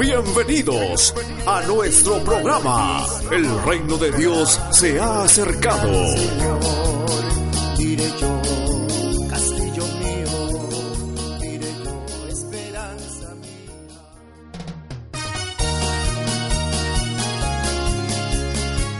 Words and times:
Bienvenidos 0.00 1.14
a 1.46 1.60
nuestro 1.66 2.24
programa. 2.24 3.04
El 3.30 3.62
reino 3.64 3.98
de 3.98 4.10
Dios 4.12 4.58
se 4.70 4.98
ha 4.98 5.24
acercado. 5.24 5.92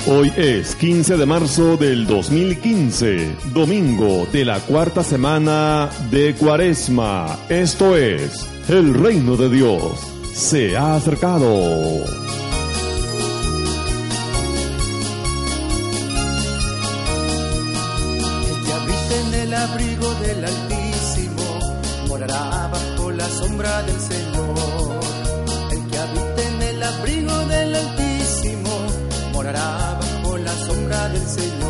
Hoy 0.06 0.32
es 0.36 0.74
15 0.74 1.16
de 1.16 1.24
marzo 1.24 1.78
del 1.78 2.06
2015, 2.06 3.36
domingo 3.54 4.26
de 4.30 4.44
la 4.44 4.60
cuarta 4.60 5.02
semana 5.02 5.88
de 6.10 6.34
Cuaresma. 6.34 7.38
Esto 7.48 7.96
es 7.96 8.46
el 8.68 8.92
reino 8.92 9.38
de 9.38 9.48
Dios 9.48 10.19
se 10.40 10.74
ha 10.74 10.94
acercado. 10.94 11.52
El 18.48 18.64
que 18.64 18.72
habita 18.72 19.14
en 19.26 19.34
el 19.34 19.54
abrigo 19.54 20.14
del 20.14 20.44
Altísimo 20.44 21.44
morará 22.08 22.70
bajo 22.72 23.10
la 23.10 23.28
sombra 23.28 23.82
del 23.82 24.00
Señor. 24.00 25.00
El 25.72 25.86
que 25.88 25.98
habita 25.98 26.42
en 26.48 26.62
el 26.62 26.82
abrigo 26.82 27.38
del 27.46 27.74
Altísimo 27.74 28.70
morará 29.34 30.00
bajo 30.00 30.38
la 30.38 30.52
sombra 30.52 31.08
del 31.10 31.26
Señor. 31.28 31.69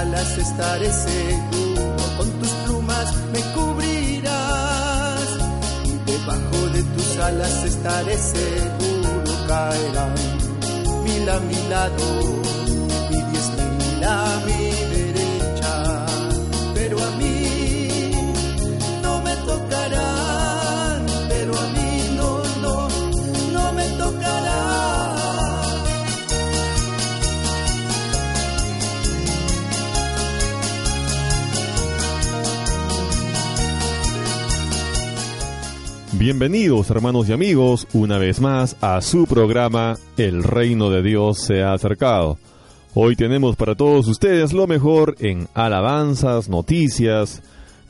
Alas 0.00 0.38
estaré 0.38 0.90
seguro. 0.92 1.94
Con 2.16 2.28
tus 2.38 2.52
plumas 2.64 3.06
me 3.32 3.40
cubrirás. 3.54 5.28
Y 5.84 6.10
debajo 6.10 6.58
de 6.74 6.82
tus 6.94 7.18
alas 7.18 7.64
estaré 7.64 8.16
seguro. 8.18 9.10
Caerán 9.48 10.14
mil 11.04 11.28
a 11.28 11.38
mi 11.40 11.58
lado 11.68 12.06
y 13.10 13.18
diez 13.30 13.48
mil 13.78 14.04
a 14.04 14.42
mi 14.46 14.89
Bienvenidos 36.20 36.90
hermanos 36.90 37.30
y 37.30 37.32
amigos 37.32 37.88
una 37.94 38.18
vez 38.18 38.42
más 38.42 38.76
a 38.82 39.00
su 39.00 39.24
programa 39.24 39.96
El 40.18 40.42
reino 40.42 40.90
de 40.90 41.02
Dios 41.02 41.38
se 41.38 41.62
ha 41.62 41.72
acercado. 41.72 42.36
Hoy 42.92 43.16
tenemos 43.16 43.56
para 43.56 43.74
todos 43.74 44.06
ustedes 44.06 44.52
lo 44.52 44.66
mejor 44.66 45.16
en 45.20 45.48
alabanzas, 45.54 46.50
noticias, 46.50 47.42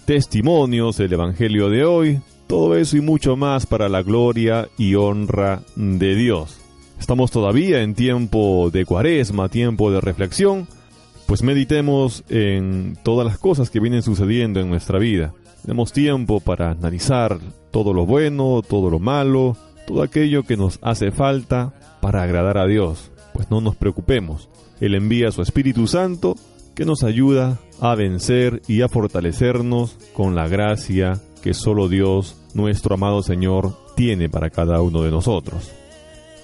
testimonios, 0.05 1.01
el 1.01 1.13
Evangelio 1.13 1.71
de 1.71 1.85
hoy, 1.85 2.21
todo 2.47 2.77
eso 2.77 2.97
y 2.97 3.01
mucho 3.01 3.35
más 3.35 3.67
para 3.67 3.89
la 3.89 4.05
gloria 4.05 4.69
y 4.79 4.95
honra 4.95 5.63
de 5.75 6.15
Dios. 6.15 6.61
Estamos 7.01 7.33
todavía 7.33 7.83
en 7.83 7.97
tiempo 7.97 8.71
de 8.71 8.85
cuaresma, 8.85 9.49
tiempo 9.49 9.91
de 9.91 10.01
reflexión, 10.01 10.69
pues 11.27 11.43
meditemos 11.43 12.23
en 12.29 12.97
todas 13.03 13.27
las 13.27 13.39
cosas 13.39 13.71
que 13.71 13.81
vienen 13.81 14.03
sucediendo 14.03 14.61
en 14.61 14.71
nuestra 14.71 15.01
vida. 15.01 15.33
Tenemos 15.63 15.93
tiempo 15.93 16.41
para 16.41 16.71
analizar 16.71 17.39
todo 17.71 17.93
lo 17.93 18.07
bueno, 18.07 18.63
todo 18.67 18.91
lo 18.91 18.99
malo, 18.99 19.57
todo 19.87 20.03
aquello 20.03 20.45
que 20.45 20.57
nos 20.57 20.79
hace 20.83 21.11
falta 21.11 21.73
para 22.01 22.23
agradar 22.23 22.59
a 22.59 22.67
Dios. 22.67 23.11
Pues 23.33 23.51
no 23.51 23.61
nos 23.61 23.77
preocupemos. 23.77 24.49
Él 24.81 24.95
envía 24.95 25.29
a 25.29 25.33
su 25.33 25.43
Espíritu 25.43 25.87
Santo 25.87 26.37
que 26.75 26.85
nos 26.85 27.05
ayuda 27.05 27.59
a 27.81 27.95
vencer 27.95 28.63
y 28.67 28.83
a 28.83 28.89
fortalecernos 28.89 29.97
con 30.15 30.35
la 30.35 30.49
gracia 30.49 31.21
que 31.43 31.55
solo 31.55 31.89
Dios, 31.89 32.37
nuestro 32.55 32.95
amado 32.95 33.23
Señor, 33.23 33.77
tiene 33.97 34.29
para 34.29 34.51
cada 34.51 34.81
uno 34.81 35.03
de 35.03 35.11
nosotros. 35.11 35.71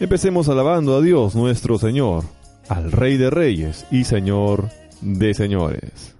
Empecemos 0.00 0.48
alabando 0.48 0.96
a 0.96 1.00
Dios 1.00 1.34
nuestro 1.34 1.78
Señor, 1.78 2.24
al 2.68 2.92
Rey 2.92 3.16
de 3.16 3.30
Reyes 3.30 3.86
y 3.90 4.04
Señor 4.04 4.68
de 5.00 5.32
Señores. 5.32 6.15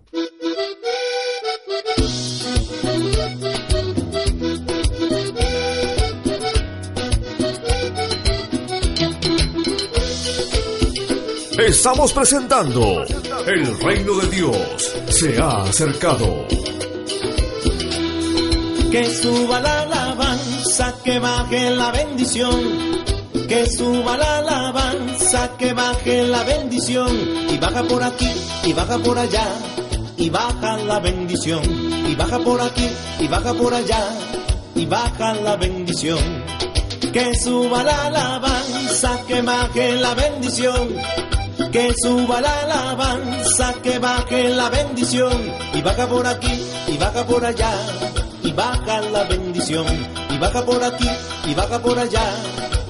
Estamos 11.67 12.13
presentando 12.13 13.05
El 13.45 13.81
reino 13.81 14.15
de 14.21 14.29
Dios 14.29 14.57
se 15.09 15.37
ha 15.37 15.65
acercado. 15.65 16.47
Que 18.93 19.05
suba 19.07 19.61
la 19.61 19.83
alabanza, 19.83 20.95
que 21.03 21.19
baje 21.19 21.71
la 21.71 21.91
bendición. 21.91 22.61
Que 23.49 23.67
suba 23.67 24.17
la 24.17 24.39
alabanza, 24.39 25.57
que 25.59 25.73
baje 25.73 26.23
la 26.29 26.45
bendición. 26.45 27.11
Y 27.51 27.59
baja 27.59 27.83
por 27.83 28.05
aquí, 28.05 28.31
y 28.63 28.73
baja 28.73 28.99
por 28.99 29.19
allá, 29.19 29.49
y 30.17 30.31
baja 30.31 30.77
la 30.77 31.01
bendición. 31.01 31.65
Y 32.09 32.15
baja 32.15 32.39
por 32.39 32.61
aquí, 32.61 32.89
y 33.19 33.27
baja 33.27 33.53
por 33.55 33.75
allá, 33.75 34.09
y 34.77 34.87
baja 34.87 35.35
la 35.35 35.57
bendición. 35.57 36.45
Que 37.13 37.35
suba 37.35 37.83
la 37.83 38.07
alabanza, 38.07 39.21
que 39.27 39.43
baje 39.43 39.97
la 39.97 40.15
bendición. 40.15 41.26
Que 41.77 41.93
suba 42.03 42.41
la 42.41 42.61
alabanza, 42.61 43.75
que 43.83 43.99
baje 43.99 44.49
la 44.49 44.71
bendición. 44.71 45.53
Y 45.75 45.83
baja 45.83 46.07
por 46.07 46.27
aquí, 46.27 46.65
y 46.89 46.97
baja 46.97 47.27
por 47.27 47.45
allá, 47.45 47.71
baja 48.57 49.03
la 49.03 49.25
bendición. 49.25 49.87
Y 50.31 50.39
baja 50.39 50.65
por 50.65 50.83
aquí 50.83 51.09
y 51.45 51.55
baja 51.55 51.79
por 51.79 51.99
allá 51.99 52.25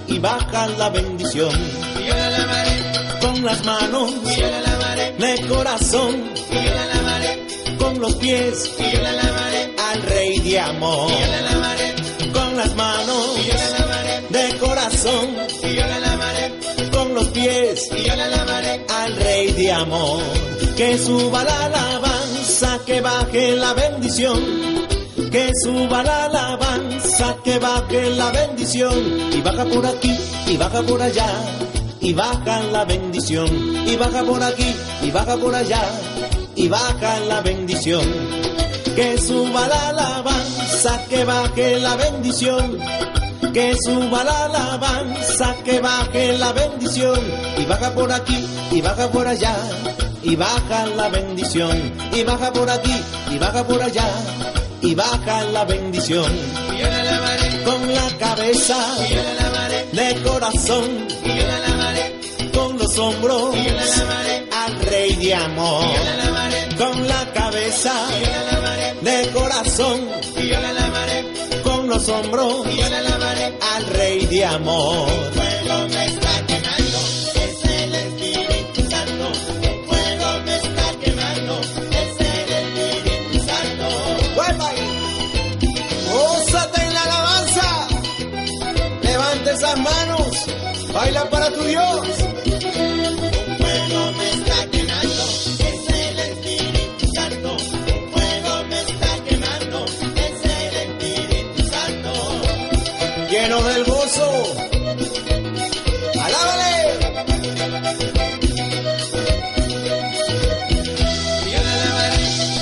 y 0.06 0.18
baja 0.20 0.68
la 0.78 0.88
bendición. 0.90 1.50
Y 1.98 2.06
yo 2.06 2.14
la 2.14 2.30
lavaré 2.30 3.18
Con 3.20 3.44
las 3.44 3.64
manos 3.64 4.12
y 4.24 4.40
yo 4.40 4.48
la 4.48 4.60
lavaré 4.60 5.12
de 5.18 5.48
corazón, 5.48 6.30
y 6.50 6.54
yo 6.54 6.74
la 6.74 6.86
lavaré 6.94 7.46
con 7.78 7.98
los 8.00 8.14
pies 8.14 8.70
y 8.78 8.92
yo 8.92 9.02
la 9.02 9.12
lavaré 9.12 9.74
al 9.90 10.02
rey 10.02 10.38
de 10.38 10.60
amor. 10.60 11.10
y 11.10 11.20
yo 11.20 11.30
la 11.32 11.40
lavaré 11.50 11.94
Con 12.32 12.56
las 12.56 12.74
manos 12.76 13.38
y 13.38 13.48
yo 13.48 13.54
la 13.54 13.78
lavaré 13.78 14.20
de 14.30 14.58
corazón, 14.58 15.36
y 15.64 15.74
yo 15.74 15.86
la 15.86 16.06
pies 17.36 17.90
y 17.94 18.02
yo 18.02 18.16
la 18.16 18.28
lavaré 18.28 18.84
al 18.88 19.16
rey 19.16 19.52
de 19.52 19.72
amor. 19.72 20.22
Que 20.76 20.98
suba 20.98 21.44
la 21.44 21.64
alabanza, 21.66 22.80
que 22.86 23.00
baje 23.00 23.56
la 23.56 23.74
bendición. 23.74 24.40
Que 25.30 25.50
suba 25.62 26.02
la 26.02 26.24
alabanza, 26.24 27.36
que 27.44 27.58
baje 27.58 28.10
la 28.10 28.30
bendición. 28.30 28.94
Y 29.32 29.40
baja 29.42 29.64
por 29.66 29.86
aquí, 29.86 30.16
y 30.46 30.56
baja 30.56 30.82
por 30.82 31.00
allá, 31.02 31.30
y 32.00 32.12
baja 32.14 32.62
la 32.72 32.84
bendición. 32.84 33.48
Y 33.86 33.96
baja 33.96 34.22
por 34.24 34.42
aquí, 34.42 34.74
y 35.02 35.10
baja 35.10 35.36
por 35.36 35.54
allá, 35.54 35.82
y 36.54 36.68
baja 36.68 37.20
la 37.20 37.40
bendición. 37.42 38.06
Que 38.94 39.18
suba 39.18 39.68
la 39.68 39.88
alabanza, 39.88 41.04
que 41.08 41.24
baje 41.24 41.80
la 41.80 41.96
bendición. 41.96 42.78
Que 43.52 43.74
suba 43.84 44.24
la 44.24 44.44
alabanza, 44.46 45.54
que 45.64 45.80
baje 45.80 46.36
la 46.38 46.52
bendición. 46.52 47.18
Y 47.58 47.64
baja 47.64 47.90
por 47.92 48.12
aquí, 48.12 48.46
y 48.70 48.80
baja 48.80 49.08
por 49.10 49.26
allá, 49.26 49.54
y 50.22 50.36
baja 50.36 50.86
la 50.96 51.08
bendición. 51.08 51.92
Y 52.12 52.22
baja 52.24 52.52
por 52.52 52.68
aquí, 52.70 52.96
y 53.30 53.38
baja 53.38 53.66
por 53.66 53.82
allá, 53.82 54.08
y 54.82 54.94
baja 54.94 55.44
la 55.52 55.64
bendición. 55.64 56.30
y 56.74 56.78
yo 56.78 56.86
la 56.88 57.04
lavaré 57.04 57.62
Con 57.64 57.94
la 57.94 58.08
cabeza 58.18 58.76
y 59.08 59.14
yo 59.14 59.22
la 59.22 59.34
lavaré 59.42 59.86
de 59.92 60.22
corazón, 60.22 60.84
y 61.24 61.28
yo 61.28 61.46
la 61.46 61.58
lavaré 61.68 62.16
con 62.52 62.78
los 62.78 62.98
hombros 62.98 63.54
y 63.54 63.64
yo 63.64 63.72
la 63.74 63.84
lavaré 63.84 64.48
al 64.64 64.80
rey 64.86 65.16
de 65.16 65.34
amor. 65.34 65.84
y 65.84 65.88
yo 65.96 66.04
la 66.04 66.24
lavaré 66.24 66.68
Con 66.76 67.06
la 67.08 67.32
cabeza 67.34 67.92
y 68.10 68.24
yo 68.24 68.30
la 68.30 68.52
lavaré 68.52 68.94
de 69.02 69.30
corazón, 69.32 70.00
con 71.86 71.94
los 71.94 72.08
hombros 72.08 72.66
y 72.72 72.76
yo 72.76 72.88
la 72.88 73.00
lavaré 73.00 73.58
al 73.74 73.86
rey 73.86 74.26
de 74.26 74.44
amor. 74.44 75.08
fuego 75.08 75.88
me 75.88 76.06
está 76.06 76.46
quemando 76.46 76.98
es 77.34 77.64
el 77.64 77.94
Espíritu 77.94 78.90
Santo 78.90 79.32
el 79.62 79.86
fuego 79.86 80.40
me 80.44 80.56
está 80.56 80.86
quemando 81.00 81.60
es 81.90 82.20
el 82.20 82.52
Espíritu 82.52 83.46
Santo 83.46 84.34
¡Vuelva 84.34 84.68
ahí! 84.68 84.88
¡Gózate 86.12 86.82
en 86.82 86.94
la 86.94 87.02
alabanza! 87.02 87.88
Levanta 89.02 89.52
esas 89.52 89.78
manos, 89.78 90.46
baila 90.92 91.30
para 91.30 91.50
tu 91.50 91.62
Dios. 91.62 92.25
Del 103.46 103.84
gozo. 103.84 104.28
¡Alábale! 106.20 106.98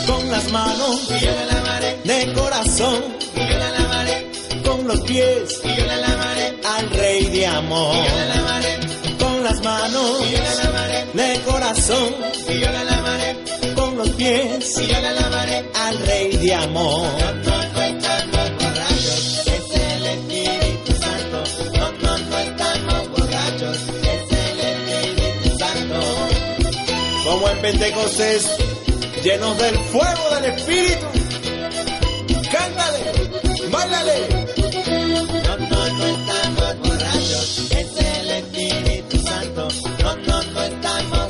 Con 0.06 0.31
las 0.31 0.52
manos 0.52 1.00
y 1.08 1.25
yo 1.25 1.31
la 1.31 1.54
lavaré 1.54 1.96
de 2.04 2.32
corazón, 2.34 3.02
y 3.34 3.40
yo 3.40 3.58
la 3.58 3.70
lavaré 3.70 4.31
con 4.62 4.86
los 4.86 5.00
pies 5.00 5.60
y 5.64 5.75
yo 5.75 5.86
la 5.86 5.96
lavaré 5.96 6.60
al 6.76 6.90
rey 6.90 7.25
de 7.31 7.46
amor. 7.46 7.94
y 7.94 8.06
yo 8.06 8.16
la 8.16 8.26
lavaré 8.36 8.78
Con 9.19 9.42
las 9.42 9.62
manos 9.64 10.20
y 10.20 10.32
yo 10.32 10.38
la 10.38 10.64
lavaré 10.64 11.06
de 11.14 11.40
corazón, 11.40 12.14
y 12.46 12.60
yo 12.60 12.70
la 12.70 12.84
lavaré 12.84 13.44
con 13.75 13.96
los 13.96 14.10
pies 14.10 14.78
y 14.78 14.86
yo 14.86 15.00
la 15.00 15.12
lavaré 15.12 15.64
al 15.75 15.98
rey 16.00 16.36
de 16.36 16.54
amor. 16.54 17.08
En 27.50 27.61
Pentecostés, 27.61 28.56
llenos 29.23 29.58
del 29.58 29.76
fuego 29.76 30.31
del 30.35 30.44
Espíritu. 30.46 31.06
Cántale, 32.50 33.00
bailale. 33.70 34.29
No, 35.44 35.56
no, 35.58 35.88
no 35.99 36.06
estamos 36.06 36.79
borrachos, 36.79 37.70
es 37.70 37.96
el 37.96 38.31
Espíritu 38.31 39.19
Santo. 39.26 39.69
No, 40.02 40.17
no, 40.17 40.43
no 40.43 40.62
estamos 40.62 41.23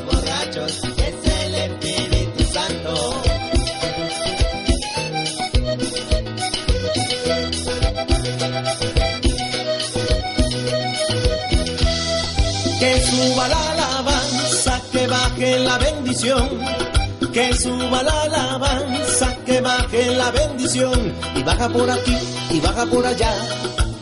Que 16.14 17.52
suba 17.54 18.04
la 18.04 18.22
alabanza, 18.22 19.36
que 19.44 19.60
baje 19.60 20.14
la 20.14 20.30
bendición. 20.30 21.12
Y 21.34 21.42
baja 21.42 21.68
por 21.68 21.90
aquí, 21.90 22.16
y 22.50 22.60
baja 22.60 22.86
por 22.86 23.04
allá, 23.04 23.32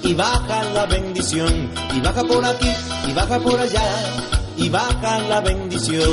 y 0.02 0.12
baja 0.12 0.62
la 0.74 0.84
bendición. 0.84 1.70
Y 1.96 2.00
baja 2.00 2.22
por 2.22 2.44
aquí, 2.44 2.68
y 3.08 3.12
baja 3.14 3.40
por 3.40 3.58
allá, 3.58 3.82
y 4.58 4.68
baja 4.68 5.20
la 5.20 5.40
bendición. 5.40 6.10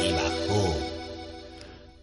Y 0.00 0.12
bajó. 0.12 0.76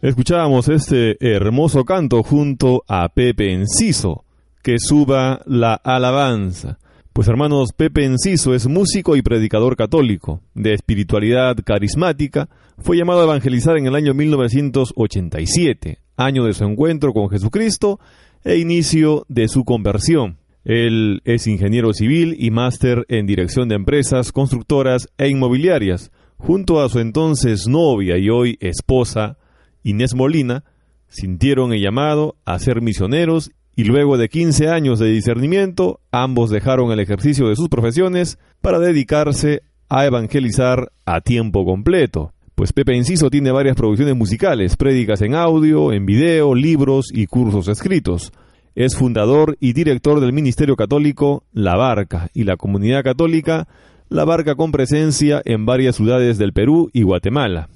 Escuchábamos 0.01 0.67
este 0.67 1.15
hermoso 1.21 1.85
canto 1.85 2.23
junto 2.23 2.83
a 2.89 3.07
Pepe 3.07 3.53
Enciso, 3.53 4.25
que 4.61 4.79
suba 4.79 5.39
la 5.45 5.75
alabanza. 5.75 6.77
Pues 7.15 7.29
hermanos, 7.29 7.71
Pepe 7.71 8.03
Enciso 8.03 8.53
es 8.53 8.67
músico 8.67 9.15
y 9.15 9.21
predicador 9.21 9.77
católico, 9.77 10.41
de 10.53 10.73
espiritualidad 10.73 11.55
carismática, 11.63 12.49
fue 12.77 12.97
llamado 12.97 13.21
a 13.21 13.23
evangelizar 13.23 13.77
en 13.77 13.87
el 13.87 13.95
año 13.95 14.13
1987, 14.13 15.99
año 16.17 16.43
de 16.43 16.53
su 16.53 16.65
encuentro 16.65 17.13
con 17.13 17.29
Jesucristo 17.29 18.01
e 18.43 18.57
inicio 18.57 19.25
de 19.29 19.47
su 19.47 19.63
conversión. 19.63 20.39
Él 20.65 21.21
es 21.23 21.47
ingeniero 21.47 21.93
civil 21.93 22.35
y 22.37 22.51
máster 22.51 23.05
en 23.07 23.25
dirección 23.25 23.69
de 23.69 23.75
empresas, 23.75 24.33
constructoras 24.33 25.07
e 25.17 25.29
inmobiliarias, 25.29 26.11
junto 26.35 26.81
a 26.81 26.89
su 26.89 26.99
entonces 26.99 27.65
novia 27.65 28.17
y 28.17 28.29
hoy 28.29 28.57
esposa, 28.59 29.37
Inés 29.83 30.15
Molina, 30.15 30.65
sintieron 31.07 31.71
el 31.71 31.81
llamado 31.81 32.35
a 32.43 32.59
ser 32.59 32.81
misioneros 32.81 33.51
y 33.75 33.83
luego 33.83 34.17
de 34.17 34.29
15 34.29 34.69
años 34.69 34.99
de 34.99 35.07
discernimiento, 35.07 35.99
ambos 36.11 36.49
dejaron 36.49 36.91
el 36.91 36.99
ejercicio 36.99 37.49
de 37.49 37.55
sus 37.55 37.67
profesiones 37.67 38.39
para 38.61 38.79
dedicarse 38.79 39.63
a 39.89 40.05
evangelizar 40.05 40.91
a 41.05 41.21
tiempo 41.21 41.65
completo. 41.65 42.31
Pues 42.55 42.71
Pepe 42.71 42.95
Enciso 42.95 43.29
tiene 43.29 43.51
varias 43.51 43.75
producciones 43.75 44.15
musicales, 44.15 44.77
prédicas 44.77 45.21
en 45.21 45.35
audio, 45.35 45.91
en 45.91 46.05
video, 46.05 46.55
libros 46.55 47.07
y 47.13 47.27
cursos 47.27 47.67
escritos. 47.67 48.31
Es 48.75 48.95
fundador 48.95 49.57
y 49.59 49.73
director 49.73 50.21
del 50.21 50.31
Ministerio 50.31 50.77
Católico 50.77 51.43
La 51.51 51.75
Barca 51.75 52.29
y 52.33 52.45
la 52.45 52.55
comunidad 52.55 53.03
católica 53.03 53.67
La 54.07 54.23
Barca 54.23 54.55
con 54.55 54.71
presencia 54.71 55.41
en 55.43 55.65
varias 55.65 55.97
ciudades 55.97 56.37
del 56.37 56.53
Perú 56.53 56.89
y 56.93 57.03
Guatemala. 57.03 57.67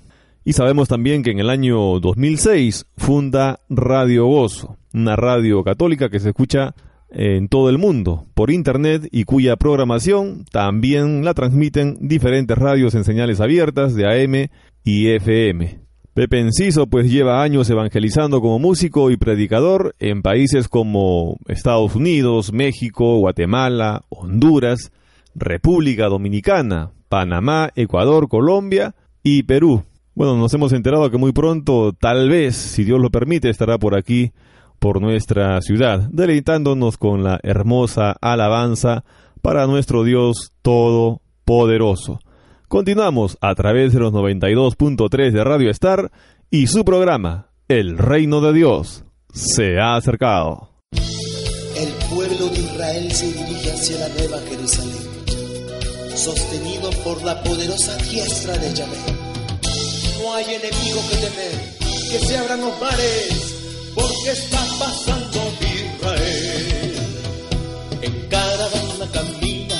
Y 0.46 0.53
sabemos 0.53 0.88
también 0.88 1.24
que 1.24 1.32
en 1.32 1.39
el 1.39 1.50
año 1.50 2.00
2006 2.00 2.86
funda 2.96 3.60
Radio 3.70 4.27
Gozo, 4.27 4.78
una 4.93 5.15
radio 5.15 5.63
católica 5.63 6.10
que 6.10 6.19
se 6.19 6.29
escucha 6.29 6.74
en 7.12 7.48
todo 7.48 7.69
el 7.69 7.77
mundo 7.77 8.27
por 8.34 8.51
internet 8.51 9.08
y 9.12 9.24
cuya 9.24 9.55
programación 9.55 10.46
también 10.51 11.25
la 11.25 11.34
transmiten 11.34 11.98
diferentes 12.01 12.58
radios 12.58 12.93
en 12.96 13.03
señales 13.03 13.41
abiertas 13.41 13.96
de 13.96 14.05
AM 14.05 14.50
y 14.84 15.08
FM. 15.08 15.79
Pepe 16.13 16.39
Enciso 16.39 16.88
pues 16.88 17.10
lleva 17.10 17.41
años 17.41 17.69
evangelizando 17.69 18.41
como 18.41 18.60
músico 18.60 19.10
y 19.10 19.17
predicador 19.17 19.96
en 20.00 20.22
países 20.22 20.67
como 20.67 21.38
Estados 21.48 21.96
Unidos, 21.96 22.51
México, 22.51 23.17
Guatemala, 23.19 24.03
Honduras, 24.10 24.91
República 25.34 26.08
Dominicana, 26.08 26.91
Panamá, 27.08 27.72
Ecuador, 27.75 28.27
Colombia 28.27 28.96
y 29.24 29.43
Perú. 29.43 29.84
Bueno, 30.13 30.36
nos 30.36 30.53
hemos 30.53 30.74
enterado 30.74 31.10
que 31.10 31.17
muy 31.17 31.31
pronto, 31.31 31.93
tal 31.93 32.29
vez, 32.29 32.55
si 32.55 32.84
Dios 32.84 33.00
lo 33.00 33.10
permite, 33.10 33.50
estará 33.50 33.77
por 33.77 33.96
aquí, 33.96 34.34
por 34.79 35.01
nuestra 35.01 35.62
ciudad, 35.62 36.09
deleitándonos 36.12 36.98
con 36.98 37.24
la 37.24 37.39
hermosa 37.43 38.15
alabanza 38.21 39.03
para 39.41 39.67
nuestro 39.67 40.03
Dios 40.03 40.51
Todopoderoso. 40.62 42.19
Continuamos 42.67 43.38
a 43.41 43.55
través 43.55 43.93
de 43.93 44.00
los 44.00 44.13
92.3 44.13 45.31
de 45.31 45.43
Radio 45.43 45.69
Star 45.71 46.12
y 46.50 46.67
su 46.67 46.86
programa, 46.86 47.50
el 47.67 47.98
reino 47.98 48.41
de 48.41 48.53
Dios 48.53 49.03
se 49.33 49.79
ha 49.79 49.95
acercado. 49.95 50.69
El 50.91 51.89
pueblo 52.09 52.48
de 52.50 52.59
Israel 52.59 53.12
se 53.12 53.25
dirige 53.27 53.71
hacia 53.71 54.00
la 54.00 54.09
nueva 54.09 54.39
Jerusalén, 54.50 54.98
sostenido 56.15 56.89
por 57.03 57.24
la 57.24 57.41
poderosa 57.43 57.95
diestra 57.98 58.57
de 58.57 58.74
Yahvé. 58.74 58.98
No 60.19 60.33
hay 60.33 60.45
enemigo 60.45 61.00
que 61.09 61.17
temer, 61.17 61.77
que 62.12 62.19
se 62.19 62.38
abran 62.38 62.62
los 62.62 62.79
mares, 62.81 63.49
porque 64.20 64.32
está 64.32 64.66
pasando 64.80 65.40
Israel. 65.62 66.94
En 68.02 68.28
caravana 68.30 69.08
camina 69.14 69.76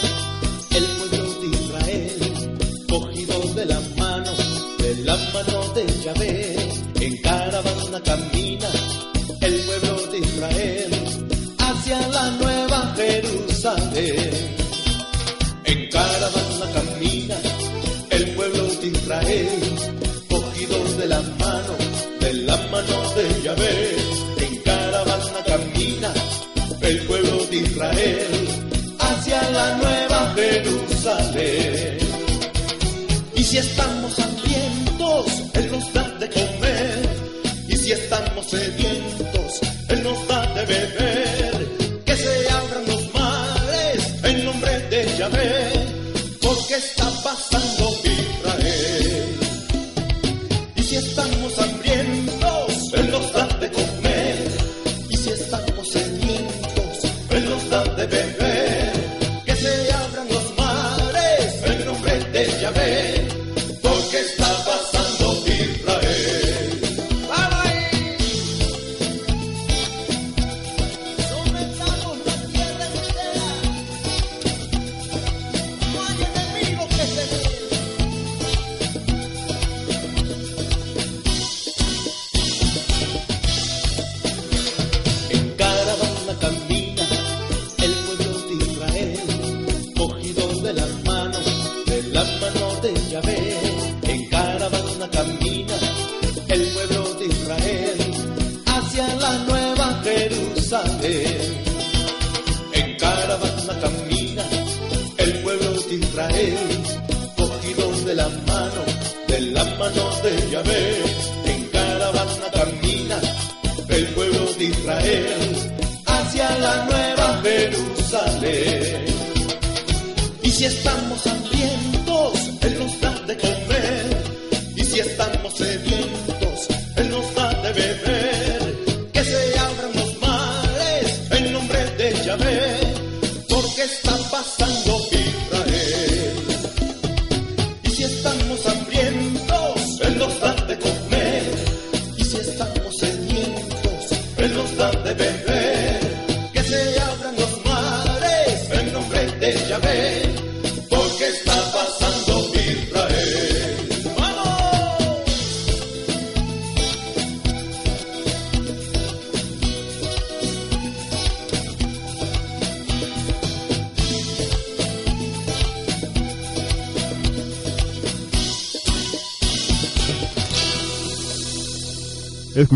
el 0.72 0.86
pueblo 0.86 1.34
de 1.41 1.48
Israel, 1.58 2.88
cogido 2.89 3.53
de 3.53 3.65
la 3.65 3.79
mano, 3.98 4.31
de 4.77 4.96
la 5.03 5.15
mano 5.34 5.74
de 5.74 5.86
Yahvé. 6.03 6.55
En 7.01 7.17
caravana 7.17 8.01
camina 8.03 8.69
el 9.41 9.55
pueblo 9.62 10.08
de 10.12 10.19
Israel 10.19 10.91
hacia 11.58 12.08
la 12.08 12.31
nueva 12.31 12.93
Jerusalén. 12.96 14.28
Si 33.49 33.57
estamos 33.57 34.19
hambrientos, 34.19 35.25
Él 35.55 35.71
nos 35.71 35.91
da 35.91 36.07
de 36.19 36.29
comer. 36.29 37.09
Y 37.67 37.75
si 37.77 37.91
estamos 37.93 38.45
sedientos, 38.45 38.78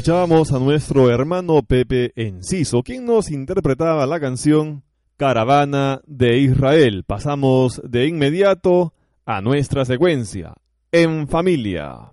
Escuchábamos 0.04 0.52
a 0.52 0.60
nuestro 0.60 1.10
hermano 1.10 1.64
Pepe 1.64 2.12
Enciso, 2.18 2.84
quien 2.84 3.06
nos 3.06 3.32
interpretaba 3.32 4.06
la 4.06 4.20
canción 4.20 4.84
Caravana 5.16 6.02
de 6.06 6.40
Israel. 6.40 7.06
Pasamos 7.08 7.82
de 7.86 8.08
inmediato 8.08 8.92
a 9.26 9.40
nuestra 9.40 9.86
secuencia, 9.86 10.56
En 10.92 11.30
Familia. 11.30 12.12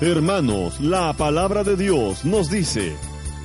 Hermanos, 0.00 0.80
la 0.80 1.12
palabra 1.12 1.62
de 1.62 1.76
Dios 1.76 2.24
nos 2.24 2.50
dice, 2.50 2.96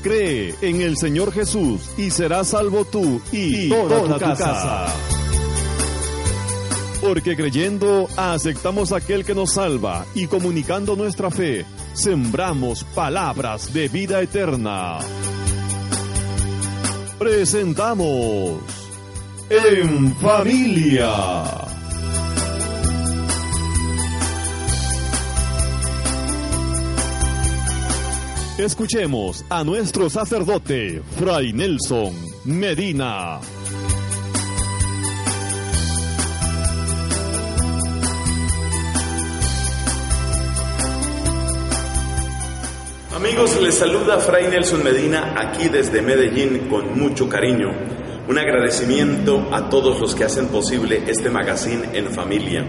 cree 0.02 0.56
en 0.64 0.82
el 0.82 0.98
Señor 0.98 1.32
Jesús 1.32 1.92
y 2.00 2.10
serás 2.10 2.48
salvo 2.48 2.86
tú 2.86 3.22
y, 3.32 3.70
toda, 3.70 4.02
tu 4.02 4.20
casa. 4.20 5.21
Porque 7.01 7.36
creyendo 7.36 8.08
aceptamos 8.15 8.91
aquel 8.91 9.25
que 9.25 9.34
nos 9.34 9.53
salva 9.53 10.05
y 10.13 10.27
comunicando 10.27 10.96
nuestra 10.96 11.31
fe, 11.31 11.65
sembramos 11.93 12.84
palabras 12.84 13.74
de 13.74 13.88
vida 13.88 14.22
eterna. 14.22 15.00
Presentamos 17.17 18.62
En 19.50 20.15
Familia. 20.17 21.72
Escuchemos 28.60 29.43
a 29.50 29.63
nuestro 29.63 30.08
sacerdote, 30.08 31.01
Fray 31.17 31.51
Nelson 31.51 32.13
Medina. 32.46 33.39
Amigos, 43.22 43.62
les 43.62 43.75
saluda 43.75 44.18
Fray 44.18 44.48
Nelson 44.48 44.84
Medina 44.84 45.36
aquí 45.38 45.70
desde 45.70 46.01
Medellín 46.01 46.68
con 46.68 46.98
mucho 47.00 47.30
cariño. 47.30 47.70
Un 48.28 48.40
agradecimiento 48.40 49.48
a 49.51 49.70
todos 49.70 50.01
los 50.01 50.16
que 50.16 50.24
hacen 50.24 50.48
posible 50.48 51.04
este 51.06 51.30
magazine 51.30 51.90
en 51.94 52.08
familia. 52.08 52.66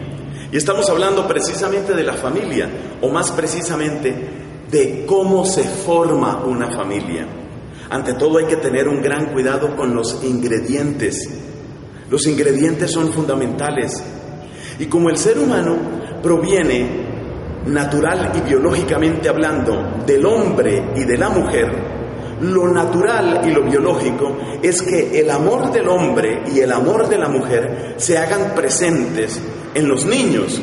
Y 0.53 0.57
estamos 0.59 0.91
hablando 0.91 1.27
precisamente 1.27 1.95
de 1.95 2.03
la 2.03 2.13
familia, 2.13 2.69
o 3.01 3.09
más 3.09 3.33
precisamente 3.33 4.15
de 4.71 5.07
cómo 5.07 5.47
se 5.47 5.65
forma 5.65 6.45
una 6.45 6.71
familia. 6.71 7.27
Ante 7.89 8.13
todo 8.13 8.37
hay 8.37 8.45
que 8.45 8.57
tener 8.57 8.89
un 8.89 9.01
gran 9.01 9.33
cuidado 9.33 9.75
con 9.75 9.95
los 9.95 10.23
ingredientes. 10.23 11.31
Los 12.11 12.27
ingredientes 12.27 12.91
son 12.91 13.11
fundamentales. 13.11 14.05
Y 14.79 14.85
como 14.85 15.09
el 15.09 15.17
ser 15.17 15.39
humano 15.39 15.79
proviene 16.23 17.12
natural 17.67 18.33
y 18.35 18.41
biológicamente 18.49 19.29
hablando 19.29 20.03
del 20.07 20.25
hombre 20.27 20.93
y 20.97 21.05
de 21.05 21.17
la 21.17 21.29
mujer, 21.29 21.93
lo 22.43 22.69
natural 22.69 23.43
y 23.45 23.51
lo 23.53 23.63
biológico 23.63 24.37
es 24.61 24.83
que 24.83 25.21
el 25.21 25.31
amor 25.31 25.71
del 25.71 25.89
hombre 25.89 26.43
y 26.53 26.59
el 26.59 26.73
amor 26.73 27.09
de 27.09 27.19
la 27.19 27.29
mujer 27.29 27.95
se 27.99 28.19
hagan 28.19 28.55
presentes 28.55 29.41
en 29.75 29.89
los 29.89 30.05
niños. 30.05 30.61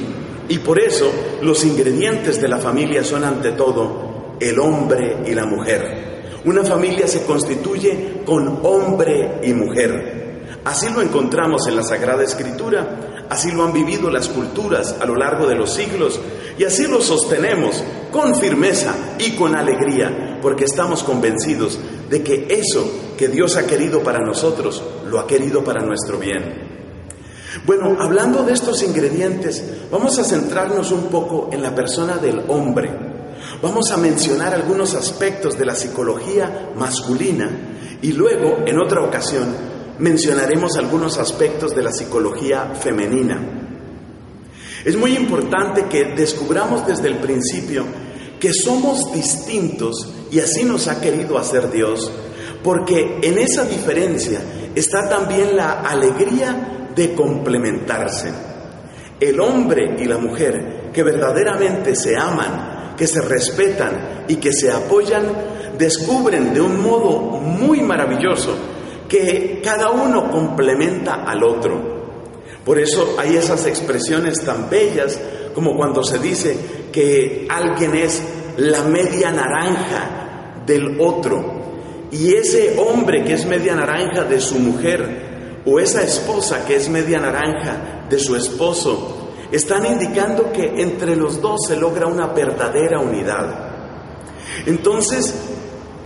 Y 0.49 0.57
por 0.59 0.79
eso 0.79 1.09
los 1.41 1.63
ingredientes 1.63 2.41
de 2.41 2.47
la 2.47 2.57
familia 2.57 3.03
son 3.03 3.23
ante 3.23 3.51
todo 3.51 4.35
el 4.39 4.59
hombre 4.59 5.17
y 5.25 5.33
la 5.33 5.45
mujer. 5.45 6.09
Una 6.45 6.63
familia 6.63 7.07
se 7.07 7.23
constituye 7.23 8.23
con 8.25 8.59
hombre 8.63 9.39
y 9.43 9.53
mujer. 9.53 10.47
Así 10.65 10.91
lo 10.93 11.01
encontramos 11.01 11.67
en 11.67 11.75
la 11.75 11.83
Sagrada 11.83 12.23
Escritura, 12.23 13.18
así 13.29 13.51
lo 13.51 13.63
han 13.63 13.73
vivido 13.73 14.09
las 14.09 14.27
culturas 14.27 14.95
a 14.99 15.05
lo 15.05 15.15
largo 15.15 15.47
de 15.47 15.55
los 15.55 15.73
siglos 15.73 16.19
y 16.57 16.63
así 16.63 16.87
lo 16.87 17.01
sostenemos 17.01 17.83
con 18.11 18.35
firmeza 18.35 18.93
y 19.19 19.31
con 19.31 19.55
alegría, 19.55 20.39
porque 20.41 20.65
estamos 20.65 21.03
convencidos 21.03 21.79
de 22.09 22.23
que 22.23 22.47
eso 22.49 22.91
que 23.17 23.27
Dios 23.27 23.55
ha 23.55 23.67
querido 23.67 24.01
para 24.01 24.19
nosotros, 24.19 24.83
lo 25.05 25.19
ha 25.19 25.27
querido 25.27 25.63
para 25.63 25.85
nuestro 25.85 26.17
bien. 26.17 26.69
Bueno, 27.65 27.97
hablando 27.99 28.43
de 28.43 28.53
estos 28.53 28.83
ingredientes, 28.83 29.63
vamos 29.91 30.17
a 30.19 30.23
centrarnos 30.23 30.91
un 30.91 31.07
poco 31.07 31.49
en 31.51 31.61
la 31.61 31.73
persona 31.73 32.17
del 32.17 32.43
hombre. 32.47 32.91
Vamos 33.61 33.91
a 33.91 33.97
mencionar 33.97 34.53
algunos 34.53 34.95
aspectos 34.95 35.57
de 35.57 35.65
la 35.65 35.75
psicología 35.75 36.71
masculina 36.75 37.49
y 38.01 38.13
luego, 38.13 38.59
en 38.65 38.79
otra 38.79 39.01
ocasión, 39.01 39.68
mencionaremos 39.99 40.77
algunos 40.77 41.17
aspectos 41.17 41.75
de 41.75 41.83
la 41.83 41.91
psicología 41.91 42.73
femenina. 42.79 43.37
Es 44.85 44.95
muy 44.95 45.15
importante 45.15 45.85
que 45.89 46.05
descubramos 46.15 46.87
desde 46.87 47.09
el 47.09 47.17
principio 47.17 47.85
que 48.39 48.53
somos 48.53 49.11
distintos 49.11 50.09
y 50.31 50.39
así 50.39 50.63
nos 50.63 50.87
ha 50.87 51.01
querido 51.01 51.37
hacer 51.37 51.69
Dios, 51.69 52.09
porque 52.63 53.19
en 53.21 53.37
esa 53.37 53.65
diferencia 53.65 54.39
está 54.73 55.09
también 55.09 55.57
la 55.57 55.81
alegría 55.81 56.89
de 56.95 57.13
complementarse. 57.13 58.31
El 59.19 59.41
hombre 59.41 59.97
y 59.99 60.05
la 60.05 60.17
mujer 60.17 60.91
que 60.93 61.03
verdaderamente 61.03 61.93
se 61.95 62.15
aman, 62.15 62.95
que 62.95 63.05
se 63.05 63.21
respetan 63.21 64.23
y 64.29 64.37
que 64.37 64.53
se 64.53 64.71
apoyan, 64.71 65.25
descubren 65.77 66.53
de 66.53 66.61
un 66.61 66.81
modo 66.81 67.19
muy 67.41 67.81
maravilloso 67.81 68.78
que 69.09 69.59
cada 69.63 69.89
uno 69.91 70.31
complementa 70.31 71.23
al 71.25 71.43
otro. 71.43 71.99
Por 72.63 72.79
eso 72.79 73.15
hay 73.17 73.35
esas 73.35 73.65
expresiones 73.65 74.45
tan 74.45 74.69
bellas 74.69 75.19
como 75.53 75.75
cuando 75.75 76.03
se 76.03 76.19
dice 76.19 76.55
que 76.91 77.47
alguien 77.49 77.95
es 77.95 78.21
la 78.57 78.83
media 78.83 79.31
naranja 79.31 80.63
del 80.65 81.01
otro. 81.01 81.59
Y 82.11 82.33
ese 82.33 82.77
hombre 82.79 83.23
que 83.23 83.33
es 83.33 83.45
media 83.45 83.75
naranja 83.75 84.23
de 84.23 84.39
su 84.39 84.59
mujer 84.59 85.61
o 85.65 85.79
esa 85.79 86.01
esposa 86.01 86.65
que 86.65 86.75
es 86.75 86.89
media 86.89 87.19
naranja 87.19 88.05
de 88.09 88.19
su 88.19 88.35
esposo, 88.35 89.31
están 89.51 89.85
indicando 89.85 90.51
que 90.51 90.81
entre 90.81 91.15
los 91.15 91.41
dos 91.41 91.61
se 91.67 91.75
logra 91.75 92.07
una 92.07 92.27
verdadera 92.27 92.99
unidad. 92.99 93.69
Entonces, 94.65 95.48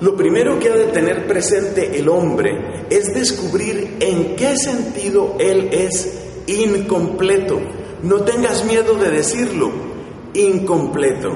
lo 0.04 0.18
primero 0.18 0.60
que 0.60 0.68
ha 0.68 0.76
de 0.76 0.88
tener 0.88 1.26
presente 1.28 1.98
el 1.98 2.10
hombre 2.10 2.86
es 2.90 3.14
descubrir 3.14 3.96
en 4.02 4.36
qué 4.36 4.58
sentido 4.58 5.38
él 5.40 5.70
es 5.72 6.20
incompleto. 6.46 7.62
No 8.02 8.18
tengas 8.24 8.66
miedo 8.66 8.96
de 8.96 9.10
decirlo, 9.10 9.72
incompleto. 10.34 11.30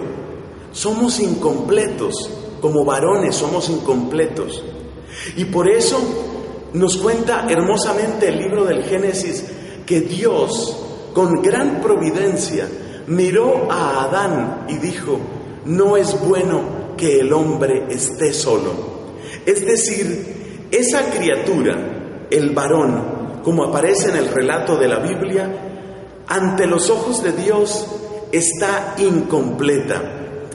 Somos 0.73 1.21
incompletos, 1.21 2.29
como 2.59 2.83
varones 2.83 3.37
somos 3.37 3.69
incompletos. 3.69 4.61
Y 5.37 5.45
por 5.45 5.69
eso 5.69 5.97
nos 6.73 6.97
cuenta 6.97 7.47
hermosamente 7.49 8.27
el 8.27 8.37
libro 8.37 8.65
del 8.65 8.83
Génesis 8.83 9.45
que 9.85 10.01
Dios, 10.01 10.77
con 11.13 11.41
gran 11.41 11.79
providencia, 11.79 12.67
miró 13.07 13.71
a 13.71 14.03
Adán 14.03 14.65
y 14.67 14.75
dijo, 14.75 15.21
no 15.63 15.95
es 15.95 16.19
bueno 16.27 16.76
que 16.97 17.19
el 17.19 17.31
hombre 17.31 17.85
esté 17.89 18.33
solo. 18.33 18.73
Es 19.45 19.65
decir, 19.65 20.67
esa 20.71 21.09
criatura, 21.11 22.27
el 22.29 22.49
varón, 22.49 23.41
como 23.43 23.63
aparece 23.63 24.09
en 24.09 24.17
el 24.17 24.27
relato 24.27 24.75
de 24.77 24.87
la 24.87 24.99
Biblia, 24.99 25.67
ante 26.27 26.67
los 26.67 26.89
ojos 26.89 27.23
de 27.23 27.31
Dios 27.31 27.87
está 28.31 28.95
incompleta. 28.97 30.01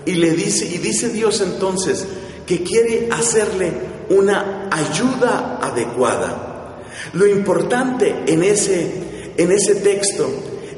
Y 0.05 0.15
le 0.15 0.33
dice, 0.33 0.67
y 0.67 0.79
dice 0.79 1.09
Dios 1.09 1.41
entonces 1.41 2.07
que 2.47 2.63
quiere 2.63 3.09
hacerle 3.11 3.73
una 4.11 4.69
ayuda 4.71 5.59
adecuada. 5.63 6.83
Lo 7.15 7.27
importante 7.27 8.25
en 8.27 8.43
ese, 8.43 9.33
en 9.37 9.53
ese 9.53 9.77
texto 9.77 10.29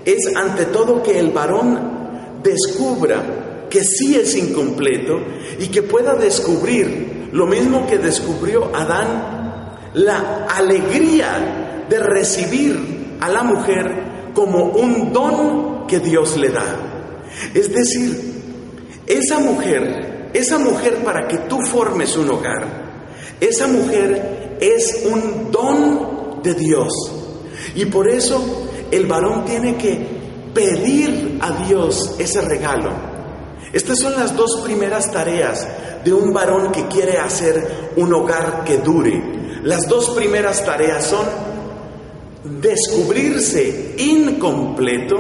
es 0.05 0.37
ante 0.37 0.67
todo 0.67 1.03
que 1.03 1.19
el 1.19 1.31
varón 1.31 2.41
descubra 2.43 3.44
que 3.75 3.83
sí 3.83 4.15
es 4.15 4.37
incompleto 4.37 5.19
y 5.59 5.67
que 5.67 5.83
pueda 5.83 6.15
descubrir 6.15 7.31
lo 7.33 7.45
mismo 7.45 7.89
que 7.89 7.99
descubrió 7.99 8.71
Adán, 8.73 9.91
la 9.95 10.47
alegría 10.49 11.85
de 11.91 11.99
recibir 11.99 13.17
a 13.21 13.29
la 13.29 13.43
mujer 13.43 14.31
como 14.33 14.67
un 14.67 15.13
don 15.13 15.89
que 15.89 15.99
Dios 15.99 16.37
le 16.37 16.51
da. 16.51 16.65
Es 17.53 17.75
decir, 17.75 18.17
esa 19.09 19.41
mujer, 19.41 20.31
esa 20.35 20.57
mujer 20.59 20.99
para 21.05 21.27
que 21.27 21.39
tú 21.39 21.61
formes 21.61 22.17
un 22.17 22.31
hogar, 22.31 22.69
esa 23.41 23.67
mujer 23.67 24.57
es 24.61 25.05
un 25.05 25.51
don 25.51 26.43
de 26.45 26.55
Dios. 26.55 26.93
Y 27.75 27.87
por 27.87 28.09
eso 28.09 28.69
el 28.93 29.07
varón 29.07 29.45
tiene 29.45 29.77
que 29.77 29.99
pedir 30.55 31.41
a 31.41 31.67
Dios 31.67 32.15
ese 32.21 32.41
regalo. 32.41 33.14
Estas 33.75 33.99
son 33.99 34.15
las 34.15 34.37
dos 34.37 34.61
primeras 34.63 35.11
tareas 35.11 35.67
de 36.05 36.13
un 36.13 36.33
varón 36.33 36.71
que 36.71 36.87
quiere 36.87 37.19
hacer 37.19 37.93
un 37.97 38.15
hogar 38.15 38.63
que 38.65 38.79
dure. 38.79 39.21
Las 39.65 39.89
dos 39.89 40.11
primeras 40.11 40.65
tareas 40.65 41.05
son 41.05 41.27
descubrirse 42.45 43.97
incompleto 43.99 45.17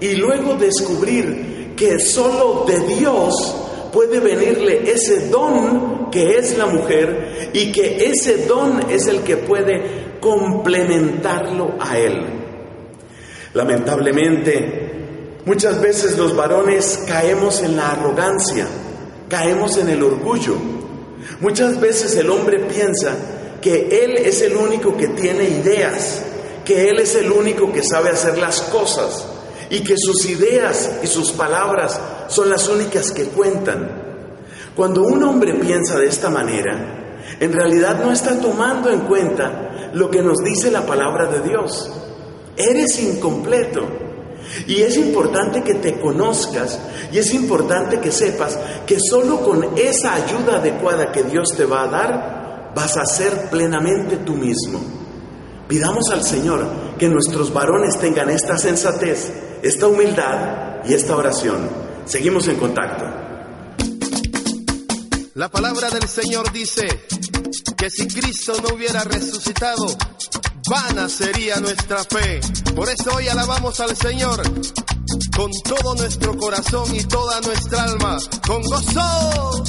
y 0.00 0.16
luego 0.16 0.54
descubrir 0.54 1.74
que 1.76 2.00
solo 2.00 2.64
de 2.66 2.80
Dios 2.96 3.54
puede 3.92 4.18
venirle 4.18 4.90
ese 4.90 5.28
don 5.28 6.10
que 6.10 6.38
es 6.38 6.58
la 6.58 6.66
mujer 6.66 7.50
y 7.52 7.70
que 7.70 8.10
ese 8.10 8.46
don 8.46 8.90
es 8.90 9.06
el 9.06 9.20
que 9.20 9.36
puede 9.36 10.18
complementarlo 10.18 11.76
a 11.78 11.96
él. 11.96 12.26
Lamentablemente, 13.54 14.85
muchas 15.46 15.80
veces 15.80 16.18
los 16.18 16.36
varones 16.36 17.04
caemos 17.08 17.62
en 17.62 17.76
la 17.76 17.92
arrogancia, 17.92 18.66
caemos 19.30 19.78
en 19.78 19.88
el 19.88 20.02
orgullo. 20.02 20.56
Muchas 21.40 21.80
veces 21.80 22.14
el 22.16 22.28
hombre 22.28 22.58
piensa 22.66 23.16
que 23.62 24.04
él 24.04 24.18
es 24.18 24.42
el 24.42 24.54
único 24.56 24.94
que 24.96 25.08
tiene 25.08 25.44
ideas, 25.44 26.22
que 26.66 26.90
Él 26.90 26.98
es 26.98 27.14
el 27.14 27.30
único 27.30 27.72
que 27.72 27.82
sabe 27.82 28.10
hacer 28.10 28.36
las 28.36 28.60
cosas 28.62 29.24
y 29.70 29.80
que 29.80 29.94
sus 29.96 30.26
ideas 30.26 30.98
y 31.02 31.06
sus 31.06 31.32
palabras 31.32 31.98
son 32.28 32.50
las 32.50 32.68
únicas 32.68 33.12
que 33.12 33.24
cuentan. 33.26 33.88
Cuando 34.74 35.02
un 35.02 35.22
hombre 35.22 35.54
piensa 35.54 35.98
de 35.98 36.08
esta 36.08 36.28
manera, 36.28 37.14
en 37.40 37.52
realidad 37.52 38.00
no 38.04 38.12
está 38.12 38.38
tomando 38.40 38.90
en 38.90 39.00
cuenta 39.00 39.90
lo 39.94 40.10
que 40.10 40.22
nos 40.22 40.38
dice 40.38 40.70
la 40.70 40.84
palabra 40.84 41.26
de 41.26 41.48
Dios. 41.48 41.90
Eres 42.56 43.00
incompleto. 43.00 44.05
Y 44.66 44.82
es 44.82 44.96
importante 44.96 45.62
que 45.62 45.74
te 45.74 45.98
conozcas 46.00 46.78
y 47.12 47.18
es 47.18 47.34
importante 47.34 48.00
que 48.00 48.12
sepas 48.12 48.58
que 48.86 48.98
solo 49.00 49.40
con 49.42 49.76
esa 49.76 50.14
ayuda 50.14 50.56
adecuada 50.56 51.12
que 51.12 51.22
Dios 51.24 51.48
te 51.56 51.64
va 51.64 51.82
a 51.82 51.88
dar, 51.88 52.72
vas 52.74 52.96
a 52.96 53.06
ser 53.06 53.50
plenamente 53.50 54.18
tú 54.18 54.34
mismo. 54.34 54.80
Pidamos 55.68 56.10
al 56.10 56.22
Señor 56.22 56.66
que 56.98 57.08
nuestros 57.08 57.52
varones 57.52 57.98
tengan 57.98 58.30
esta 58.30 58.56
sensatez, 58.56 59.32
esta 59.62 59.88
humildad 59.88 60.84
y 60.88 60.94
esta 60.94 61.16
oración. 61.16 61.68
Seguimos 62.04 62.46
en 62.48 62.56
contacto. 62.56 63.04
La 65.34 65.50
palabra 65.50 65.90
del 65.90 66.08
Señor 66.08 66.50
dice 66.52 66.86
que 67.76 67.90
si 67.90 68.06
Cristo 68.06 68.54
no 68.62 68.74
hubiera 68.74 69.04
resucitado, 69.04 69.86
vana 70.68 71.08
sería 71.08 71.60
nuestra 71.60 72.04
fe. 72.04 72.40
Por 72.74 72.88
eso 72.88 73.14
hoy 73.14 73.28
alabamos 73.28 73.78
al 73.80 73.96
Señor 73.96 74.42
con 75.36 75.50
todo 75.64 75.94
nuestro 75.94 76.36
corazón 76.36 76.94
y 76.94 77.02
toda 77.04 77.40
nuestra 77.42 77.84
alma, 77.84 78.18
con 78.46 78.62
gozo. 78.62 79.64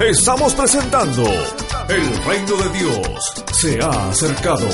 Estamos 0.00 0.54
presentando 0.54 1.22
El 1.88 2.24
reino 2.24 2.56
de 2.56 2.78
Dios 2.78 3.32
se 3.52 3.80
ha 3.80 4.10
acercado. 4.10 4.68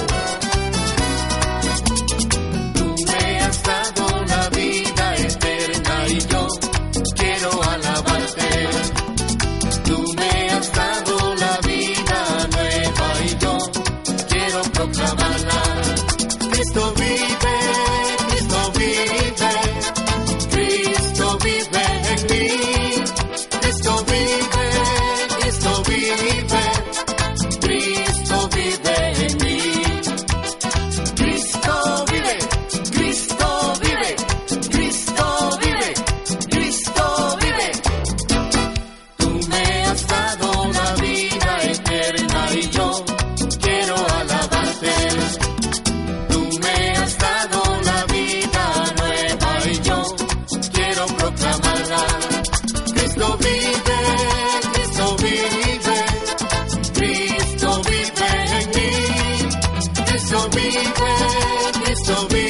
Cristo 60.72 62.26
vive, 62.28 62.49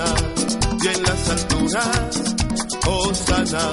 oh 0.00 0.84
y 0.84 0.88
en 0.88 1.02
las 1.02 1.28
alturas, 1.28 2.34
oh 2.86 3.14
sana, 3.14 3.70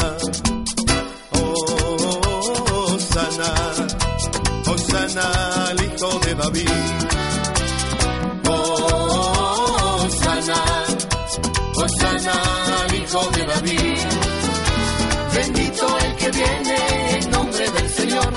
oh 1.34 2.98
sana, 3.00 3.54
oh 4.68 4.78
sana 4.78 5.66
al 5.70 5.84
hijo 5.84 6.20
de 6.26 6.36
David. 6.36 6.70
Oh, 8.48 10.08
sana, 10.24 10.64
oh, 11.76 11.88
sana 12.00 12.34
al 12.84 12.96
hijo 12.96 13.22
de 13.36 13.46
David. 13.46 13.98
Bendito 15.36 15.98
el 16.00 16.16
que 16.16 16.32
viene 16.32 17.20
en 17.20 17.32
nombre 17.32 17.70
del 17.70 17.90
Señor. 17.90 18.34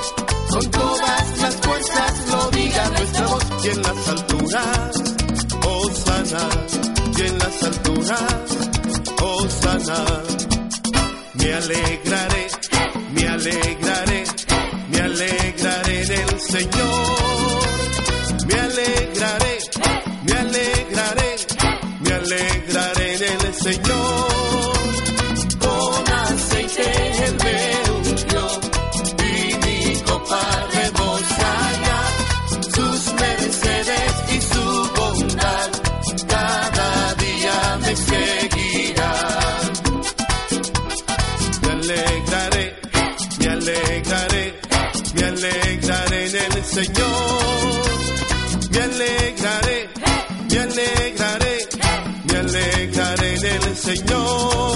Con 0.51 0.70
todas 0.70 1.38
las 1.40 1.55
fuerzas 1.57 2.12
lo 2.31 2.51
diga 2.51 2.88
nuestra 2.90 3.27
voz. 3.27 3.44
y 3.64 3.68
en 3.68 3.83
las 3.83 4.09
alturas, 4.09 5.03
oh 5.64 5.90
sana, 6.05 6.48
y 7.18 7.20
en 7.20 7.38
las 7.38 7.62
alturas, 7.62 8.44
oh 9.22 9.48
sana. 9.48 10.04
Me 11.35 11.52
alegraré, 11.52 12.46
me 13.12 13.28
alegraré, 13.28 13.78
Señor. 46.79 47.99
Me 48.71 48.79
alegraré, 48.79 49.88
me 50.49 50.59
alegraré, 50.61 51.69
me 52.25 52.38
alegraré 52.38 53.35
en 53.35 53.62
el 53.64 53.77
Señor. 53.77 54.67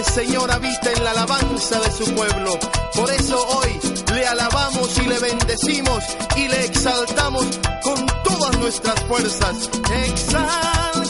El 0.00 0.06
Señor 0.06 0.50
habita 0.50 0.92
en 0.92 1.04
la 1.04 1.10
alabanza 1.10 1.78
de 1.78 1.90
su 1.92 2.14
pueblo. 2.14 2.58
Por 2.94 3.10
eso 3.12 3.36
hoy 3.48 3.78
le 4.14 4.26
alabamos 4.26 4.98
y 4.98 5.06
le 5.06 5.18
bendecimos 5.18 6.02
y 6.36 6.48
le 6.48 6.64
exaltamos 6.64 7.44
con 7.82 8.06
todas 8.24 8.58
nuestras 8.58 8.98
fuerzas. 9.04 9.68
Exáltate, 10.06 11.09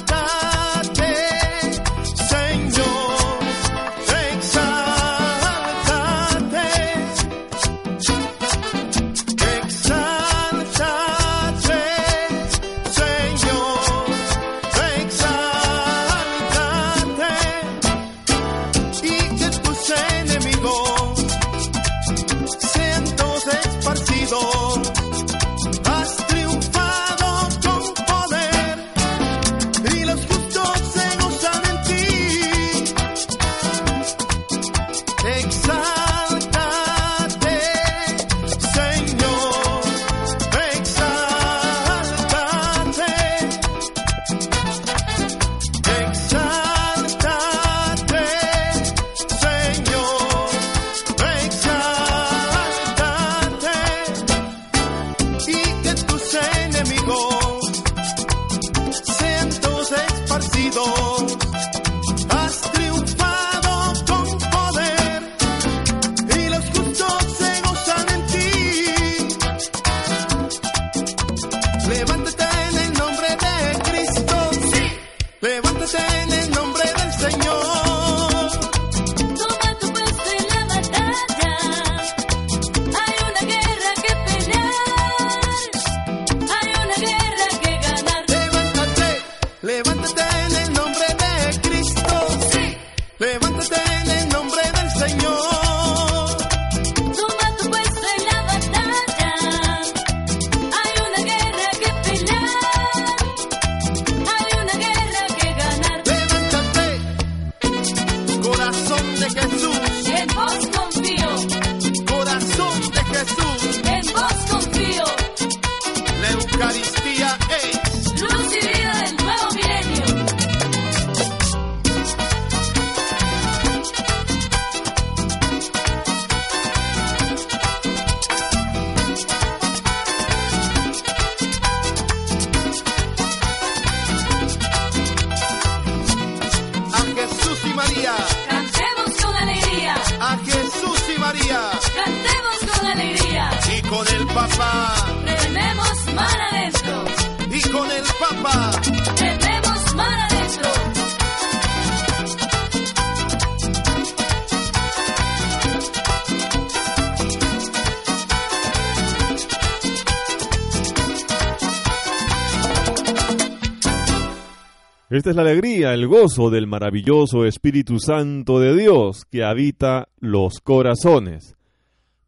Es 165.30 165.36
la 165.36 165.42
alegría, 165.42 165.94
el 165.94 166.08
gozo 166.08 166.50
del 166.50 166.66
maravilloso 166.66 167.44
Espíritu 167.44 168.00
Santo 168.00 168.58
de 168.58 168.74
Dios 168.74 169.24
que 169.30 169.44
habita 169.44 170.08
los 170.18 170.58
corazones. 170.58 171.54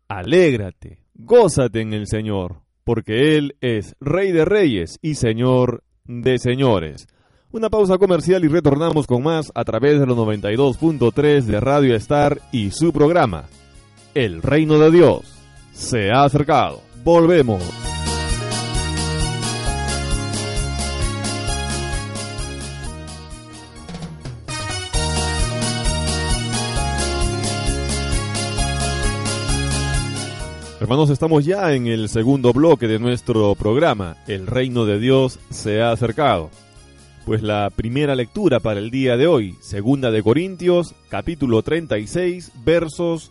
Alégrate, 0.07 1.01
gózate 1.17 1.81
en 1.81 1.95
el 1.95 2.07
Señor, 2.07 2.61
porque 2.85 3.37
Él 3.37 3.57
es 3.61 3.97
Rey 3.99 4.31
de 4.31 4.45
Reyes 4.45 5.01
y 5.03 5.17
Señor 5.17 5.83
de 6.05 6.39
Señores. 6.39 7.09
Una 7.51 7.71
pausa 7.71 7.99
comercial 7.99 8.45
y 8.45 8.49
retornamos 8.49 9.09
con 9.09 9.25
más 9.25 9.51
a 9.53 9.65
través 9.65 9.99
de 9.99 10.07
los 10.07 10.17
92.3 10.17 11.43
de 11.43 11.59
Radio 11.59 11.97
Star 11.97 12.41
y 12.53 12.71
su 12.71 12.93
programa, 12.93 13.47
El 14.15 14.43
Reino 14.43 14.79
de 14.79 14.93
Dios. 14.93 15.23
Se 15.73 16.13
ha 16.13 16.23
acercado. 16.23 16.83
Volvemos. 17.03 17.92
Hermanos, 30.83 31.11
estamos 31.11 31.45
ya 31.45 31.75
en 31.75 31.87
el 31.87 32.09
segundo 32.09 32.53
bloque 32.53 32.89
de 32.89 32.99
nuestro 32.99 33.55
programa, 33.55 34.17
El 34.27 34.49
reino 34.49 34.85
de 34.85 34.99
Dios 34.99 35.39
se 35.49 35.81
ha 35.81 35.93
acercado. 35.93 36.51
Pues 37.25 37.41
la 37.41 37.71
primera 37.71 38.17
lectura 38.17 38.59
para 38.59 38.81
el 38.81 38.91
día 38.91 39.17
de 39.17 39.29
hoy, 39.29 39.55
segunda 39.61 40.11
de 40.11 40.25
Corintios, 40.25 40.97
capítulo 41.09 41.63
36, 41.63 42.51
versos 42.65 43.31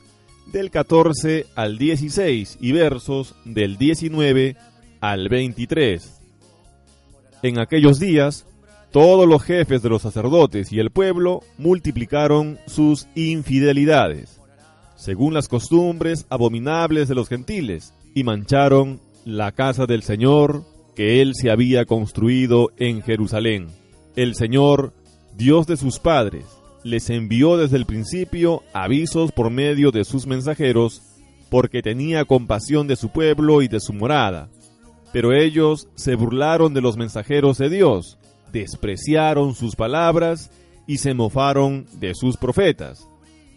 del 0.53 0.71
14 0.71 1.47
al 1.53 1.77
16 1.77 2.57
y 2.61 2.71
versos 2.71 3.35
del 3.43 3.77
19 3.77 4.55
al 5.01 5.27
23. 5.27 6.21
En 7.43 7.59
aquellos 7.59 7.99
días, 7.99 8.45
todos 8.91 9.27
los 9.27 9.43
jefes 9.43 9.81
de 9.81 9.89
los 9.89 10.03
sacerdotes 10.03 10.71
y 10.71 10.79
el 10.79 10.89
pueblo 10.89 11.41
multiplicaron 11.57 12.59
sus 12.65 13.07
infidelidades 13.13 14.40
según 15.01 15.33
las 15.33 15.47
costumbres 15.47 16.27
abominables 16.29 17.07
de 17.07 17.15
los 17.15 17.27
gentiles, 17.27 17.91
y 18.13 18.23
mancharon 18.23 18.99
la 19.25 19.51
casa 19.51 19.87
del 19.87 20.03
Señor 20.03 20.63
que 20.95 21.23
él 21.23 21.33
se 21.33 21.49
había 21.49 21.85
construido 21.85 22.69
en 22.77 23.01
Jerusalén. 23.01 23.69
El 24.15 24.35
Señor, 24.35 24.93
Dios 25.35 25.65
de 25.65 25.77
sus 25.77 25.97
padres, 25.97 26.45
les 26.83 27.09
envió 27.09 27.57
desde 27.57 27.77
el 27.77 27.87
principio 27.87 28.61
avisos 28.73 29.31
por 29.31 29.49
medio 29.49 29.89
de 29.89 30.05
sus 30.05 30.27
mensajeros, 30.27 31.01
porque 31.49 31.81
tenía 31.81 32.25
compasión 32.25 32.87
de 32.87 32.95
su 32.95 33.09
pueblo 33.09 33.63
y 33.63 33.67
de 33.67 33.79
su 33.79 33.93
morada. 33.93 34.49
Pero 35.11 35.33
ellos 35.33 35.87
se 35.95 36.13
burlaron 36.13 36.75
de 36.75 36.81
los 36.81 36.95
mensajeros 36.95 37.57
de 37.57 37.69
Dios, 37.71 38.19
despreciaron 38.51 39.55
sus 39.55 39.75
palabras 39.75 40.51
y 40.85 40.97
se 40.97 41.15
mofaron 41.15 41.87
de 41.99 42.13
sus 42.13 42.37
profetas 42.37 43.07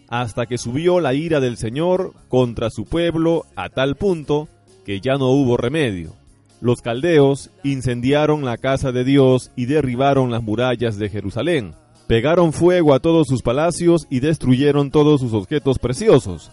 hasta 0.07 0.45
que 0.45 0.57
subió 0.57 0.99
la 0.99 1.13
ira 1.13 1.39
del 1.39 1.57
Señor 1.57 2.13
contra 2.29 2.69
su 2.69 2.85
pueblo 2.85 3.45
a 3.55 3.69
tal 3.69 3.95
punto 3.95 4.47
que 4.85 5.01
ya 5.01 5.15
no 5.15 5.29
hubo 5.29 5.57
remedio. 5.57 6.13
Los 6.61 6.81
caldeos 6.81 7.49
incendiaron 7.63 8.45
la 8.45 8.57
casa 8.57 8.91
de 8.91 9.03
Dios 9.03 9.51
y 9.55 9.65
derribaron 9.65 10.31
las 10.31 10.41
murallas 10.41 10.97
de 10.97 11.09
Jerusalén. 11.09 11.73
Pegaron 12.07 12.53
fuego 12.53 12.93
a 12.93 12.99
todos 12.99 13.27
sus 13.27 13.41
palacios 13.41 14.07
y 14.09 14.19
destruyeron 14.19 14.91
todos 14.91 15.21
sus 15.21 15.33
objetos 15.33 15.79
preciosos. 15.79 16.51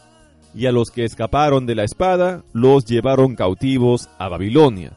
Y 0.55 0.67
a 0.67 0.73
los 0.73 0.91
que 0.91 1.05
escaparon 1.05 1.67
de 1.67 1.75
la 1.75 1.85
espada 1.85 2.43
los 2.53 2.85
llevaron 2.85 3.37
cautivos 3.37 4.09
a 4.19 4.29
Babilonia, 4.29 4.93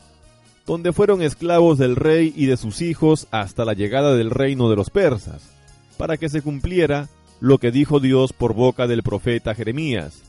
donde 0.65 0.91
fueron 0.91 1.21
esclavos 1.21 1.77
del 1.77 1.95
rey 1.95 2.33
y 2.35 2.47
de 2.47 2.57
sus 2.57 2.81
hijos 2.81 3.27
hasta 3.31 3.63
la 3.63 3.73
llegada 3.73 4.15
del 4.15 4.31
reino 4.31 4.69
de 4.69 4.75
los 4.75 4.89
persas, 4.89 5.49
para 5.97 6.17
que 6.17 6.29
se 6.29 6.41
cumpliera 6.41 7.07
lo 7.39 7.57
que 7.57 7.71
dijo 7.71 7.99
Dios 7.99 8.33
por 8.33 8.53
boca 8.53 8.87
del 8.87 9.03
profeta 9.03 9.55
Jeremías. 9.55 10.23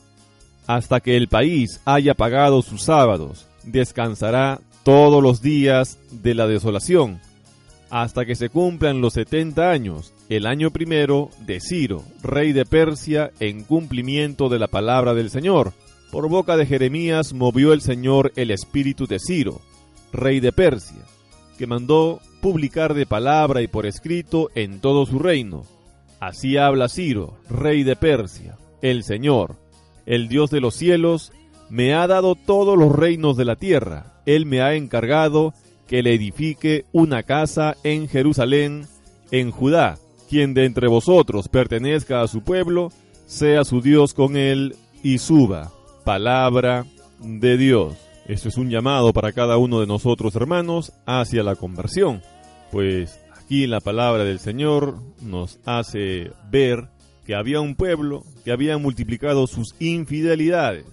Hasta 0.65 0.99
que 0.99 1.15
el 1.15 1.27
país 1.27 1.81
haya 1.85 2.13
pagado 2.13 2.61
sus 2.61 2.83
sábados, 2.83 3.47
descansará 3.63 4.59
todos 4.83 5.23
los 5.23 5.41
días 5.41 5.97
de 6.11 6.33
la 6.33 6.47
desolación, 6.47 7.19
hasta 7.89 8.25
que 8.25 8.35
se 8.35 8.49
cumplan 8.49 9.01
los 9.01 9.13
setenta 9.13 9.71
años, 9.71 10.13
el 10.29 10.45
año 10.45 10.71
primero 10.71 11.29
de 11.45 11.59
Ciro, 11.61 12.03
rey 12.21 12.51
de 12.51 12.65
Persia, 12.65 13.31
en 13.39 13.63
cumplimiento 13.63 14.49
de 14.49 14.59
la 14.59 14.67
palabra 14.67 15.13
del 15.13 15.29
Señor. 15.29 15.73
Por 16.11 16.27
boca 16.29 16.57
de 16.57 16.65
Jeremías 16.65 17.33
movió 17.33 17.73
el 17.73 17.81
Señor 17.81 18.33
el 18.35 18.51
espíritu 18.51 19.07
de 19.07 19.19
Ciro, 19.19 19.61
rey 20.11 20.39
de 20.39 20.51
Persia, 20.51 21.01
que 21.57 21.67
mandó 21.67 22.19
publicar 22.41 22.93
de 22.93 23.05
palabra 23.05 23.61
y 23.61 23.67
por 23.67 23.85
escrito 23.85 24.49
en 24.55 24.79
todo 24.79 25.05
su 25.05 25.19
reino 25.19 25.63
Así 26.19 26.57
habla 26.57 26.89
Ciro, 26.89 27.37
rey 27.49 27.83
de 27.83 27.95
Persia, 27.95 28.57
el 28.81 29.03
Señor, 29.03 29.55
el 30.05 30.27
Dios 30.27 30.49
de 30.49 30.61
los 30.61 30.75
cielos, 30.75 31.31
me 31.69 31.93
ha 31.93 32.07
dado 32.07 32.35
todos 32.35 32.77
los 32.77 32.95
reinos 32.95 33.37
de 33.37 33.45
la 33.45 33.55
tierra. 33.55 34.21
Él 34.25 34.45
me 34.45 34.61
ha 34.61 34.73
encargado 34.73 35.53
que 35.87 36.01
le 36.01 36.13
edifique 36.13 36.85
una 36.91 37.23
casa 37.23 37.75
en 37.83 38.07
Jerusalén, 38.07 38.87
en 39.31 39.51
Judá. 39.51 39.97
Quien 40.29 40.53
de 40.53 40.65
entre 40.65 40.87
vosotros 40.87 41.47
pertenezca 41.47 42.21
a 42.21 42.27
su 42.27 42.41
pueblo, 42.41 42.91
sea 43.25 43.63
su 43.63 43.81
Dios 43.81 44.13
con 44.13 44.35
él 44.35 44.75
y 45.03 45.19
suba. 45.19 45.71
Palabra 46.03 46.85
de 47.19 47.57
Dios. 47.57 47.95
Esto 48.27 48.49
es 48.49 48.57
un 48.57 48.69
llamado 48.69 49.13
para 49.13 49.31
cada 49.31 49.57
uno 49.57 49.79
de 49.79 49.87
nosotros, 49.87 50.35
hermanos, 50.35 50.91
hacia 51.05 51.43
la 51.43 51.55
conversión. 51.55 52.21
Pues 52.71 53.19
Aquí 53.47 53.65
la 53.65 53.79
palabra 53.79 54.25
del 54.25 54.39
Señor 54.39 54.99
nos 55.21 55.61
hace 55.63 56.33
ver 56.51 56.89
que 57.25 57.33
había 57.33 57.61
un 57.61 57.75
pueblo 57.75 58.25
que 58.43 58.51
había 58.51 58.77
multiplicado 58.77 59.47
sus 59.47 59.73
infidelidades 59.79 60.83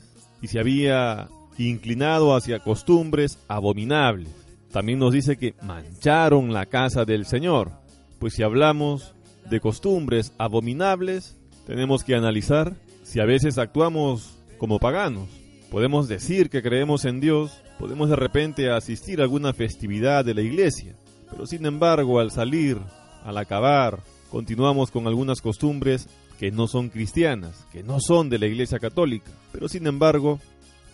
y 0.41 0.47
se 0.47 0.61
había 0.61 1.27
inclinado 1.59 2.37
hacia 2.37 2.61
costumbres 2.61 3.41
abominables. 3.49 4.29
También 4.71 5.01
nos 5.01 5.13
dice 5.13 5.37
que 5.37 5.57
mancharon 5.63 6.53
la 6.53 6.67
casa 6.67 7.05
del 7.05 7.27
Señor. 7.27 7.73
Pues 8.21 8.35
si 8.35 8.45
hablamos 8.45 9.17
de 9.51 9.59
costumbres 9.59 10.33
abominables, 10.39 11.37
tenemos 11.67 12.05
que 12.05 12.15
analizar 12.15 12.77
si 13.03 13.19
a 13.19 13.25
veces 13.25 13.59
actuamos 13.59 14.39
como 14.59 14.79
paganos. 14.79 15.29
Podemos 15.73 16.07
decir 16.07 16.51
que 16.51 16.63
creemos 16.63 17.05
en 17.05 17.19
Dios, 17.19 17.51
podemos 17.81 18.11
de 18.11 18.15
repente 18.15 18.71
asistir 18.71 19.19
a 19.19 19.25
alguna 19.25 19.53
festividad 19.53 20.25
de 20.25 20.35
la 20.35 20.43
iglesia, 20.43 20.95
pero 21.35 21.47
sin 21.49 21.67
embargo, 21.67 22.21
al 22.21 22.31
salir, 22.31 22.79
al 23.25 23.37
acabar, 23.39 23.99
continuamos 24.31 24.93
con 24.93 25.09
algunas 25.09 25.41
costumbres 25.41 26.09
que 26.39 26.53
no 26.53 26.69
son 26.69 26.91
cristianas, 26.91 27.67
que 27.73 27.83
no 27.83 27.99
son 27.99 28.29
de 28.29 28.39
la 28.39 28.47
Iglesia 28.47 28.79
Católica, 28.79 29.33
pero 29.51 29.69
sin 29.69 29.89
embargo, 29.89 30.39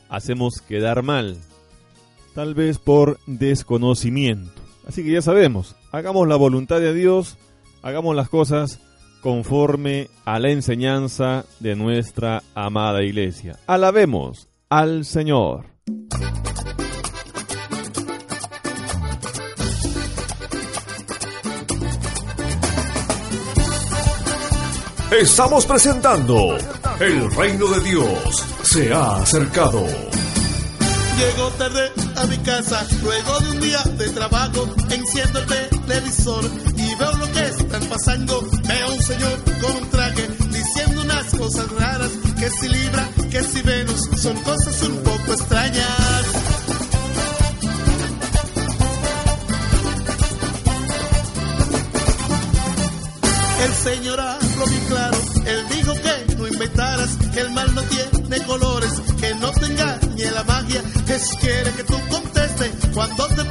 hacemos 0.09 0.62
quedar 0.66 1.03
mal, 1.03 1.37
tal 2.35 2.55
vez 2.55 2.79
por 2.79 3.18
desconocimiento. 3.26 4.62
Así 4.88 5.05
que 5.05 5.12
ya 5.12 5.20
sabemos, 5.20 5.76
hagamos 5.92 6.26
la 6.26 6.37
voluntad 6.37 6.81
de 6.81 6.94
Dios, 6.94 7.37
hagamos 7.83 8.16
las 8.16 8.31
cosas 8.31 8.81
conforme 9.20 10.09
a 10.24 10.38
la 10.38 10.50
enseñanza 10.50 11.44
de 11.61 11.76
nuestra 11.76 12.42
amada 12.55 13.03
Iglesia. 13.03 13.59
Alabemos 13.66 14.48
al 14.70 15.05
Señor. 15.05 15.66
Estamos 25.11 25.66
presentando 25.66 26.57
El 27.01 27.31
reino 27.33 27.66
de 27.66 27.81
Dios 27.81 28.46
se 28.62 28.92
ha 28.92 29.16
acercado. 29.16 29.85
Llego 29.85 31.49
tarde 31.59 31.90
a 32.16 32.27
mi 32.27 32.38
casa, 32.38 32.87
luego 33.03 33.40
de 33.40 33.51
un 33.51 33.61
día 33.61 33.83
de 33.99 34.09
trabajo, 34.11 34.68
enciendo 34.88 35.40
el 35.40 35.46
televisor 35.87 36.44
y 36.77 36.94
veo 36.94 37.12
lo 37.12 37.33
que 37.33 37.40
están 37.40 37.85
pasando. 37.87 38.40
Veo 38.62 38.94
un 38.94 39.03
señor 39.03 39.38
con 39.61 39.77
un 39.77 39.90
traje 39.90 40.29
diciendo 40.49 41.03
unas 41.03 41.35
cosas 41.35 41.70
raras, 41.73 42.11
que 42.38 42.49
si 42.49 42.68
Libra, 42.68 43.09
que 43.31 43.42
si 43.42 43.62
Venus, 43.62 44.09
son 44.16 44.37
cosas 44.42 44.81
un 44.85 44.96
poco 44.99 45.33
extrañas. 45.33 46.39
El 53.61 53.75
Señor 53.75 54.18
habló 54.18 54.66
bien 54.66 54.85
claro, 54.88 55.18
Él 55.44 55.66
dijo 55.68 55.92
que 55.94 56.35
no 56.37 56.49
inventaras, 56.49 57.11
que 57.33 57.40
el 57.40 57.51
mal 57.51 57.75
no 57.75 57.83
tiene 57.83 58.46
colores, 58.46 58.90
que 59.20 59.35
no 59.35 59.51
te 59.51 59.66
engañe 59.66 60.31
la 60.31 60.44
magia, 60.44 60.83
que 61.07 61.18
quiere 61.40 61.70
que 61.73 61.85
tú 61.85 61.94
contestes 62.09 62.70
cuando 62.94 63.27
te 63.29 63.44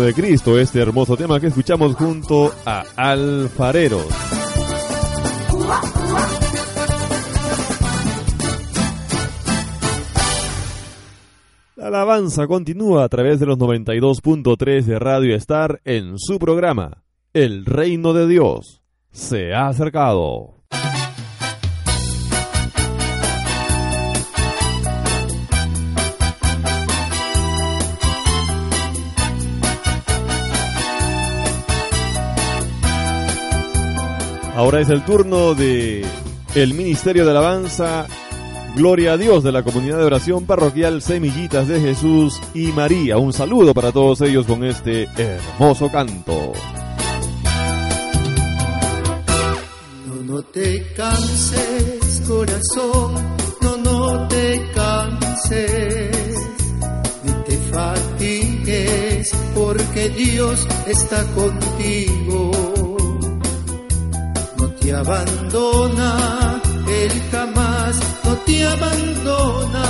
de 0.00 0.14
Cristo, 0.14 0.58
este 0.58 0.80
hermoso 0.80 1.16
tema 1.16 1.38
que 1.40 1.48
escuchamos 1.48 1.94
junto 1.96 2.52
a 2.64 2.84
Alfareros. 2.96 4.06
La 11.76 11.88
alabanza 11.88 12.46
continúa 12.46 13.04
a 13.04 13.08
través 13.08 13.40
de 13.40 13.46
los 13.46 13.58
92.3 13.58 14.84
de 14.84 14.98
Radio 14.98 15.36
Star 15.36 15.80
en 15.84 16.18
su 16.18 16.38
programa, 16.38 17.02
El 17.32 17.64
Reino 17.64 18.12
de 18.12 18.28
Dios 18.28 18.82
se 19.12 19.52
ha 19.54 19.68
acercado. 19.68 20.61
Ahora 34.62 34.80
es 34.80 34.90
el 34.90 35.04
turno 35.04 35.56
de 35.56 36.06
el 36.54 36.74
Ministerio 36.74 37.24
de 37.24 37.32
Alabanza 37.32 38.06
Gloria 38.76 39.14
a 39.14 39.16
Dios 39.16 39.42
de 39.42 39.50
la 39.50 39.64
comunidad 39.64 39.98
de 39.98 40.04
oración 40.04 40.46
parroquial 40.46 41.02
Semillitas 41.02 41.66
de 41.66 41.80
Jesús 41.80 42.40
y 42.54 42.66
María. 42.68 43.18
Un 43.18 43.32
saludo 43.32 43.74
para 43.74 43.90
todos 43.90 44.20
ellos 44.20 44.46
con 44.46 44.62
este 44.62 45.08
hermoso 45.16 45.90
canto. 45.90 46.52
No, 50.06 50.22
no 50.22 50.42
te 50.44 50.92
canses, 50.94 52.22
corazón, 52.28 53.14
no, 53.62 53.76
no 53.78 54.28
te 54.28 54.62
canses, 54.72 56.36
ni 57.24 57.32
te 57.46 57.56
fatigues, 57.72 59.32
porque 59.56 60.08
Dios 60.10 60.68
está 60.86 61.26
contigo 61.34 62.81
te 64.82 64.92
abandona, 64.92 66.60
Él 66.88 67.22
jamás 67.30 67.96
no 68.24 68.36
te 68.46 68.66
abandona. 68.66 69.86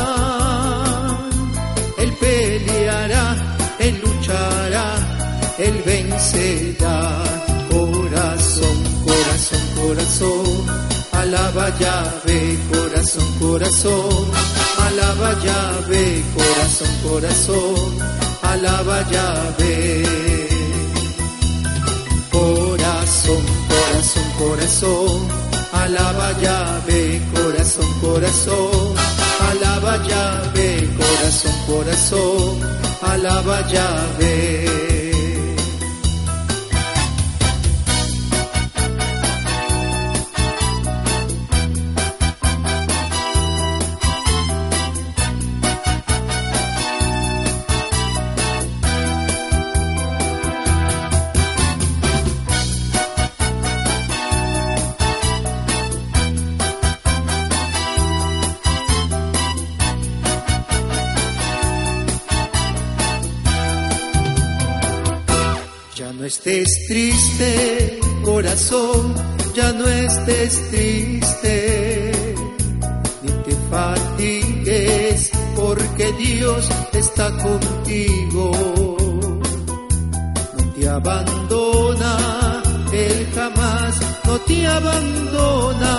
Él 1.99 2.12
peleará, 2.20 3.36
Él 3.78 4.01
luchará, 4.05 4.95
Él 5.59 5.82
vencerá. 5.84 7.22
Corazón, 7.70 8.76
corazón, 9.07 9.64
corazón, 9.80 10.66
alaba 11.12 11.70
llave, 11.78 12.59
corazón, 12.70 13.28
corazón, 13.40 14.30
alaba 14.86 15.32
llave, 15.45 16.22
corazón, 16.36 16.93
corazón, 17.03 17.99
alaba 18.43 19.03
llave. 19.11 20.41
corazón, 24.12 24.32
corazón, 24.38 25.28
alaba 25.72 26.32
llave, 26.40 27.20
corazón, 27.34 27.86
corazón, 28.00 28.94
alaba 29.50 29.96
llave, 30.06 30.90
corazón, 30.96 31.54
corazón, 31.66 32.60
alaba 33.02 33.66
llave. 33.68 34.91
Estés 66.45 66.86
triste, 66.88 68.01
corazón, 68.24 69.14
ya 69.55 69.72
no 69.72 69.86
estés 69.86 70.70
triste, 70.70 72.12
ni 73.22 73.30
te 73.30 73.55
fatigues, 73.70 75.30
porque 75.55 76.12
Dios 76.14 76.68
está 76.95 77.30
contigo. 77.36 78.51
No 80.57 80.72
te 80.74 80.88
abandona, 80.88 82.62
Él 82.93 83.28
jamás 83.36 84.01
no 84.24 84.38
te 84.40 84.66
abandona. 84.66 85.95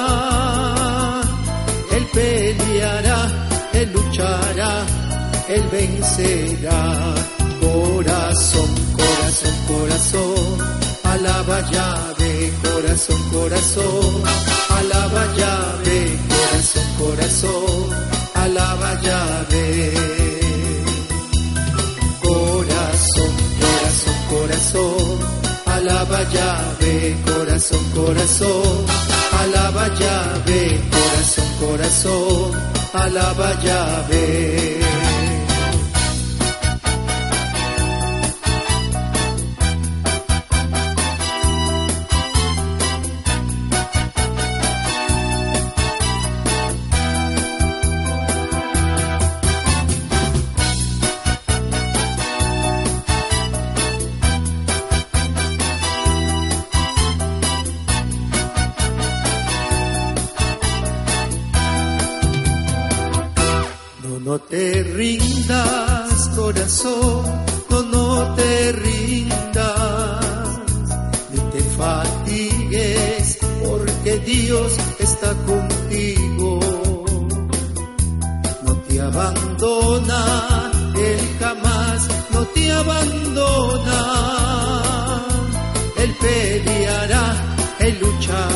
Él 1.89 2.05
peleará, 2.13 3.47
Él 3.73 3.93
luchará, 3.93 4.85
Él 5.47 5.63
vencerá. 5.71 7.32
Corazón, 9.93 10.57
alaba 11.03 11.61
llave, 11.69 12.51
corazón, 12.63 13.21
corazón, 13.31 14.23
alaba 14.69 15.23
llave, 15.37 16.17
corazón, 16.33 16.83
corazón, 16.97 17.89
alaba 18.33 18.99
llave. 19.01 19.93
Corazón, 22.23 23.33
corazón, 23.61 24.15
corazón, 24.31 25.19
alaba 25.67 26.23
llave, 26.23 27.15
corazón, 27.23 27.83
corazón, 27.93 28.85
alaba 29.41 29.87
llave, 29.89 30.81
corazón, 30.89 31.47
corazón, 31.59 32.51
alaba 32.93 33.61
llave. 33.61 34.82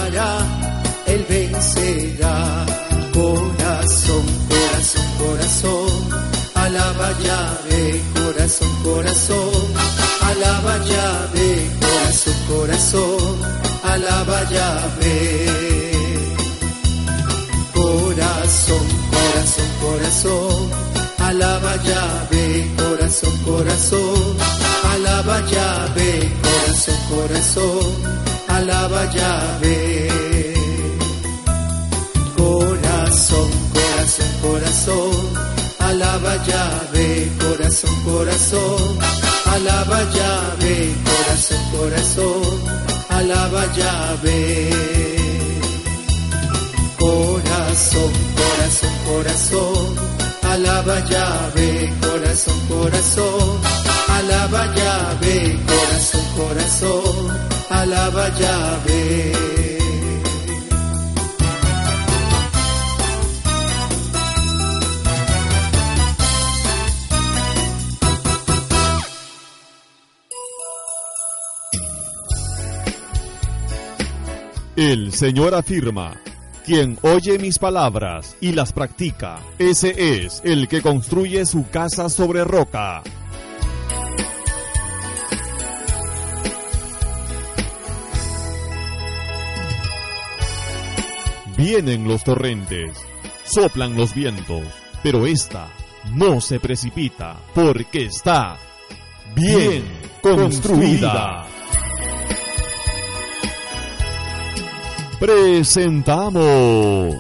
Luchará, 0.08 0.38
Él 1.06 1.26
vencerá. 1.30 2.66
Corazón, 3.14 4.26
corazón, 4.48 5.06
corazón, 5.18 6.10
alaba 6.54 7.12
llave, 7.20 8.02
corazón, 8.14 8.70
corazón, 8.84 9.74
alaba 10.22 10.78
llave, 10.86 11.72
corazón, 11.80 12.36
corazón, 12.48 13.42
alaba 13.84 14.44
llave. 14.50 15.88
Corazón, 17.74 18.88
corazón, 19.12 19.70
corazón, 19.82 20.70
alaba 21.18 21.76
llave, 21.78 22.72
corazón, 22.78 23.38
corazón, 23.46 24.38
alaba 24.94 25.42
llave, 25.42 26.32
corazón, 26.44 26.98
corazón, 27.10 28.27
alaba 28.58 29.06
llave. 29.16 30.08
Corazón, 32.38 33.50
corazón, 33.78 34.32
corazón, 34.42 35.16
alaba 35.80 36.34
llave, 36.48 37.32
corazón, 37.40 37.96
corazón, 38.04 38.98
alaba 39.54 40.00
llave, 40.16 40.74
corazón, 41.10 41.64
corazón, 41.76 42.44
alaba 43.10 43.64
llave. 43.78 44.70
Corazón, 46.98 48.12
corazón, 48.40 48.94
corazón, 49.10 49.88
alaba 50.54 51.00
llave, 51.12 51.94
corazón, 52.02 52.60
corazón, 52.68 53.62
alaba 54.18 54.64
llave, 54.76 55.60
corazón, 55.68 56.26
corazón, 56.40 57.57
alaba. 57.82 58.18
El 74.76 75.12
Señor 75.12 75.56
afirma, 75.56 76.22
quien 76.64 77.00
oye 77.02 77.40
mis 77.40 77.58
palabras 77.58 78.38
y 78.40 78.52
las 78.52 78.74
practica, 78.74 79.40
ese 79.58 80.24
es 80.24 80.42
el 80.46 80.68
que 80.68 80.84
construye 80.84 81.48
su 81.48 81.68
casa 81.68 82.10
sobre 82.10 82.44
roca. 82.44 83.02
Vienen 91.58 92.08
los 92.08 92.24
torrentes, 92.24 92.98
soplan 93.44 93.96
los 93.96 94.14
vientos, 94.14 94.64
pero 95.02 95.26
esta 95.26 95.68
no 96.14 96.40
se 96.40 96.60
precipita 96.60 97.36
porque 97.54 98.06
está 98.06 98.58
bien 99.36 99.84
construida. 100.22 101.48
Presentamos 105.20 107.16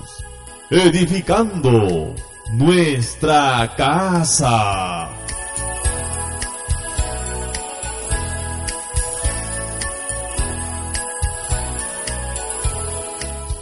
Edificando 0.69 2.13
nuestra 2.51 3.73
casa. 3.77 5.16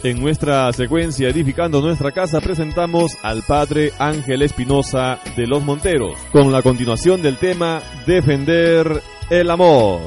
En 0.06 0.20
nuestra 0.20 0.72
secuencia 0.72 1.28
Edificando 1.30 1.80
nuestra 1.80 2.12
casa 2.12 2.40
presentamos 2.40 3.16
al 3.24 3.42
padre 3.42 3.90
Ángel 3.98 4.42
Espinosa 4.42 5.18
de 5.36 5.48
los 5.48 5.64
Monteros, 5.64 6.14
con 6.30 6.52
la 6.52 6.62
continuación 6.62 7.20
del 7.22 7.38
tema 7.38 7.80
Defender 8.06 9.02
el 9.28 9.50
amor. 9.50 9.98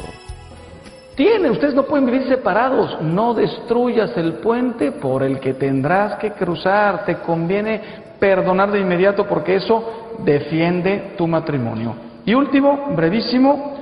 Tiene, 1.17 1.49
ustedes 1.49 1.75
no 1.75 1.83
pueden 1.83 2.05
vivir 2.05 2.29
separados. 2.29 3.01
No 3.01 3.33
destruyas 3.33 4.15
el 4.15 4.35
puente 4.35 4.93
por 4.93 5.21
el 5.21 5.37
que 5.41 5.55
tendrás 5.55 6.17
que 6.19 6.31
cruzar. 6.31 7.03
Te 7.03 7.17
conviene 7.17 7.81
perdonar 8.21 8.71
de 8.71 8.79
inmediato 8.79 9.27
porque 9.27 9.57
eso 9.57 10.15
defiende 10.19 11.15
tu 11.17 11.27
matrimonio. 11.27 11.93
Y 12.23 12.33
último, 12.35 12.93
brevísimo, 12.95 13.75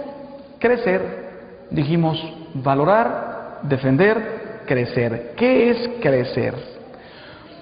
crecer. 0.58 1.28
Dijimos 1.70 2.18
valorar, 2.56 3.60
defender, 3.62 4.47
crecer. 4.68 5.34
¿Qué 5.36 5.72
es 5.72 5.90
crecer? 6.00 6.54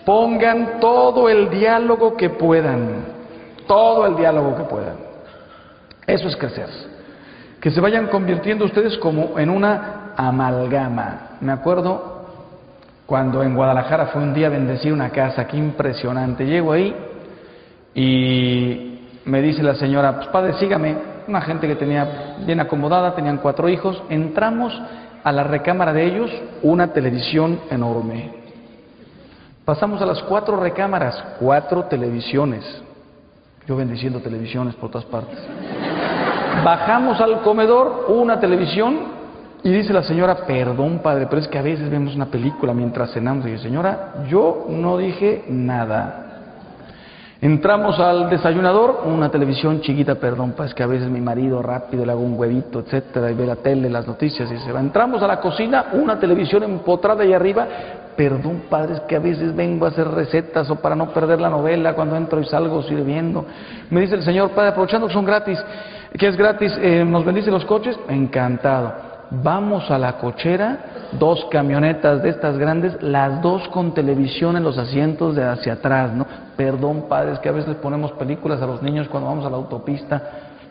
Pongan 0.03 0.81
todo 0.81 1.29
el 1.29 1.49
diálogo 1.49 2.17
que 2.17 2.29
puedan. 2.29 3.05
Todo 3.65 4.05
el 4.05 4.17
diálogo 4.17 4.57
que 4.57 4.63
puedan. 4.63 4.97
Eso 6.05 6.27
es 6.27 6.35
crecer 6.35 6.67
que 7.65 7.71
se 7.71 7.81
vayan 7.81 8.09
convirtiendo 8.09 8.63
ustedes 8.65 8.95
como 8.99 9.39
en 9.39 9.49
una 9.49 10.13
amalgama. 10.15 11.37
Me 11.41 11.51
acuerdo 11.51 12.27
cuando 13.07 13.41
en 13.41 13.55
Guadalajara 13.55 14.05
fue 14.05 14.21
un 14.21 14.35
día 14.35 14.49
bendecir 14.49 14.93
una 14.93 15.09
casa, 15.09 15.47
qué 15.47 15.57
impresionante. 15.57 16.45
Llego 16.45 16.73
ahí 16.73 16.95
y 17.95 19.07
me 19.25 19.41
dice 19.41 19.63
la 19.63 19.73
señora, 19.73 20.15
pues 20.15 20.27
padre, 20.27 20.53
sígame. 20.59 20.95
Una 21.27 21.41
gente 21.41 21.67
que 21.67 21.75
tenía 21.75 22.35
bien 22.45 22.59
acomodada, 22.59 23.15
tenían 23.15 23.37
cuatro 23.37 23.67
hijos. 23.67 23.99
Entramos 24.09 24.79
a 25.25 25.31
la 25.31 25.43
recámara 25.43 25.91
de 25.91 26.05
ellos, 26.05 26.31
una 26.61 26.93
televisión 26.93 27.59
enorme. 27.71 28.31
Pasamos 29.65 29.99
a 29.99 30.05
las 30.05 30.21
cuatro 30.21 30.55
recámaras, 30.55 31.19
cuatro 31.39 31.85
televisiones. 31.85 32.63
Yo 33.65 33.75
bendiciendo 33.75 34.19
televisiones 34.19 34.75
por 34.75 34.91
todas 34.91 35.05
partes. 35.05 35.39
Bajamos 36.63 37.19
al 37.19 37.41
comedor, 37.41 38.05
una 38.09 38.39
televisión, 38.39 39.15
Y 39.63 39.71
dice 39.71 39.91
la 39.93 40.03
señora, 40.03 40.45
perdón 40.45 40.99
padre, 40.99 41.25
pero 41.25 41.41
es 41.41 41.47
que 41.47 41.57
a 41.57 41.63
veces 41.63 41.89
vemos 41.89 42.15
una 42.15 42.27
película 42.27 42.71
mientras 42.71 43.11
cenamos. 43.11 43.47
Y 43.47 43.53
yo, 43.53 43.57
señora, 43.57 44.25
yo 44.29 44.67
no 44.69 44.95
dije 44.95 45.43
nada. 45.47 46.24
Entramos 47.41 47.99
al 47.99 48.29
desayunador, 48.29 49.03
una 49.05 49.29
televisión 49.29 49.81
chiquita, 49.81 50.15
perdón, 50.15 50.53
pues 50.55 50.73
que 50.73 50.83
a 50.83 50.87
veces 50.87 51.09
mi 51.09 51.19
marido 51.19 51.61
rápido 51.61 52.05
le 52.05 52.11
hago 52.11 52.21
un 52.21 52.39
huevito, 52.39 52.79
etcétera, 52.79 53.29
y 53.29 53.33
ve 53.33 53.45
la 53.45 53.57
tele, 53.57 53.89
las 53.89 54.07
noticias 54.07 54.49
y 54.49 54.57
se 54.57 54.71
va. 54.71 54.79
Entramos 54.79 55.21
a 55.21 55.27
la 55.27 55.41
cocina, 55.41 55.87
una 55.93 56.17
televisión 56.17 56.63
empotrada 56.63 57.23
ahí 57.23 57.33
arriba, 57.33 57.67
perdón, 58.15 58.63
padres, 58.69 59.01
que 59.01 59.17
a 59.17 59.19
veces 59.19 59.53
vengo 59.53 59.85
a 59.85 59.89
hacer 59.89 60.07
recetas 60.07 60.69
o 60.69 60.77
para 60.77 60.95
no 60.95 61.09
perder 61.09 61.41
la 61.41 61.49
novela, 61.49 61.93
cuando 61.93 62.15
entro 62.15 62.39
y 62.39 62.45
salgo 62.45 62.81
sirviendo. 62.83 63.45
Me 63.89 64.01
dice 64.01 64.15
el 64.15 64.23
señor, 64.23 64.51
padre, 64.51 64.69
aprovechando 64.69 65.07
que 65.07 65.13
son 65.13 65.25
gratis, 65.25 65.59
que 66.17 66.27
es 66.27 66.37
gratis, 66.37 66.71
eh, 66.81 67.03
¿nos 67.05 67.25
bendice 67.25 67.51
los 67.51 67.65
coches? 67.65 67.99
Encantado. 68.07 69.14
Vamos 69.31 69.89
a 69.89 69.97
la 69.97 70.13
cochera, 70.17 70.77
dos 71.19 71.45
camionetas 71.49 72.21
de 72.21 72.29
estas 72.29 72.57
grandes, 72.57 73.01
las 73.01 73.41
dos 73.41 73.67
con 73.69 73.93
televisión 73.93 74.55
en 74.55 74.63
los 74.63 74.77
asientos 74.77 75.35
de 75.35 75.43
hacia 75.43 75.73
atrás, 75.73 76.13
¿no? 76.13 76.25
Perdón, 76.55 77.05
padres, 77.09 77.39
que 77.39 77.49
a 77.49 77.51
veces 77.51 77.75
ponemos 77.75 78.11
películas 78.13 78.61
a 78.61 78.67
los 78.67 78.81
niños 78.81 79.07
cuando 79.07 79.29
vamos 79.29 79.45
a 79.45 79.49
la 79.49 79.57
autopista. 79.57 80.21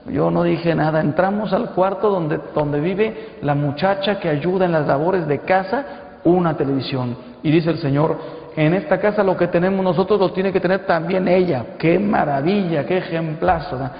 Yo 0.07 0.31
no 0.31 0.43
dije 0.43 0.75
nada. 0.75 1.01
Entramos 1.01 1.53
al 1.53 1.71
cuarto 1.71 2.11
donde, 2.11 2.39
donde 2.55 2.81
vive 2.81 3.39
la 3.43 3.55
muchacha 3.55 4.21
que 4.21 4.29
ayuda 4.29 4.67
en 4.67 4.73
las 4.73 4.87
labores 4.87 5.27
de 5.27 5.41
casa, 5.41 5.85
una 6.25 6.57
televisión. 6.57 7.17
Y 7.43 7.51
dice 7.51 7.71
el 7.71 7.79
Señor, 7.79 8.19
en 8.57 8.75
esta 8.75 8.99
casa 8.99 9.25
lo 9.25 9.37
que 9.37 9.49
tenemos 9.49 9.83
nosotros 9.83 10.21
lo 10.21 10.33
tiene 10.33 10.53
que 10.53 10.61
tener 10.61 10.87
también 10.87 11.27
ella. 11.27 11.65
Qué 11.79 11.99
maravilla, 11.99 12.87
qué 12.87 12.99
ejemplazo. 12.99 13.79
¿no? 13.79 13.91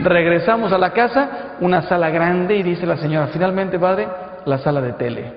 Regresamos 0.00 0.72
a 0.72 0.78
la 0.78 0.90
casa, 0.90 1.56
una 1.60 1.82
sala 1.82 2.10
grande 2.10 2.56
y 2.56 2.62
dice 2.62 2.84
la 2.86 2.96
señora, 2.96 3.28
finalmente 3.28 3.78
padre, 3.78 4.08
la 4.44 4.58
sala 4.58 4.80
de 4.80 4.92
tele. 4.94 5.32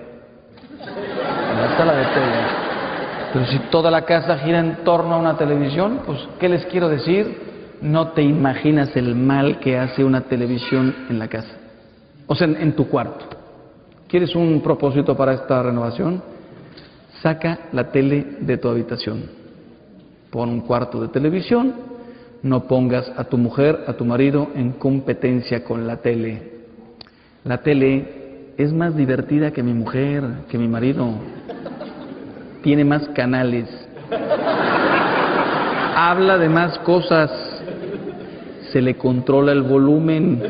La 0.82 1.78
sala 1.78 1.94
de 1.94 2.06
tele. 2.06 2.68
Pero 3.34 3.46
si 3.46 3.60
toda 3.70 3.92
la 3.92 4.04
casa 4.04 4.38
gira 4.40 4.60
en 4.60 4.78
torno 4.84 5.16
a 5.16 5.18
una 5.20 5.38
televisión, 5.38 6.02
pues 6.06 6.28
¿qué 6.40 6.50
les 6.50 6.66
quiero 6.66 6.90
decir? 6.90 7.78
No 7.82 8.10
te 8.10 8.24
imaginas 8.24 8.96
el 8.96 9.16
mal 9.16 9.60
que 9.60 9.78
hace 9.78 10.04
una 10.04 10.22
televisión 10.22 10.96
en 11.10 11.20
la 11.20 11.28
casa. 11.28 11.56
O 12.26 12.34
sea, 12.34 12.48
en, 12.48 12.74
tu 12.74 12.88
cuarto. 12.88 13.26
¿Quieres 14.08 14.36
un 14.36 14.62
propósito 14.62 15.16
para 15.16 15.34
esta 15.34 15.62
renovación? 15.62 16.24
Saca 17.22 17.60
la 17.74 17.92
tele 17.92 18.38
de 18.40 18.58
tu 18.58 18.70
habitación. 18.70 19.24
Pon 20.32 20.50
un 20.50 20.62
cuarto 20.62 21.00
de 21.00 21.10
televisión 21.10 21.97
no 22.44 22.68
pongas 22.68 23.12
a 23.18 23.26
tu 23.26 23.38
mujer, 23.38 23.86
a 23.88 23.94
tu 23.94 24.06
marido 24.06 24.50
en 24.56 24.74
competencia 24.74 25.64
con 25.64 25.88
la 25.88 25.98
tele. 25.98 26.58
La 27.44 27.60
tele 27.60 28.54
es 28.58 28.74
más 28.74 28.96
divertida 28.96 29.52
que 29.52 29.64
mi 29.64 29.74
mujer, 29.74 30.24
que 30.50 30.58
mi 30.58 30.68
marido. 30.68 31.10
Tiene 32.64 32.84
más 32.84 33.08
canales. 33.10 33.68
Habla 35.96 36.38
de 36.38 36.50
más 36.50 36.78
cosas. 36.80 37.32
Se 38.72 38.82
le 38.82 38.96
controla 38.96 39.52
el 39.52 39.64
volumen. 39.64 40.44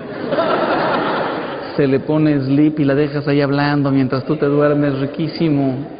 Se 1.75 1.87
le 1.87 1.99
pone 1.99 2.39
sleep 2.41 2.79
y 2.79 2.85
la 2.85 2.95
dejas 2.95 3.27
ahí 3.27 3.41
hablando 3.41 3.91
mientras 3.91 4.25
tú 4.25 4.35
te 4.35 4.47
duermes 4.47 4.99
riquísimo. 4.99 5.96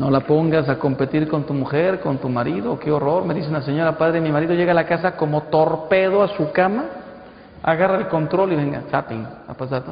No 0.00 0.10
la 0.10 0.20
pongas 0.20 0.66
a 0.70 0.78
competir 0.78 1.28
con 1.28 1.44
tu 1.44 1.52
mujer, 1.52 2.00
con 2.00 2.16
tu 2.16 2.30
marido, 2.30 2.78
qué 2.78 2.90
horror. 2.90 3.26
Me 3.26 3.34
dice 3.34 3.50
una 3.50 3.60
señora, 3.60 3.98
padre, 3.98 4.22
mi 4.22 4.32
marido 4.32 4.54
llega 4.54 4.72
a 4.72 4.74
la 4.74 4.86
casa 4.86 5.14
como 5.14 5.42
torpedo 5.42 6.22
a 6.22 6.28
su 6.28 6.50
cama, 6.52 6.86
agarra 7.62 7.98
el 7.98 8.08
control 8.08 8.50
y 8.54 8.56
venga, 8.56 8.80
zapping, 8.90 9.26
a 9.46 9.52
pasar. 9.52 9.82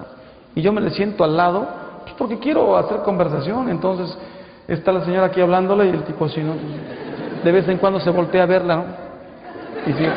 Y 0.54 0.62
yo 0.62 0.72
me 0.72 0.80
le 0.80 0.88
siento 0.92 1.24
al 1.24 1.36
lado, 1.36 1.68
pues 2.04 2.14
porque 2.16 2.38
quiero 2.38 2.78
hacer 2.78 3.00
conversación. 3.00 3.68
Entonces 3.68 4.16
está 4.66 4.92
la 4.92 5.04
señora 5.04 5.26
aquí 5.26 5.42
hablándole 5.42 5.84
y 5.84 5.90
el 5.90 6.02
tipo 6.04 6.24
así, 6.24 6.40
¿no? 6.40 6.54
De 7.44 7.52
vez 7.52 7.68
en 7.68 7.76
cuando 7.76 8.00
se 8.00 8.08
voltea 8.08 8.44
a 8.44 8.46
verla, 8.46 8.76
¿no? 8.76 8.84
Y 9.84 9.92
sigue 9.92 10.10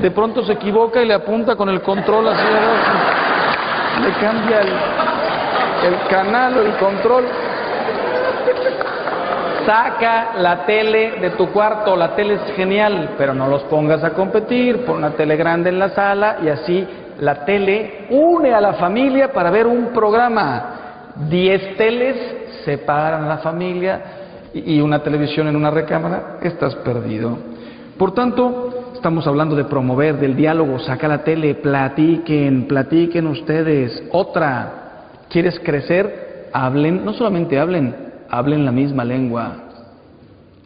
De 0.00 0.10
pronto 0.12 0.44
se 0.44 0.52
equivoca 0.52 1.02
y 1.02 1.08
le 1.08 1.14
apunta 1.14 1.56
con 1.56 1.68
el 1.68 1.82
control 1.82 2.28
así, 2.28 2.44
¿no? 2.44 4.04
le 4.04 4.12
cambia 4.20 4.60
el 4.60 5.13
el 5.86 6.08
canal 6.08 6.56
o 6.58 6.62
el 6.62 6.76
control. 6.76 7.24
Saca 9.66 10.32
la 10.38 10.66
tele 10.66 11.20
de 11.20 11.30
tu 11.30 11.50
cuarto, 11.50 11.96
la 11.96 12.14
tele 12.14 12.34
es 12.34 12.54
genial, 12.54 13.14
pero 13.16 13.32
no 13.32 13.48
los 13.48 13.62
pongas 13.64 14.04
a 14.04 14.10
competir, 14.10 14.84
pon 14.84 14.98
una 14.98 15.10
tele 15.10 15.36
grande 15.36 15.70
en 15.70 15.78
la 15.78 15.88
sala 15.90 16.36
y 16.44 16.48
así 16.48 16.86
la 17.20 17.44
tele 17.44 18.06
une 18.10 18.52
a 18.52 18.60
la 18.60 18.74
familia 18.74 19.32
para 19.32 19.50
ver 19.50 19.66
un 19.66 19.86
programa. 19.86 21.12
Diez 21.28 21.76
teles 21.76 22.16
separan 22.64 23.24
a 23.24 23.28
la 23.28 23.38
familia 23.38 24.02
y 24.52 24.80
una 24.80 25.02
televisión 25.02 25.48
en 25.48 25.56
una 25.56 25.70
recámara, 25.70 26.38
estás 26.42 26.74
perdido. 26.76 27.38
Por 27.96 28.12
tanto, 28.12 28.92
estamos 28.94 29.26
hablando 29.26 29.56
de 29.56 29.64
promover, 29.64 30.16
del 30.16 30.36
diálogo, 30.36 30.78
saca 30.80 31.08
la 31.08 31.24
tele, 31.24 31.54
platiquen, 31.54 32.66
platiquen 32.66 33.26
ustedes. 33.28 34.04
Otra, 34.10 34.83
¿Quieres 35.34 35.58
crecer? 35.58 36.48
Hablen, 36.52 37.04
no 37.04 37.12
solamente 37.12 37.58
hablen, 37.58 37.92
hablen 38.30 38.64
la 38.64 38.70
misma 38.70 39.04
lengua. 39.04 39.50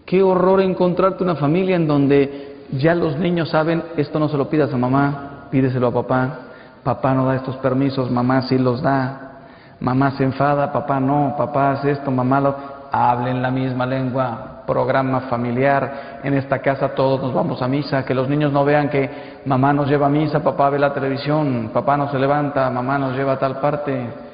Qué 0.05 0.23
horror 0.23 0.61
encontrarte 0.61 1.25
una 1.25 1.37
familia 1.37 1.75
en 1.77 1.89
donde 1.89 2.67
ya 2.73 2.95
los 2.95 3.17
niños 3.17 3.49
saben, 3.49 3.83
esto 3.97 4.19
no 4.19 4.29
se 4.29 4.37
lo 4.37 4.51
pidas 4.51 4.71
a 4.71 4.77
mamá, 4.77 5.47
pídeselo 5.51 5.87
a 5.87 5.95
papá. 5.95 6.39
Papá 6.85 7.15
no 7.15 7.25
da 7.25 7.37
estos 7.37 7.57
permisos, 7.57 8.11
mamá 8.11 8.43
sí 8.43 8.59
los 8.59 8.83
da. 8.83 9.47
Mamá 9.81 10.11
se 10.19 10.25
enfada, 10.25 10.71
papá 10.71 11.01
no, 11.01 11.35
papá 11.39 11.71
hace 11.71 11.93
esto, 11.93 12.11
mamá 12.11 12.39
lo... 12.39 12.55
Hablen 12.93 13.41
la 13.41 13.51
misma 13.51 13.87
lengua, 13.87 14.65
programa 14.67 15.21
familiar. 15.31 16.21
En 16.23 16.35
esta 16.35 16.59
casa 16.59 16.91
todos 16.91 17.23
nos 17.23 17.33
vamos 17.33 17.63
a 17.63 17.69
misa, 17.69 18.05
que 18.05 18.13
los 18.13 18.29
niños 18.29 18.53
no 18.53 18.67
vean 18.67 18.91
que 18.91 19.41
mamá 19.47 19.73
nos 19.73 19.89
lleva 19.89 20.09
a 20.09 20.11
misa, 20.11 20.41
papá 20.41 20.69
ve 20.69 20.79
la 20.79 20.93
televisión, 20.93 21.71
papá 21.73 21.97
no 21.97 22.11
se 22.11 22.19
levanta, 22.19 22.69
mamá 22.69 22.99
nos 22.99 23.17
lleva 23.17 23.33
a 23.33 23.39
tal 23.39 23.61
parte. 23.61 24.28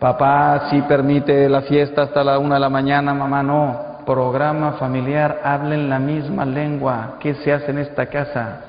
Papá 0.00 0.70
sí 0.70 0.80
permite 0.88 1.46
la 1.46 1.60
fiesta 1.60 2.04
hasta 2.04 2.24
la 2.24 2.38
una 2.38 2.54
de 2.54 2.60
la 2.62 2.70
mañana, 2.70 3.12
mamá 3.12 3.42
no. 3.42 3.90
Programa 4.06 4.72
familiar, 4.72 5.42
hablen 5.44 5.90
la 5.90 5.98
misma 5.98 6.46
lengua. 6.46 7.16
¿Qué 7.20 7.34
se 7.34 7.52
hace 7.52 7.70
en 7.70 7.80
esta 7.80 8.06
casa? 8.06 8.60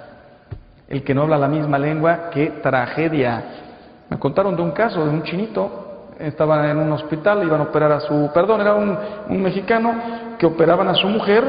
El 0.90 1.04
que 1.04 1.14
no 1.14 1.22
habla 1.22 1.38
la 1.38 1.48
misma 1.48 1.80
lengua, 1.80 2.30
qué 2.32 2.60
tragedia. 2.62 3.44
Me 4.10 4.20
contaron 4.20 4.58
de 4.58 4.62
un 4.62 4.72
caso 4.72 5.06
de 5.06 5.10
un 5.10 5.24
chinito, 5.24 6.10
estaba 6.20 6.70
en 6.70 6.78
un 6.78 6.92
hospital, 6.92 7.46
iban 7.46 7.62
a 7.62 7.64
operar 7.64 7.94
a 7.94 8.02
su, 8.02 8.30
perdón, 8.34 8.60
era 8.60 8.74
un, 8.74 8.98
un 9.30 9.42
mexicano 9.42 9.94
que 10.38 10.46
operaban 10.46 10.90
a 10.90 10.96
su 10.96 11.08
mujer. 11.08 11.46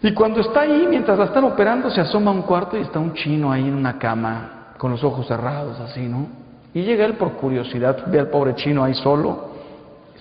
Y 0.00 0.14
cuando 0.14 0.40
está 0.40 0.62
ahí, 0.62 0.86
mientras 0.88 1.18
la 1.18 1.26
están 1.26 1.44
operando, 1.44 1.90
se 1.90 2.00
asoma 2.00 2.30
a 2.30 2.34
un 2.34 2.42
cuarto 2.42 2.78
y 2.78 2.80
está 2.80 2.98
un 2.98 3.12
chino 3.12 3.52
ahí 3.52 3.68
en 3.68 3.74
una 3.74 3.98
cama, 3.98 4.72
con 4.78 4.92
los 4.92 5.04
ojos 5.04 5.26
cerrados, 5.26 5.78
así, 5.78 6.08
¿no? 6.08 6.49
Y 6.72 6.82
llega 6.82 7.04
él 7.04 7.14
por 7.14 7.32
curiosidad, 7.32 8.04
ve 8.06 8.20
al 8.20 8.28
pobre 8.28 8.54
chino 8.54 8.84
ahí 8.84 8.94
solo, 8.94 9.50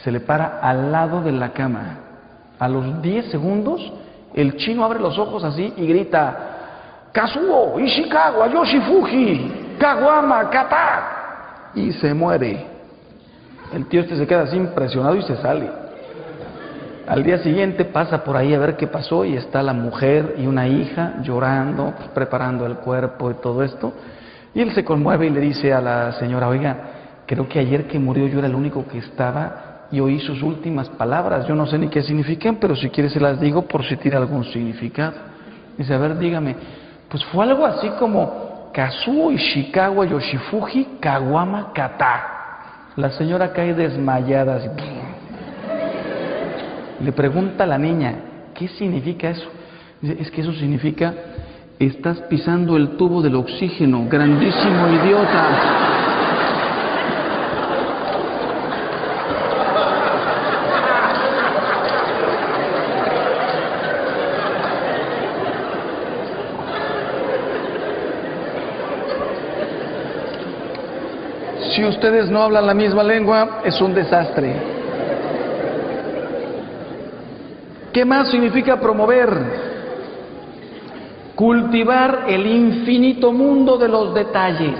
se 0.03 0.11
le 0.11 0.19
para 0.19 0.59
al 0.61 0.91
lado 0.91 1.21
de 1.21 1.31
la 1.31 1.49
cama. 1.53 1.97
A 2.57 2.67
los 2.67 3.01
10 3.01 3.25
segundos, 3.31 3.93
el 4.33 4.55
chino 4.57 4.83
abre 4.83 4.99
los 4.99 5.17
ojos 5.17 5.43
así 5.43 5.73
y 5.77 5.87
grita, 5.87 6.49
Kazuo, 7.11 7.79
Ishikawa, 7.79 8.47
Yoshifuji, 8.47 9.77
Kawama, 9.79 10.49
Kata. 10.49 11.71
Y 11.75 11.91
se 11.93 12.13
muere. 12.13 12.65
El 13.73 13.87
tío 13.87 14.01
este 14.01 14.17
se 14.17 14.25
queda 14.25 14.43
así 14.43 14.57
impresionado 14.57 15.15
y 15.15 15.21
se 15.21 15.35
sale. 15.37 15.69
Al 17.07 17.23
día 17.23 17.39
siguiente 17.39 17.85
pasa 17.85 18.23
por 18.23 18.37
ahí 18.37 18.53
a 18.53 18.59
ver 18.59 18.77
qué 18.77 18.85
pasó 18.85 19.25
y 19.25 19.35
está 19.35 19.63
la 19.63 19.73
mujer 19.73 20.35
y 20.37 20.45
una 20.45 20.67
hija 20.67 21.15
llorando, 21.23 21.93
pues, 21.97 22.09
preparando 22.09 22.65
el 22.65 22.75
cuerpo 22.75 23.31
y 23.31 23.35
todo 23.35 23.63
esto. 23.63 23.93
Y 24.53 24.61
él 24.61 24.71
se 24.71 24.83
conmueve 24.83 25.27
y 25.27 25.29
le 25.29 25.39
dice 25.39 25.73
a 25.73 25.81
la 25.81 26.11
señora, 26.13 26.47
oiga, 26.47 26.77
creo 27.25 27.47
que 27.47 27.59
ayer 27.59 27.87
que 27.87 27.99
murió 27.99 28.27
yo 28.27 28.39
era 28.39 28.47
el 28.47 28.55
único 28.55 28.87
que 28.87 28.97
estaba 28.97 29.87
y 29.91 29.99
oí 29.99 30.19
sus 30.19 30.41
últimas 30.41 30.89
palabras. 30.89 31.47
Yo 31.47 31.55
no 31.55 31.67
sé 31.67 31.77
ni 31.77 31.89
qué 31.89 32.01
significan, 32.01 32.57
pero 32.57 32.75
si 32.75 32.89
quiere 32.89 33.09
se 33.09 33.19
las 33.19 33.39
digo 33.39 33.63
por 33.63 33.83
si 33.85 33.95
tiene 33.97 34.17
algún 34.17 34.43
significado. 34.45 35.13
Dice, 35.77 35.93
a 35.93 35.97
ver, 35.97 36.17
dígame, 36.17 36.55
pues 37.09 37.23
fue 37.25 37.45
algo 37.45 37.65
así 37.65 37.89
como 37.99 38.71
Kazuo 38.73 39.31
Ishikawa 39.31 40.05
Yoshifuji 40.05 40.97
Kawama 40.99 41.71
Kata. 41.73 42.23
La 42.95 43.11
señora 43.11 43.53
cae 43.53 43.73
desmayada. 43.73 44.59
Le 46.99 47.11
pregunta 47.13 47.63
a 47.63 47.67
la 47.67 47.77
niña, 47.77 48.15
¿qué 48.53 48.67
significa 48.67 49.29
eso? 49.29 49.49
Dice, 50.01 50.17
es 50.19 50.29
que 50.31 50.41
eso 50.41 50.53
significa 50.53 51.13
Estás 51.79 52.19
pisando 52.29 52.75
el 52.75 52.97
tubo 52.97 53.21
del 53.21 53.35
oxígeno, 53.35 54.05
grandísimo 54.09 54.87
idiota. 54.89 55.89
ustedes 71.89 72.29
no 72.29 72.41
hablan 72.41 72.65
la 72.65 72.73
misma 72.73 73.03
lengua, 73.03 73.61
es 73.65 73.79
un 73.81 73.93
desastre. 73.93 74.55
¿Qué 77.91 78.05
más 78.05 78.29
significa 78.29 78.79
promover? 78.79 79.68
Cultivar 81.39 82.25
el 82.27 82.45
infinito 82.45 83.31
mundo 83.31 83.77
de 83.77 83.87
los 83.87 84.13
detalles. 84.13 84.75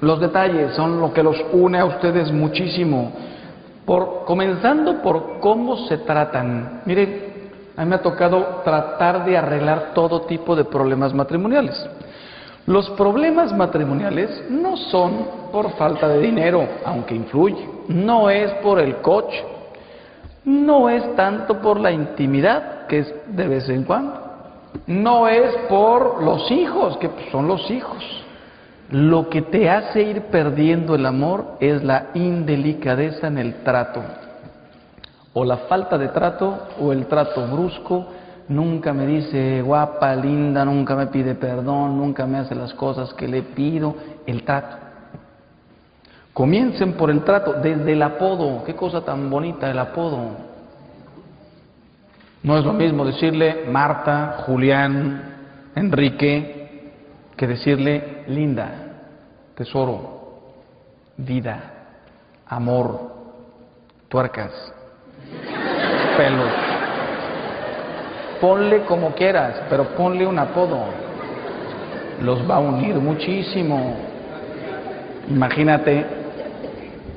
Los 0.00 0.18
detalles 0.18 0.74
son 0.74 1.00
lo 1.00 1.12
que 1.12 1.22
los 1.22 1.36
une 1.52 1.78
a 1.78 1.84
ustedes 1.84 2.32
muchísimo. 2.32 3.12
Por, 3.86 4.24
comenzando 4.24 5.00
por 5.00 5.38
cómo 5.38 5.86
se 5.86 5.98
tratan. 5.98 6.82
Miren, 6.84 7.22
a 7.76 7.84
mí 7.84 7.90
me 7.90 7.94
ha 7.94 8.02
tocado 8.02 8.62
tratar 8.64 9.24
de 9.24 9.38
arreglar 9.38 9.92
todo 9.94 10.22
tipo 10.22 10.56
de 10.56 10.64
problemas 10.64 11.14
matrimoniales. 11.14 11.80
Los 12.66 12.90
problemas 12.90 13.52
matrimoniales 13.52 14.46
no 14.50 14.76
son 14.76 15.28
por 15.52 15.70
falta 15.76 16.08
de 16.08 16.18
dinero, 16.22 16.66
aunque 16.84 17.14
influye. 17.14 17.68
No 17.86 18.30
es 18.30 18.50
por 18.64 18.80
el 18.80 18.96
coche. 18.96 19.44
No 20.44 20.90
es 20.90 21.14
tanto 21.14 21.60
por 21.60 21.78
la 21.78 21.92
intimidad, 21.92 22.88
que 22.88 22.98
es 22.98 23.14
de 23.28 23.46
vez 23.46 23.68
en 23.68 23.84
cuando. 23.84 24.29
No 24.86 25.28
es 25.28 25.54
por 25.68 26.22
los 26.22 26.50
hijos, 26.50 26.96
que 26.98 27.10
son 27.30 27.48
los 27.48 27.70
hijos. 27.70 28.04
Lo 28.90 29.28
que 29.28 29.42
te 29.42 29.70
hace 29.70 30.02
ir 30.02 30.22
perdiendo 30.22 30.94
el 30.94 31.06
amor 31.06 31.56
es 31.60 31.82
la 31.84 32.08
indelicadeza 32.14 33.28
en 33.28 33.38
el 33.38 33.62
trato. 33.62 34.02
O 35.32 35.44
la 35.44 35.58
falta 35.58 35.96
de 35.96 36.08
trato 36.08 36.58
o 36.80 36.92
el 36.92 37.06
trato 37.06 37.46
brusco 37.46 38.06
nunca 38.48 38.92
me 38.92 39.06
dice 39.06 39.62
guapa, 39.62 40.16
linda, 40.16 40.64
nunca 40.64 40.96
me 40.96 41.06
pide 41.06 41.36
perdón, 41.36 41.96
nunca 41.96 42.26
me 42.26 42.38
hace 42.38 42.56
las 42.56 42.74
cosas 42.74 43.14
que 43.14 43.28
le 43.28 43.42
pido, 43.42 43.94
el 44.26 44.42
trato. 44.42 44.76
Comiencen 46.32 46.94
por 46.94 47.10
el 47.10 47.22
trato, 47.22 47.54
desde 47.54 47.92
el 47.92 48.02
apodo, 48.02 48.64
qué 48.64 48.74
cosa 48.74 49.02
tan 49.02 49.30
bonita 49.30 49.70
el 49.70 49.78
apodo. 49.78 50.49
No 52.42 52.56
es 52.56 52.64
lo 52.64 52.72
mismo 52.72 53.04
decirle 53.04 53.66
Marta, 53.70 54.44
Julián, 54.46 55.22
Enrique, 55.74 56.92
que 57.36 57.46
decirle 57.46 58.24
linda, 58.28 58.70
tesoro, 59.54 60.52
vida, 61.16 61.60
amor, 62.46 63.12
tuercas, 64.08 64.50
pelos 66.16 66.70
ponle 68.40 68.80
como 68.82 69.14
quieras, 69.14 69.62
pero 69.68 69.84
ponle 69.96 70.26
un 70.26 70.38
apodo. 70.38 70.78
Los 72.22 72.48
va 72.50 72.56
a 72.56 72.60
unir 72.60 72.96
muchísimo. 72.96 73.94
Imagínate 75.28 76.04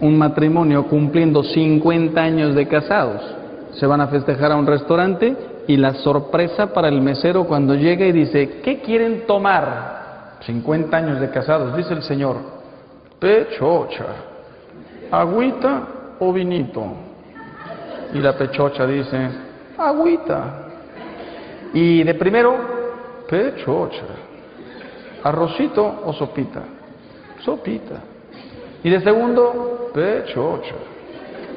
un 0.01 0.17
matrimonio 0.17 0.87
cumpliendo 0.87 1.43
50 1.43 2.21
años 2.21 2.55
de 2.55 2.67
casados. 2.67 3.21
Se 3.75 3.87
van 3.87 4.01
a 4.01 4.07
festejar 4.07 4.51
a 4.51 4.55
un 4.55 4.67
restaurante 4.67 5.35
y 5.67 5.77
la 5.77 5.93
sorpresa 5.95 6.73
para 6.73 6.89
el 6.89 7.01
mesero 7.01 7.45
cuando 7.45 7.75
llega 7.75 8.05
y 8.05 8.11
dice, 8.11 8.61
¿qué 8.63 8.81
quieren 8.81 9.25
tomar? 9.25 10.37
50 10.41 10.95
años 10.95 11.19
de 11.19 11.29
casados, 11.29 11.75
dice 11.75 11.93
el 11.93 12.03
Señor, 12.03 12.37
pechocha, 13.19 14.05
agüita 15.09 15.87
o 16.19 16.33
vinito. 16.33 16.83
Y 18.13 18.19
la 18.19 18.37
pechocha 18.37 18.85
dice, 18.85 19.29
agüita. 19.77 20.67
Y 21.73 22.03
de 22.03 22.13
primero, 22.13 22.55
pechocha. 23.27 24.05
Arrocito 25.23 26.01
o 26.05 26.13
sopita. 26.13 26.61
Sopita. 27.39 27.95
Y 28.83 28.89
de 28.89 29.01
segundo, 29.01 29.89
pechocha. 29.93 30.75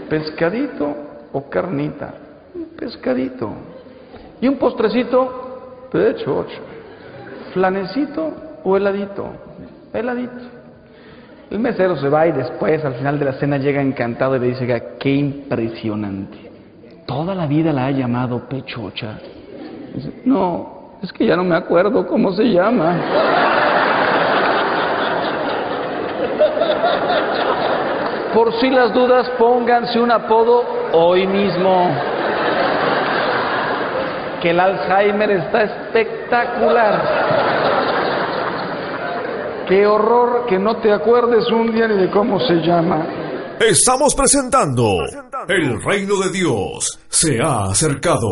Pescadito 0.09 1.16
o 1.37 1.51
carnita. 1.51 2.15
Pescadito. 2.79 3.51
Y 4.41 4.49
un 4.49 4.57
postrecito, 4.57 5.89
pechocha. 5.93 6.59
Flanecito 7.53 8.33
o 8.65 8.77
heladito. 8.77 9.27
Heladito. 9.93 10.57
El 11.51 11.59
mesero 11.59 11.97
se 11.97 12.09
va 12.09 12.27
y 12.27 12.33
después, 12.33 12.85
al 12.85 12.95
final 12.95 13.19
de 13.19 13.25
la 13.27 13.33
cena, 13.35 13.59
llega 13.59 13.81
encantado 13.81 14.37
y 14.37 14.41
le 14.41 14.47
dice, 14.49 14.83
qué 14.99 15.11
impresionante. 15.11 16.51
Toda 17.07 17.35
la 17.35 17.47
vida 17.47 17.73
la 17.73 17.87
ha 17.87 17.91
llamado 17.91 18.49
pechocha 18.49 19.19
no, 20.25 20.99
es 21.03 21.13
que 21.13 21.27
ya 21.27 21.37
no 21.37 21.45
me 21.45 21.57
acuerdo 21.57 22.07
cómo 22.07 22.33
se 22.33 22.45
llama. 22.45 22.97
Por 28.35 28.53
si 28.61 28.71
las 28.71 28.93
dudas, 28.93 29.31
pónganse 29.39 29.99
un 29.99 30.11
apodo 30.11 30.63
hoy 30.93 31.27
mismo. 31.27 31.91
Que 34.43 34.51
el 34.51 34.61
Alzheimer 34.61 35.31
está 35.31 35.63
espectacular. 35.63 37.27
Qué 39.69 39.87
horror 39.87 40.47
que 40.47 40.59
no 40.59 40.77
te 40.77 40.93
acuerdes 40.93 41.51
un 41.51 41.75
día 41.75 41.89
ni 41.89 41.97
de 41.97 42.11
cómo 42.11 42.39
se 42.41 42.55
llama. 42.57 43.05
Estamos 43.59 44.15
presentando 44.15 44.99
El 45.49 45.83
reino 45.83 46.17
de 46.23 46.31
Dios 46.31 47.01
se 47.09 47.41
ha 47.41 47.65
acercado. 47.71 48.29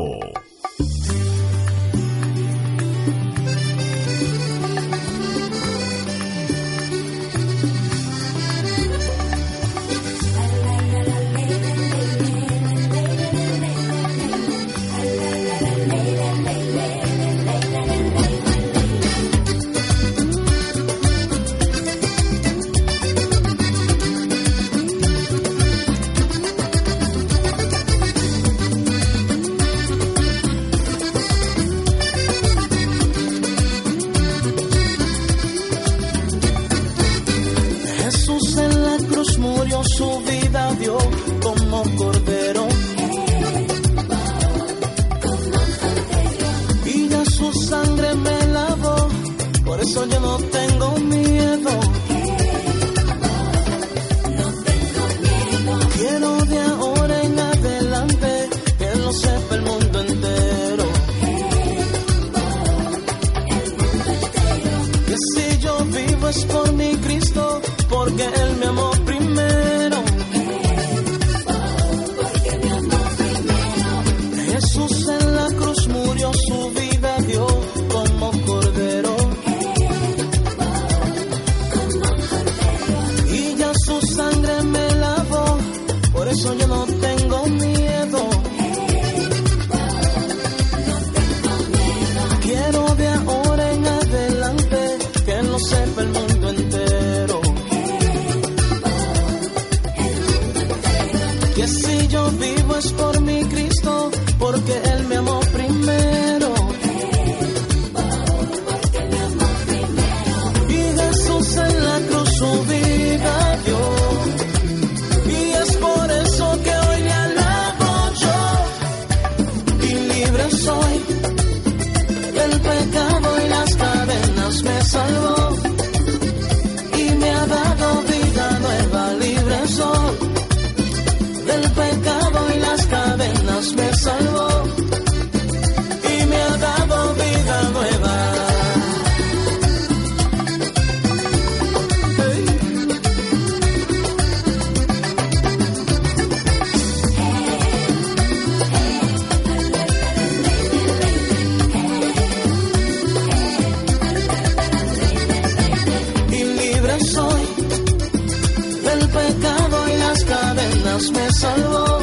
Me 161.10 161.32
salvó 161.32 162.00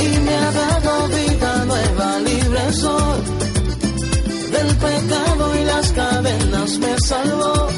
y 0.00 0.18
me 0.20 0.34
ha 0.34 0.50
dado 0.52 1.08
vida 1.08 1.64
nueva, 1.64 2.18
libre 2.20 2.72
soy. 2.72 3.20
Del 4.52 4.76
pecado 4.76 5.60
y 5.60 5.64
las 5.64 5.92
cadenas 5.92 6.78
me 6.78 6.96
salvó 7.06 7.69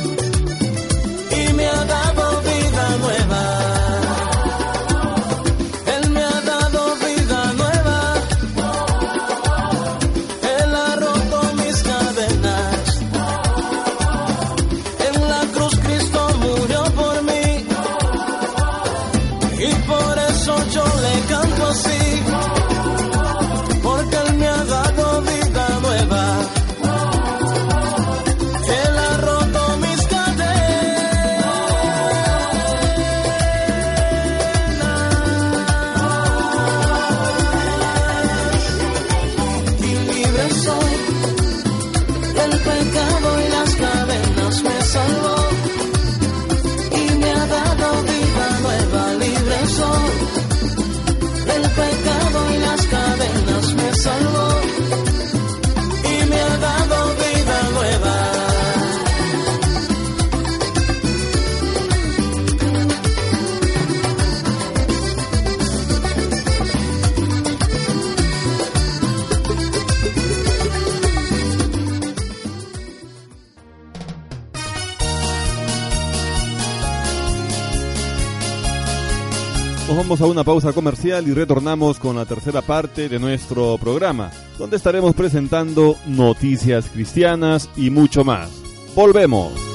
a 80.21 80.27
una 80.27 80.45
pausa 80.45 80.73
comercial 80.73 81.27
y 81.27 81.33
retornamos 81.33 81.99
con 81.99 82.17
la 82.17 82.27
tercera 82.27 82.61
parte 82.61 83.09
de 83.09 83.19
nuestro 83.19 83.79
programa, 83.79 84.31
donde 84.59 84.77
estaremos 84.77 85.15
presentando 85.15 85.97
noticias 86.07 86.91
cristianas 86.93 87.71
y 87.77 87.91
mucho 87.91 88.25
más. 88.25 88.51
Volvemos. 88.95 89.72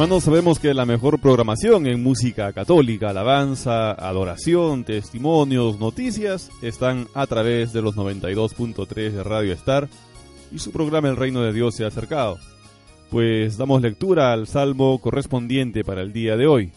Hermanos, 0.00 0.24
sabemos 0.24 0.58
que 0.58 0.72
la 0.72 0.86
mejor 0.86 1.20
programación 1.20 1.86
en 1.86 2.02
música 2.02 2.54
católica, 2.54 3.10
alabanza, 3.10 3.90
adoración, 3.90 4.82
testimonios, 4.82 5.78
noticias, 5.78 6.50
están 6.62 7.06
a 7.12 7.26
través 7.26 7.74
de 7.74 7.82
los 7.82 7.96
92.3 7.96 9.10
de 9.10 9.22
Radio 9.22 9.52
Star 9.52 9.90
y 10.50 10.58
su 10.58 10.72
programa 10.72 11.10
El 11.10 11.18
Reino 11.18 11.42
de 11.42 11.52
Dios 11.52 11.74
se 11.74 11.84
ha 11.84 11.88
acercado. 11.88 12.38
Pues 13.10 13.58
damos 13.58 13.82
lectura 13.82 14.32
al 14.32 14.46
salmo 14.46 14.98
correspondiente 15.02 15.84
para 15.84 16.00
el 16.00 16.14
día 16.14 16.38
de 16.38 16.46
hoy. 16.46 16.72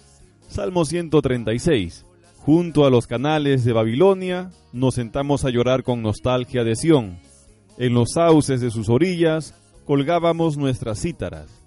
Salmo 0.49 0.83
136. 0.83 2.05
Junto 2.39 2.85
a 2.85 2.89
los 2.89 3.07
canales 3.07 3.63
de 3.63 3.71
Babilonia 3.71 4.51
nos 4.73 4.95
sentamos 4.95 5.45
a 5.45 5.49
llorar 5.49 5.83
con 5.83 6.01
nostalgia 6.01 6.65
de 6.65 6.75
Sión. 6.75 7.19
En 7.77 7.93
los 7.93 8.09
sauces 8.15 8.59
de 8.59 8.69
sus 8.69 8.89
orillas 8.89 9.55
colgábamos 9.85 10.57
nuestras 10.57 10.99
cítaras. 10.99 11.62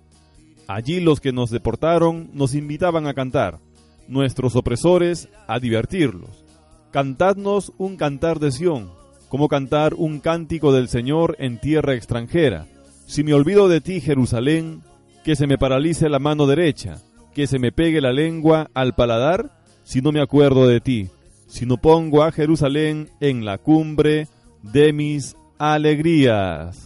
Allí 0.69 1.01
los 1.01 1.21
que 1.21 1.33
nos 1.33 1.51
deportaron 1.51 2.31
nos 2.33 2.55
invitaban 2.55 3.07
a 3.07 3.14
cantar, 3.14 3.61
nuestros 4.09 4.57
opresores 4.57 5.29
a 5.47 5.61
divertirlos. 5.61 6.45
Cantadnos 6.91 7.73
un 7.79 7.97
cantar 7.97 8.41
de 8.41 8.51
Sión, 8.51 8.91
como 9.29 9.49
cantar 9.49 9.95
un 9.95 10.21
cántico 10.21 10.73
del 10.73 10.89
Señor 10.89 11.37
en 11.39 11.61
tierra 11.61 11.95
extranjera. 11.95 12.67
Si 13.07 13.23
me 13.23 13.35
olvido 13.35 13.69
de 13.69 13.81
ti, 13.81 14.01
Jerusalén, 14.01 14.83
que 15.25 15.37
se 15.37 15.47
me 15.47 15.59
paralice 15.59 16.09
la 16.09 16.19
mano 16.19 16.47
derecha, 16.47 17.03
que 17.35 17.47
se 17.47 17.59
me 17.59 17.71
pegue 17.71 18.01
la 18.01 18.12
lengua 18.12 18.71
al 18.75 18.95
paladar, 18.95 19.61
si 19.85 20.01
no 20.01 20.11
me 20.11 20.21
acuerdo 20.21 20.67
de 20.67 20.81
ti, 20.81 21.11
si 21.47 21.67
no 21.67 21.77
pongo 21.77 22.25
a 22.25 22.33
Jerusalén 22.33 23.11
en 23.21 23.45
la 23.45 23.59
cumbre 23.59 24.27
de 24.62 24.93
mis 24.93 25.37
alegrías. 25.59 26.86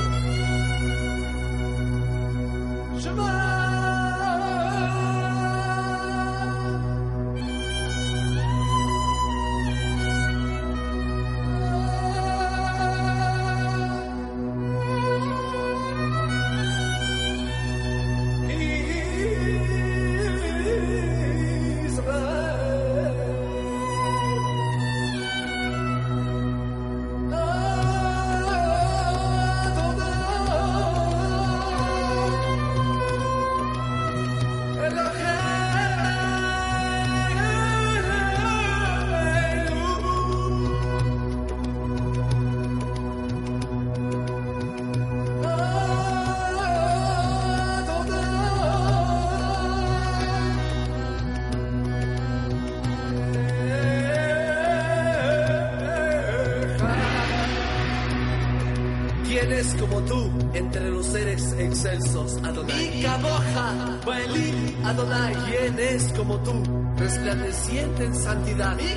Resplandeciente 67.71 68.05
en 68.05 68.15
santidad? 68.15 68.75
De 68.75 68.91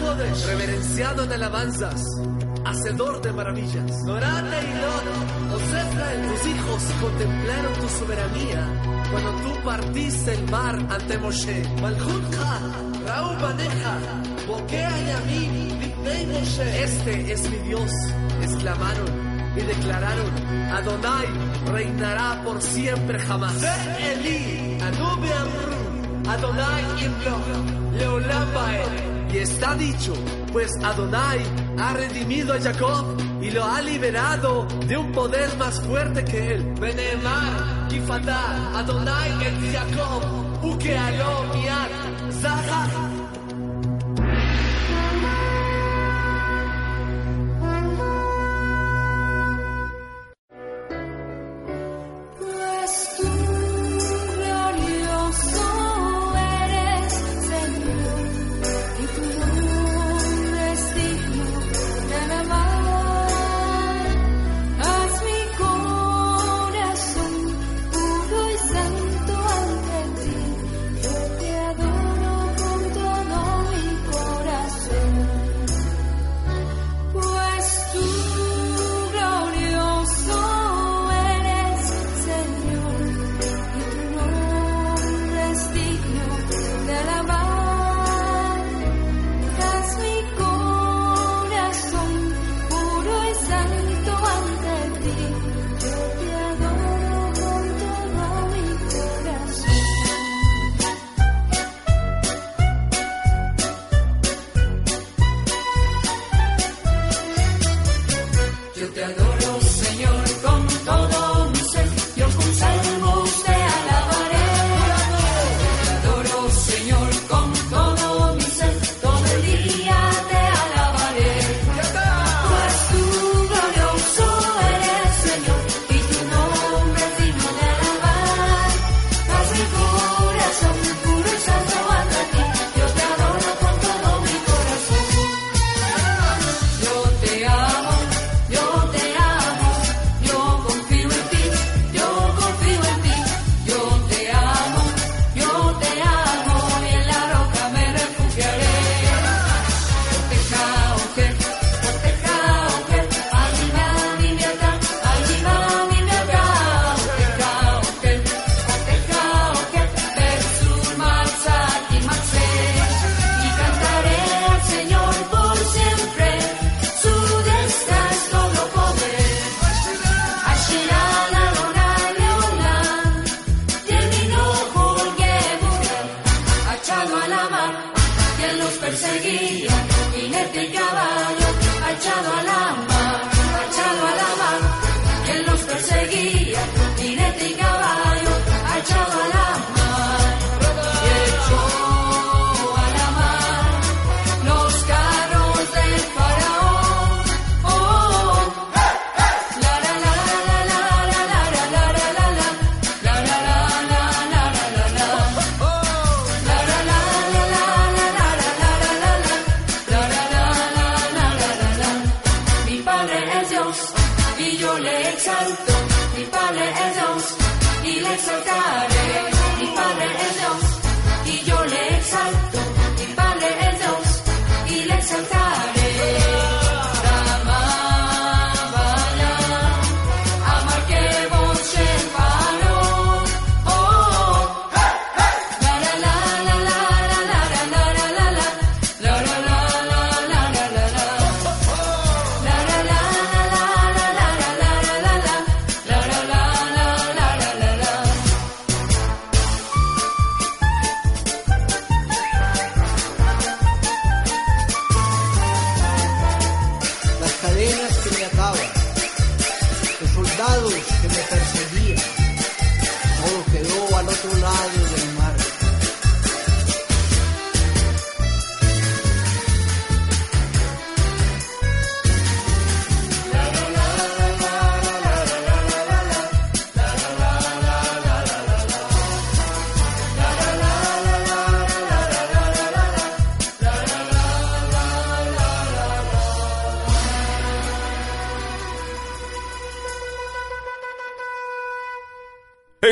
Kodesh, 0.00 0.46
reverenciado 0.46 1.24
en 1.24 1.32
alabanzas, 1.32 2.04
hacedor 2.64 3.20
de 3.22 3.32
maravillas. 3.32 4.02
Norate 4.04 4.56
y 4.62 4.74
Lot, 4.80 5.56
Osefra, 5.56 6.06
tus 6.28 6.46
hijos 6.50 6.82
contemplaron 7.00 7.72
tu 7.74 7.88
soberanía 7.88 8.68
cuando 9.10 9.30
tú 9.30 9.64
partiste 9.64 10.34
el 10.34 10.50
mar 10.50 10.78
ante 10.90 11.18
Moshe. 11.18 11.62
Malchutja, 11.80 12.60
Raúl 13.06 13.36
Baneja, 13.36 13.98
Bokea 14.48 14.92
y 15.30 16.26
Moshe. 16.26 16.84
Este 16.84 17.32
es 17.32 17.50
mi 17.50 17.58
Dios, 17.58 17.90
exclamaron 18.42 19.34
y 19.56 19.60
declararon, 19.60 20.32
Adonai 20.72 21.26
reinará 21.72 22.42
por 22.44 22.60
siempre 22.60 23.18
jamás. 23.20 23.54
Anube 24.82 25.32
Adonai 26.26 26.82
Imloch, 27.04 27.98
Leolam. 27.98 28.48
Y 29.32 29.38
está 29.38 29.74
dicho, 29.74 30.12
pues 30.52 30.70
Adonai 30.82 31.40
ha 31.76 31.92
redimido 31.94 32.54
a 32.54 32.60
Jacob 32.60 33.04
y 33.42 33.50
lo 33.50 33.64
ha 33.64 33.80
liberado 33.82 34.64
de 34.86 34.96
un 34.96 35.10
poder 35.12 35.56
más 35.56 35.80
fuerte 35.80 36.24
que 36.24 36.54
él. 36.54 36.74
Benemar, 36.80 37.88
Adonai 38.76 39.30
et 39.42 39.72
Jacob, 39.72 40.22
Ukealom, 40.62 41.53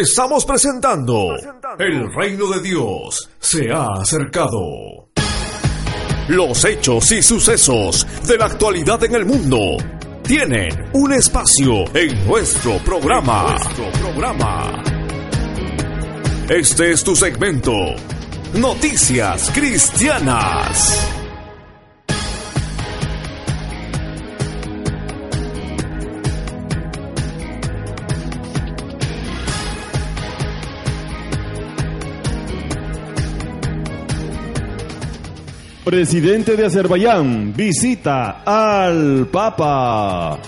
Estamos 0.02 0.44
presentando 0.44 1.36
El 1.78 2.12
reino 2.12 2.48
de 2.48 2.60
Dios 2.60 3.30
se 3.38 3.70
ha 3.70 3.86
acercado. 4.00 5.10
Los 6.26 6.64
hechos 6.64 7.12
y 7.12 7.22
sucesos 7.22 8.04
de 8.26 8.36
la 8.36 8.46
actualidad 8.46 9.04
en 9.04 9.14
el 9.14 9.24
mundo 9.24 9.76
tienen 10.24 10.70
un 10.94 11.12
espacio 11.12 11.84
en 11.94 12.26
nuestro 12.26 12.78
programa. 12.78 13.54
Este 16.48 16.90
es 16.90 17.04
tu 17.04 17.14
segmento. 17.14 17.72
Noticias 18.54 19.52
Cristianas. 19.54 21.11
Presidente 35.92 36.56
de 36.56 36.64
Azerbaiyán 36.64 37.52
visita 37.54 38.42
al 38.46 39.28
Papa. 39.30 40.38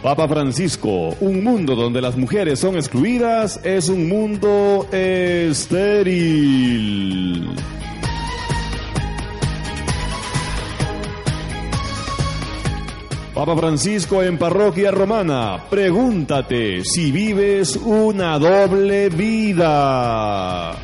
Papa 0.00 0.28
Francisco, 0.28 1.16
un 1.18 1.42
mundo 1.42 1.74
donde 1.74 2.00
las 2.00 2.16
mujeres 2.16 2.60
son 2.60 2.76
excluidas 2.76 3.58
es 3.64 3.88
un 3.88 4.06
mundo 4.08 4.86
estéril. 4.92 5.74
Papa 13.44 13.60
Francisco 13.60 14.22
en 14.22 14.38
parroquia 14.38 14.90
romana, 14.90 15.66
pregúntate 15.68 16.82
si 16.82 17.12
vives 17.12 17.76
una 17.76 18.38
doble 18.38 19.10
vida. 19.10 20.74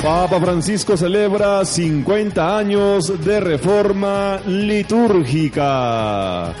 Papa 0.00 0.38
Francisco 0.38 0.96
celebra 0.96 1.64
50 1.64 2.56
años 2.56 3.24
de 3.24 3.40
reforma 3.40 4.40
litúrgica. 4.46 6.54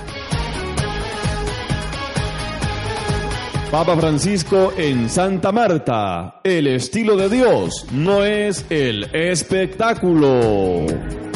Papa 3.70 3.96
Francisco 3.96 4.72
en 4.76 5.08
Santa 5.08 5.52
Marta, 5.52 6.40
el 6.42 6.66
estilo 6.66 7.16
de 7.16 7.28
Dios 7.28 7.86
no 7.92 8.24
es 8.24 8.66
el 8.70 9.04
espectáculo. 9.14 11.27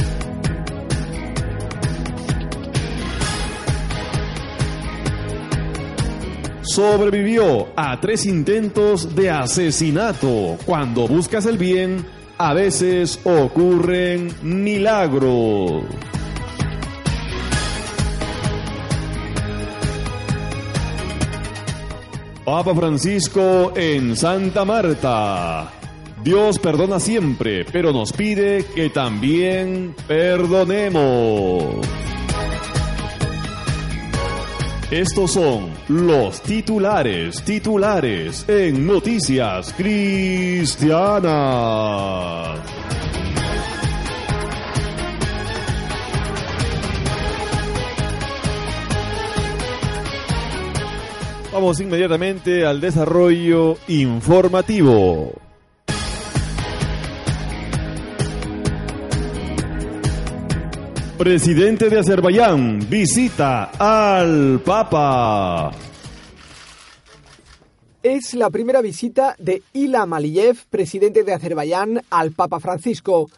Sobrevivió 6.72 7.68
a 7.76 8.00
tres 8.00 8.24
intentos 8.24 9.14
de 9.14 9.30
asesinato. 9.30 10.56
Cuando 10.64 11.06
buscas 11.06 11.44
el 11.44 11.58
bien, 11.58 12.06
a 12.38 12.54
veces 12.54 13.20
ocurren 13.24 14.32
milagros. 14.42 15.84
Papa 22.42 22.74
Francisco 22.74 23.74
en 23.76 24.16
Santa 24.16 24.64
Marta. 24.64 25.70
Dios 26.24 26.58
perdona 26.58 26.98
siempre, 27.00 27.66
pero 27.70 27.92
nos 27.92 28.14
pide 28.14 28.64
que 28.74 28.88
también 28.88 29.94
perdonemos. 30.08 31.86
Estos 34.92 35.32
son 35.32 35.70
los 35.88 36.42
titulares, 36.42 37.42
titulares 37.44 38.46
en 38.46 38.86
Noticias 38.86 39.72
Cristianas. 39.72 41.32
Vamos 51.50 51.80
inmediatamente 51.80 52.66
al 52.66 52.82
desarrollo 52.82 53.78
informativo. 53.88 55.41
Presidente 61.22 61.88
de 61.88 62.00
Azerbaiyán 62.00 62.80
visita 62.90 63.70
al 63.78 64.60
Papa. 64.64 65.70
Es 68.02 68.34
la 68.34 68.50
primera 68.50 68.80
visita 68.80 69.36
de 69.38 69.62
Ilham 69.72 70.14
Aliyev, 70.14 70.66
presidente 70.68 71.22
de 71.22 71.32
Azerbaiyán, 71.32 72.02
al 72.10 72.32
Papa 72.32 72.58
Francisco. 72.58 73.30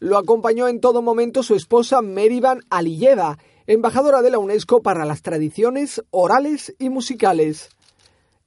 Lo 0.00 0.16
acompañó 0.16 0.66
en 0.66 0.80
todo 0.80 1.02
momento 1.02 1.42
su 1.42 1.54
esposa 1.54 2.00
Merivan 2.00 2.60
Aliyeva, 2.70 3.36
embajadora 3.66 4.22
de 4.22 4.30
la 4.30 4.38
UNESCO 4.38 4.80
para 4.80 5.04
las 5.04 5.20
tradiciones 5.20 6.02
orales 6.10 6.74
y 6.78 6.88
musicales. 6.88 7.68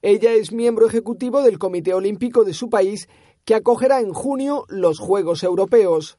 Ella 0.02 0.32
es 0.32 0.50
miembro 0.50 0.88
ejecutivo 0.88 1.42
del 1.42 1.60
Comité 1.60 1.94
Olímpico 1.94 2.42
de 2.42 2.54
su 2.54 2.68
país, 2.68 3.08
que 3.44 3.54
acogerá 3.54 4.00
en 4.00 4.12
junio 4.12 4.64
los 4.68 4.98
Juegos 4.98 5.44
Europeos. 5.44 6.18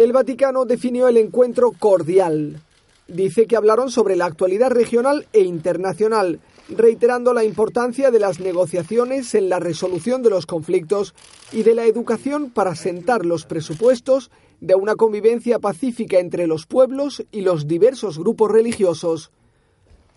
El 0.00 0.14
Vaticano 0.14 0.64
definió 0.64 1.08
el 1.08 1.18
encuentro 1.18 1.72
cordial. 1.78 2.62
Dice 3.06 3.46
que 3.46 3.54
hablaron 3.54 3.90
sobre 3.90 4.16
la 4.16 4.24
actualidad 4.24 4.70
regional 4.70 5.26
e 5.34 5.40
internacional, 5.40 6.40
reiterando 6.70 7.34
la 7.34 7.44
importancia 7.44 8.10
de 8.10 8.18
las 8.18 8.40
negociaciones 8.40 9.34
en 9.34 9.50
la 9.50 9.58
resolución 9.58 10.22
de 10.22 10.30
los 10.30 10.46
conflictos 10.46 11.14
y 11.52 11.64
de 11.64 11.74
la 11.74 11.84
educación 11.84 12.48
para 12.48 12.76
sentar 12.76 13.26
los 13.26 13.44
presupuestos 13.44 14.30
de 14.62 14.74
una 14.74 14.96
convivencia 14.96 15.58
pacífica 15.58 16.18
entre 16.18 16.46
los 16.46 16.64
pueblos 16.64 17.22
y 17.30 17.42
los 17.42 17.68
diversos 17.68 18.18
grupos 18.18 18.50
religiosos. 18.50 19.30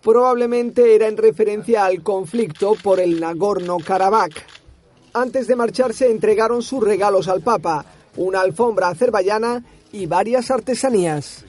Probablemente 0.01 0.95
era 0.95 1.09
en 1.09 1.17
referencia 1.17 1.83
al 1.83 2.03
conflicto 2.03 2.75
por 2.81 3.01
el 3.01 3.19
Nagorno-Karabaj. 3.19 4.31
Antes 5.11 5.45
de 5.47 5.57
marcharse 5.57 6.09
entregaron 6.09 6.61
sus 6.61 6.81
regalos 6.81 7.27
al 7.27 7.41
Papa, 7.41 7.85
una 8.17 8.41
alfombra 8.41 8.89
azerbaiyana 8.89 9.63
y 9.91 10.05
varias 10.05 10.51
artesanías. 10.51 11.45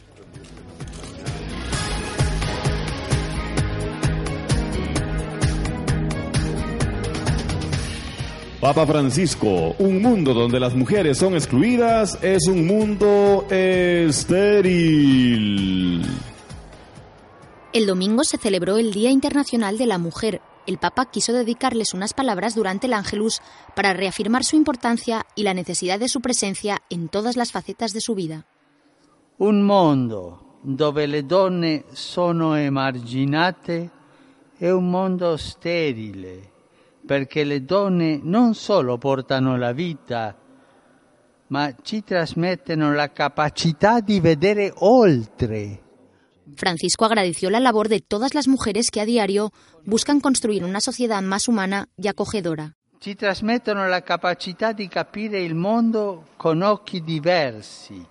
Papa 8.65 8.87
Francisco, 8.87 9.75
un 9.79 10.01
mundo 10.01 10.33
donde 10.33 10.59
las 10.59 10.75
mujeres 10.75 11.19
son 11.19 11.35
excluidas 11.35 12.19
es 12.23 12.47
un 12.49 12.67
mundo 12.67 13.45
estéril. 13.51 14.65
El 17.75 17.87
domingo 17.87 18.25
se 18.25 18.39
celebró 18.39 18.79
el 18.79 18.91
Día 18.95 19.11
Internacional 19.11 19.77
de 19.77 19.85
la 19.85 19.99
Mujer. 19.99 20.41
El 20.67 20.79
Papa 20.79 21.11
quiso 21.11 21.33
dedicarles 21.33 21.93
unas 21.93 22.15
palabras 22.15 22.55
durante 22.55 22.87
el 22.87 22.95
Ángelus 22.95 23.43
para 23.75 23.93
reafirmar 23.93 24.45
su 24.45 24.57
importancia 24.57 25.27
y 25.35 25.43
la 25.43 25.53
necesidad 25.53 25.99
de 25.99 26.09
su 26.09 26.21
presencia 26.21 26.79
en 26.89 27.09
todas 27.09 27.37
las 27.37 27.53
facetas 27.53 27.93
de 27.93 28.01
su 28.01 28.15
vida. 28.15 28.47
Un 29.39 29.63
mondo 29.63 30.59
dove 30.63 31.07
le 31.07 31.25
donne 31.25 31.85
sono 31.93 32.55
emarginate 32.55 33.91
è 34.57 34.71
un 34.71 34.89
mondo 34.89 35.37
sterile 35.37 36.53
perché 37.05 37.45
le 37.45 37.65
donne 37.65 38.19
non 38.23 38.55
solo 38.55 38.97
portano 38.97 39.59
la 39.59 39.73
vita, 39.73 40.35
ma 41.49 41.75
ci 41.83 42.03
trasmettono 42.03 42.95
la 42.95 43.13
capacità 43.13 44.01
di 44.01 44.21
vedere 44.21 44.73
oltre. 44.79 45.84
Francisco 46.57 47.05
agradeció 47.05 47.51
la 47.51 47.61
labor 47.61 47.89
de 47.89 48.01
todas 48.01 48.35
las 48.35 48.49
mujeres 48.49 48.91
que 48.91 49.01
a 49.01 49.05
diario 49.05 49.53
buscan 49.85 50.21
construir 50.21 50.65
una 50.65 50.81
sociedad 50.81 51.23
más 51.23 51.49
humana 51.49 51.89
y 51.97 52.09
acogedora. 52.09 52.75
Ci 52.99 53.17
trasmettono 53.17 53.87
la 53.87 54.03
capacità 54.03 54.73
di 54.73 54.89
capire 54.89 55.43
il 55.43 55.55
mondo 55.55 56.29
con 56.37 56.63
occhi 56.63 57.03
diversi, 57.03 58.03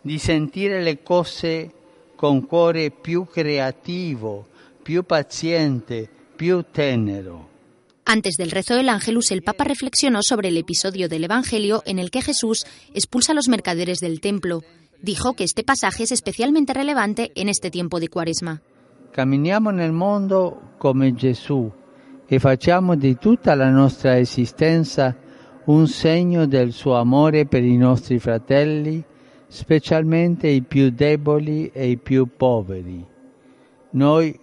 di 0.00 0.18
sentire 0.18 0.82
le 0.82 1.00
cose 1.02 1.72
con 2.16 2.44
cuore 2.44 2.90
più 2.90 3.26
creativo, 3.26 4.48
più 4.82 5.04
paziente, 5.04 6.08
più 6.34 6.64
tenero. 6.72 7.54
Antes 8.04 8.36
del 8.36 8.52
rezo 8.52 8.74
del 8.74 8.88
Ángelus, 8.88 9.32
el 9.32 9.42
Papa 9.42 9.64
reflexionó 9.64 10.22
sobre 10.22 10.48
el 10.48 10.56
episodio 10.56 11.08
del 11.08 11.24
Evangelio 11.24 11.82
en 11.86 11.98
el 11.98 12.10
que 12.10 12.22
Jesús 12.22 12.64
expulsa 12.94 13.32
a 13.32 13.34
los 13.34 13.48
mercaderes 13.48 13.98
del 13.98 14.20
templo. 14.20 14.62
Dijo 15.02 15.34
que 15.34 15.44
este 15.44 15.62
pasaje 15.62 16.04
es 16.04 16.12
especialmente 16.12 16.72
relevante 16.72 17.30
en 17.34 17.48
este 17.48 17.70
tiempo 17.70 18.00
de 18.00 18.08
Cuaresma. 18.08 18.62
Camminiamo 19.12 19.70
nel 19.70 19.92
mondo 19.92 20.72
come 20.78 21.14
Gesù 21.14 21.70
e 22.26 22.38
facciamo 22.38 22.96
di 22.96 23.16
tutta 23.16 23.54
la 23.54 23.70
nostra 23.70 24.18
esistenza 24.18 25.14
un 25.66 25.86
segno 25.86 26.46
del 26.46 26.72
suo 26.72 26.96
amore 26.96 27.46
per 27.46 27.62
i 27.62 27.76
nostri 27.76 28.18
fratelli, 28.18 29.02
specialmente 29.46 30.48
i 30.48 30.62
più 30.62 30.90
deboli 30.90 31.70
e 31.72 31.88
i 31.88 31.96
più 31.96 32.28
poveri. 32.36 33.04
Noi 33.90 34.38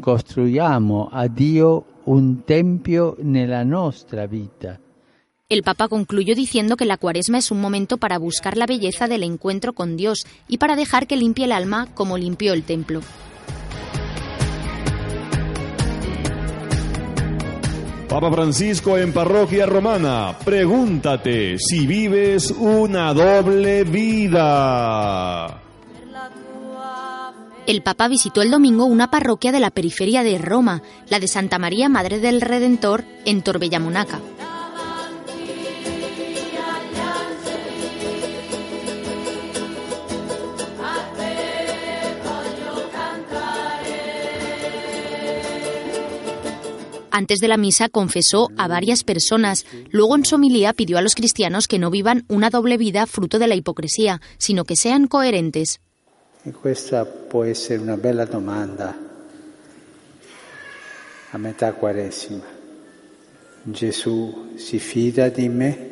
costruiamo 0.00 1.08
a 1.10 1.26
Dio 1.28 1.84
un 2.04 2.44
tempio 2.44 3.16
nella 3.20 3.64
nostra 3.64 4.26
vita. 4.26 4.78
El 5.48 5.62
Papa 5.62 5.86
concluyó 5.86 6.34
diciendo 6.34 6.76
que 6.76 6.86
la 6.86 6.96
cuaresma 6.96 7.38
es 7.38 7.52
un 7.52 7.60
momento 7.60 7.98
para 7.98 8.18
buscar 8.18 8.56
la 8.56 8.66
belleza 8.66 9.06
del 9.06 9.22
encuentro 9.22 9.74
con 9.74 9.96
Dios 9.96 10.26
y 10.48 10.58
para 10.58 10.74
dejar 10.74 11.06
que 11.06 11.16
limpie 11.16 11.44
el 11.44 11.52
alma 11.52 11.86
como 11.94 12.18
limpió 12.18 12.52
el 12.52 12.64
templo. 12.64 13.00
Papa 18.08 18.32
Francisco 18.32 18.98
en 18.98 19.12
Parroquia 19.12 19.66
Romana, 19.66 20.36
pregúntate 20.44 21.58
si 21.60 21.86
vives 21.86 22.50
una 22.50 23.14
doble 23.14 23.84
vida. 23.84 25.62
El 27.68 27.82
Papa 27.82 28.08
visitó 28.08 28.42
el 28.42 28.50
domingo 28.50 28.84
una 28.84 29.12
parroquia 29.12 29.52
de 29.52 29.60
la 29.60 29.70
periferia 29.70 30.24
de 30.24 30.38
Roma, 30.38 30.82
la 31.08 31.20
de 31.20 31.28
Santa 31.28 31.60
María 31.60 31.88
Madre 31.88 32.18
del 32.18 32.40
Redentor, 32.40 33.04
en 33.24 33.42
Torbellamonaca. 33.42 34.20
Antes 47.16 47.38
de 47.38 47.48
la 47.48 47.56
misa 47.56 47.88
confesó 47.88 48.50
a 48.58 48.68
varias 48.68 49.02
personas. 49.02 49.64
Luego 49.90 50.16
en 50.16 50.26
su 50.26 50.34
homilía 50.34 50.74
pidió 50.74 50.98
a 50.98 51.00
los 51.00 51.14
cristianos 51.14 51.66
que 51.66 51.78
no 51.78 51.90
vivan 51.90 52.26
una 52.28 52.50
doble 52.50 52.76
vida 52.76 53.06
fruto 53.06 53.38
de 53.38 53.46
la 53.46 53.54
hipocresía, 53.54 54.20
sino 54.36 54.66
que 54.66 54.76
sean 54.76 55.06
coherentes. 55.06 55.80
E 56.44 56.52
questa 56.52 57.06
può 57.06 57.44
essere 57.44 57.80
una 57.80 57.96
bella 57.96 58.26
domanda 58.26 58.94
a 61.30 61.38
metà 61.38 61.72
Quaresima. 61.72 62.44
Gesù 63.64 64.52
si 64.56 64.78
fida 64.78 65.30
di 65.30 65.48
me? 65.48 65.90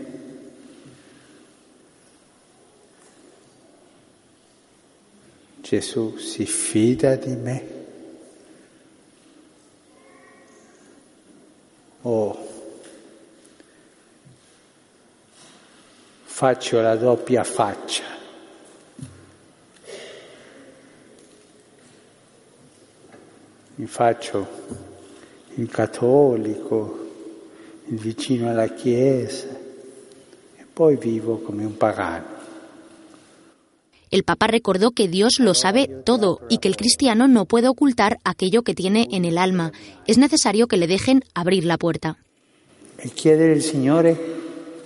Gesù 5.62 6.18
si 6.18 6.45
fida 6.45 7.16
di 7.16 7.35
me? 7.35 7.74
O 12.07 12.49
faccio 16.25 16.81
la 16.81 16.97
doppia 16.97 17.45
faccia? 17.45 18.15
mi 23.77 23.87
faccio 23.87 24.47
il 25.55 25.69
cattolico, 25.69 27.11
il 27.87 27.99
vicino 27.99 28.49
alla 28.49 28.69
Chiesa 28.69 29.49
e 30.57 30.65
poi 30.73 30.97
vivo 30.97 31.39
come 31.39 31.65
un 31.65 31.77
pagano. 31.77 32.34
El 34.15 34.23
Papa 34.23 34.47
recordó 34.47 34.93
que 34.93 35.09
Dios 35.09 35.41
lo 35.41 35.55
sabe 35.55 35.89
todo 35.89 36.39
y 36.49 36.59
que 36.59 36.69
el 36.69 36.77
cristiano 36.77 37.27
no 37.27 37.47
puede 37.47 37.67
ocultar 37.67 38.21
aquello 38.23 38.62
que 38.62 38.73
tiene 38.73 39.09
en 39.11 39.25
el 39.25 39.39
alma. 39.39 39.73
Es 40.07 40.19
necesario 40.19 40.69
que 40.69 40.77
le 40.77 40.87
dejen 40.87 41.25
abrir 41.35 41.65
la 41.65 41.79
puerta. 41.79 42.17
Chiedere 43.12 43.55
al 43.55 43.62
Signore 43.62 44.17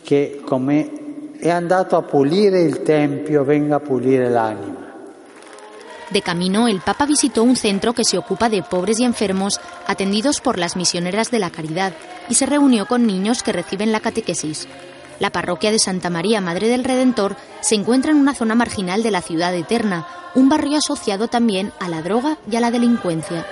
che 0.02 0.40
come 0.42 1.34
è 1.38 1.50
andato 1.50 1.96
a 1.96 2.02
pulire 2.04 2.62
il 2.62 2.80
Tempio 2.80 3.44
venga 3.44 3.76
a 3.76 3.80
pulire 3.80 4.30
l'anima. 4.30 4.94
De 6.08 6.22
camino, 6.22 6.66
el 6.66 6.80
Papa 6.80 7.04
visitó 7.04 7.42
un 7.42 7.56
centro 7.56 7.92
que 7.92 8.06
se 8.06 8.16
ocupa 8.16 8.48
de 8.48 8.62
pobres 8.62 8.98
y 8.98 9.04
enfermos 9.04 9.60
atendidos 9.86 10.40
por 10.40 10.56
las 10.56 10.74
misioneras 10.74 11.30
de 11.30 11.38
la 11.38 11.50
caridad 11.50 11.92
y 12.30 12.34
se 12.36 12.46
reunió 12.46 12.86
con 12.86 13.06
niños 13.06 13.42
que 13.42 13.52
reciben 13.52 13.92
la 13.92 14.00
catequesis. 14.00 14.66
La 15.18 15.30
parroquia 15.30 15.70
de 15.70 15.78
Santa 15.78 16.10
María 16.10 16.40
Madre 16.40 16.68
del 16.68 16.84
Redentor 16.84 17.36
se 17.60 17.74
encuentra 17.74 18.12
en 18.12 18.18
una 18.18 18.34
zona 18.34 18.54
marginal 18.54 19.02
de 19.02 19.10
la 19.10 19.22
ciudad 19.22 19.54
eterna, 19.54 20.06
un 20.34 20.48
barrio 20.48 20.78
asociado 20.78 21.28
también 21.28 21.72
a 21.80 21.88
la 21.88 22.02
droga 22.02 22.38
y 22.50 22.56
a 22.56 22.60
la 22.60 22.70
delincuencia. 22.70 23.44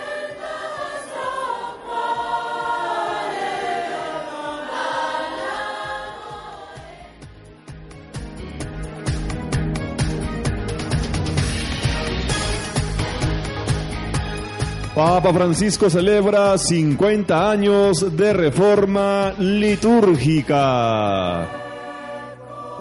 Papa 14.96 15.30
Francisco 15.30 15.90
celebra 15.90 16.56
50 16.56 17.50
años 17.50 18.16
de 18.16 18.32
reforma 18.32 19.34
litúrgica. 19.38 20.56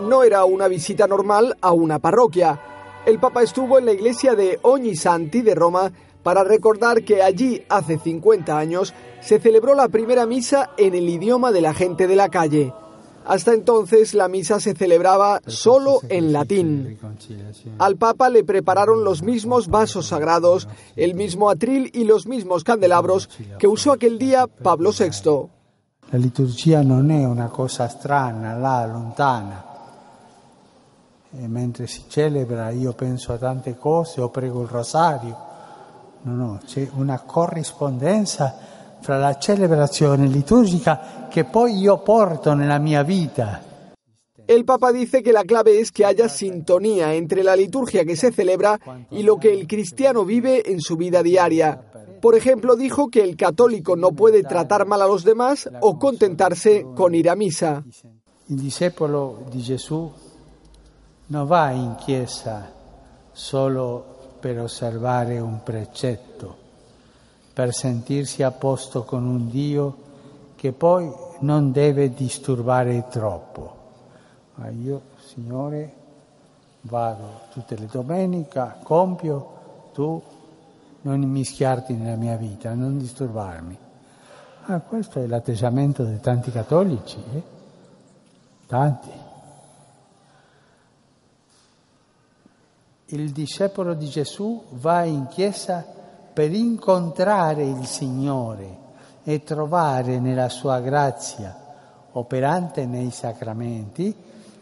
No 0.01 0.24
era 0.24 0.45
una 0.45 0.70
visita 0.70 1.07
normal 1.07 1.57
a 1.59 1.74
una 1.74 1.99
parroquia. 1.99 2.57
El 3.05 3.20
Papa 3.20 3.43
estuvo 3.43 3.78
en 3.78 3.86
la 3.88 3.91
iglesia 3.91 4.34
de 4.34 4.57
Ognisanti 4.61 5.41
de 5.41 5.55
Roma 5.55 5.91
para 6.24 6.45
recordar 6.45 7.03
que 7.03 7.22
allí, 7.22 7.61
hace 7.68 7.97
50 7.97 8.57
años, 8.57 8.94
se 9.19 9.38
celebró 9.38 9.76
la 9.76 9.90
primera 9.90 10.26
misa 10.26 10.69
en 10.77 10.95
el 10.95 11.10
idioma 11.10 11.52
de 11.52 11.60
la 11.60 11.73
gente 11.73 12.07
de 12.07 12.15
la 12.15 12.30
calle. 12.30 12.72
Hasta 13.26 13.53
entonces 13.53 14.14
la 14.14 14.27
misa 14.27 14.60
se 14.60 14.76
celebraba 14.76 15.41
solo 15.47 15.99
en 16.10 16.31
latín. 16.31 16.97
Al 17.80 17.97
Papa 17.97 18.30
le 18.30 18.43
prepararon 18.43 19.03
los 19.03 19.23
mismos 19.23 19.68
vasos 19.68 20.07
sagrados, 20.07 20.68
el 20.95 21.15
mismo 21.15 21.49
atril 21.49 21.89
y 21.93 22.03
los 22.03 22.27
mismos 22.27 22.64
candelabros 22.64 23.30
que 23.57 23.68
usó 23.68 23.93
aquel 23.93 24.19
día 24.19 24.47
Pablo 24.47 24.91
VI. 24.91 25.49
La 26.11 26.19
liturgia 26.19 26.84
non 26.84 27.10
è 27.10 27.26
una 27.26 27.49
cosa 27.49 27.88
strana, 27.88 28.56
là, 28.56 28.85
lontana. 28.85 29.65
E 31.31 31.47
mentre 31.47 31.88
si 31.88 32.06
celebra 32.07 32.69
io 32.69 32.93
penso 32.93 33.34
a 33.34 33.38
tante 33.38 33.76
cose 33.76 34.22
o 34.22 34.30
prego 34.30 34.61
il 34.61 34.68
rosario. 34.68 35.35
No, 36.22 36.35
no, 36.35 36.60
c'è 36.64 36.88
una 36.93 37.19
corrispondenza 37.19 38.74
fra 39.06 39.19
la 39.19 39.38
celebrazione 39.38 40.26
liturgica 40.26 41.27
che 41.30 41.44
poi 41.44 41.77
io 41.77 41.99
porto 41.99 42.56
nella 42.56 42.80
mia 42.80 43.03
vita. 43.03 43.61
El 44.48 44.64
Papa 44.65 44.91
dice 44.91 45.22
que 45.22 45.32
la 45.32 45.44
clave 45.44 45.80
es 45.80 45.91
que 45.91 46.06
haya 46.06 46.27
sintonía 46.27 47.14
entre 47.14 47.44
la 47.44 47.56
liturgia 47.56 48.03
que 48.03 48.15
se 48.15 48.32
celebra 48.32 48.80
y 49.11 49.22
lo 49.22 49.38
que 49.38 49.53
el 49.53 49.68
cristiano 49.68 50.26
vive 50.26 50.72
en 50.72 50.82
su 50.82 50.98
vida 50.98 51.22
diaria. 51.22 51.80
Por 52.19 52.34
ejemplo, 52.34 52.76
dijo 52.76 53.10
que 53.10 53.22
el 53.22 53.36
católico 53.36 53.95
no 53.95 54.10
puede 54.10 54.41
tratar 54.41 54.88
mal 54.88 55.03
a 55.03 55.07
los 55.07 55.23
demás 55.23 55.69
o 55.82 55.99
contentarse 55.99 56.84
con 56.95 57.14
ir 57.14 57.30
a 57.30 57.36
misa. 57.36 57.84
Il 58.48 58.60
discepolo 58.60 59.45
di 59.52 59.61
Gesù 59.61 60.11
non 61.27 61.45
va 61.45 61.69
in 61.72 61.95
chiesa 61.95 62.72
solo 63.32 64.38
per 64.40 64.60
osservare 64.60 65.40
un 65.40 65.61
precetto, 65.64 66.65
per 67.56 67.73
sentirsi 67.73 68.44
a 68.44 68.52
posto 68.52 69.06
con 69.06 69.26
un 69.26 69.49
Dio 69.49 69.95
che 70.57 70.73
poi 70.73 71.10
non 71.40 71.72
deve 71.72 72.14
disturbare 72.14 73.07
troppo. 73.07 73.76
Ma 74.56 74.68
io, 74.68 75.02
Signore, 75.26 75.94
vado 76.82 77.44
tutte 77.53 77.77
le 77.77 77.88
domeniche, 77.90 78.73
compio, 78.84 79.53
tu 79.94 80.22
non 81.03 81.22
immischiarti 81.22 81.94
nella 81.94 82.18
mia 82.18 82.36
vita, 82.36 82.73
non 82.73 82.98
disturbarmi. 82.98 83.77
Ah, 84.65 84.82
questo 84.82 85.22
è 85.22 85.26
l'atteggiamento 85.26 86.03
di 86.03 86.19
tanti 86.19 86.52
cattolici, 86.52 87.23
eh? 87.36 87.44
tanti. 88.68 89.10
Il 93.06 93.32
discepolo 93.32 93.94
di 93.94 94.07
Gesù 94.07 94.61
va 94.72 95.03
in 95.03 95.27
chiesa 95.27 95.95
per 96.36 96.52
incontrare 96.52 97.64
il 97.64 97.86
Signore 97.86 98.84
e 99.24 99.41
trovare 99.44 100.20
nella 100.20 100.49
sua 100.49 100.82
grazia, 100.82 101.57
operante 102.12 102.86
nei 102.86 103.10
sacramenti, 103.10 104.14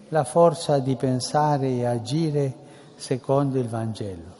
la 0.09 0.23
forza 0.23 0.77
di 0.77 0.95
pensare 0.95 1.69
e 1.69 1.85
agire 1.87 2.53
secondo 2.95 3.57
il 3.57 3.67
Vangelo. 3.67 4.35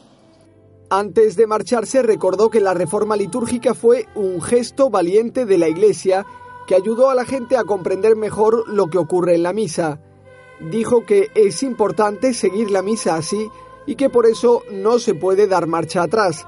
Antes 0.90 1.34
de 1.34 1.48
marcharse 1.48 2.02
recordó 2.02 2.48
que 2.48 2.60
la 2.60 2.72
reforma 2.72 3.16
litúrgica 3.16 3.74
fue 3.74 4.06
un 4.14 4.40
gesto 4.40 4.88
valiente 4.88 5.44
de 5.44 5.58
la 5.58 5.66
Iglesia 5.66 6.24
que 6.68 6.76
ayudó 6.76 7.10
a 7.10 7.16
la 7.16 7.24
gente 7.24 7.56
a 7.56 7.64
comprender 7.64 8.14
mejor 8.14 8.68
lo 8.68 8.86
que 8.86 8.98
ocurre 8.98 9.34
en 9.34 9.42
la 9.42 9.52
misa. 9.52 9.98
Dijo 10.60 11.04
que 11.04 11.30
es 11.34 11.64
importante 11.64 12.32
seguir 12.32 12.70
la 12.70 12.82
misa 12.82 13.16
así 13.16 13.50
y 13.86 13.96
que 13.96 14.08
por 14.08 14.24
eso 14.26 14.62
no 14.70 15.00
se 15.00 15.14
puede 15.14 15.48
dar 15.48 15.66
marcha 15.66 16.04
atrás. 16.04 16.46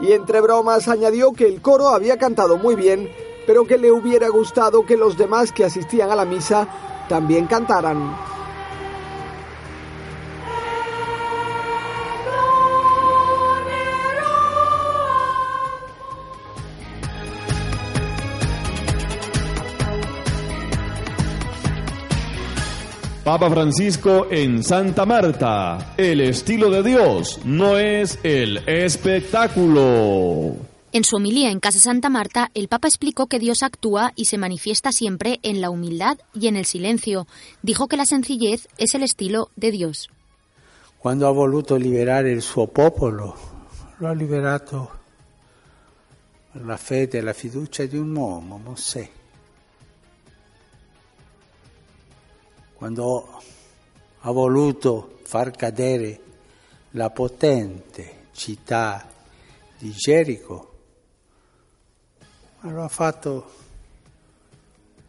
Y 0.00 0.12
entre 0.12 0.40
bromas 0.40 0.88
añadió 0.88 1.32
que 1.32 1.46
el 1.46 1.62
coro 1.62 1.88
había 1.88 2.18
cantado 2.18 2.58
muy 2.58 2.74
bien, 2.74 3.10
pero 3.46 3.64
que 3.64 3.78
le 3.78 3.92
hubiera 3.92 4.28
gustado 4.28 4.84
que 4.84 4.96
los 4.96 5.16
demás 5.16 5.52
que 5.52 5.64
asistían 5.64 6.10
a 6.10 6.16
la 6.16 6.24
misa 6.24 6.68
también 7.08 7.46
cantaran. 7.46 8.35
Papa 23.26 23.50
Francisco 23.50 24.28
en 24.30 24.62
Santa 24.62 25.04
Marta. 25.04 25.94
El 25.96 26.20
estilo 26.20 26.70
de 26.70 26.84
Dios 26.84 27.40
no 27.44 27.76
es 27.76 28.20
el 28.22 28.58
espectáculo. 28.68 30.54
En 30.92 31.02
su 31.02 31.16
homilía 31.16 31.50
en 31.50 31.58
Casa 31.58 31.80
Santa 31.80 32.08
Marta, 32.08 32.52
el 32.54 32.68
Papa 32.68 32.86
explicó 32.86 33.26
que 33.26 33.40
Dios 33.40 33.64
actúa 33.64 34.12
y 34.14 34.26
se 34.26 34.38
manifiesta 34.38 34.92
siempre 34.92 35.40
en 35.42 35.60
la 35.60 35.70
humildad 35.70 36.18
y 36.34 36.46
en 36.46 36.54
el 36.54 36.66
silencio. 36.66 37.26
Dijo 37.62 37.88
que 37.88 37.96
la 37.96 38.06
sencillez 38.06 38.68
es 38.78 38.94
el 38.94 39.02
estilo 39.02 39.50
de 39.56 39.72
Dios. 39.72 40.08
Quando 40.96 41.26
ha 41.26 41.32
voluto 41.32 41.76
liberare 41.76 42.30
il 42.30 42.42
suo 42.42 42.68
popolo, 42.68 43.34
lo 43.98 44.06
ha 44.06 44.14
liberato 44.14 44.90
per 46.52 46.64
la 46.64 46.76
fede 46.76 47.18
e 47.18 47.22
la 47.22 47.32
fiducia 47.32 47.86
di 47.86 47.96
un 47.96 48.14
uomo, 48.14 48.56
Mosè. 48.56 49.25
Quando 52.76 53.42
ha 54.20 54.30
voluto 54.30 55.20
far 55.22 55.50
cadere 55.50 56.20
la 56.90 57.08
potente 57.08 58.26
città 58.32 59.08
di 59.78 59.90
Gerico, 59.92 60.74
ma 62.60 62.70
lo 62.70 62.84
ha 62.84 62.88
fatto 62.88 63.50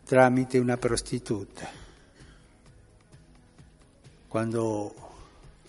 tramite 0.05 0.57
una 0.59 0.77
prostituta. 0.77 1.67
Quando 4.29 4.95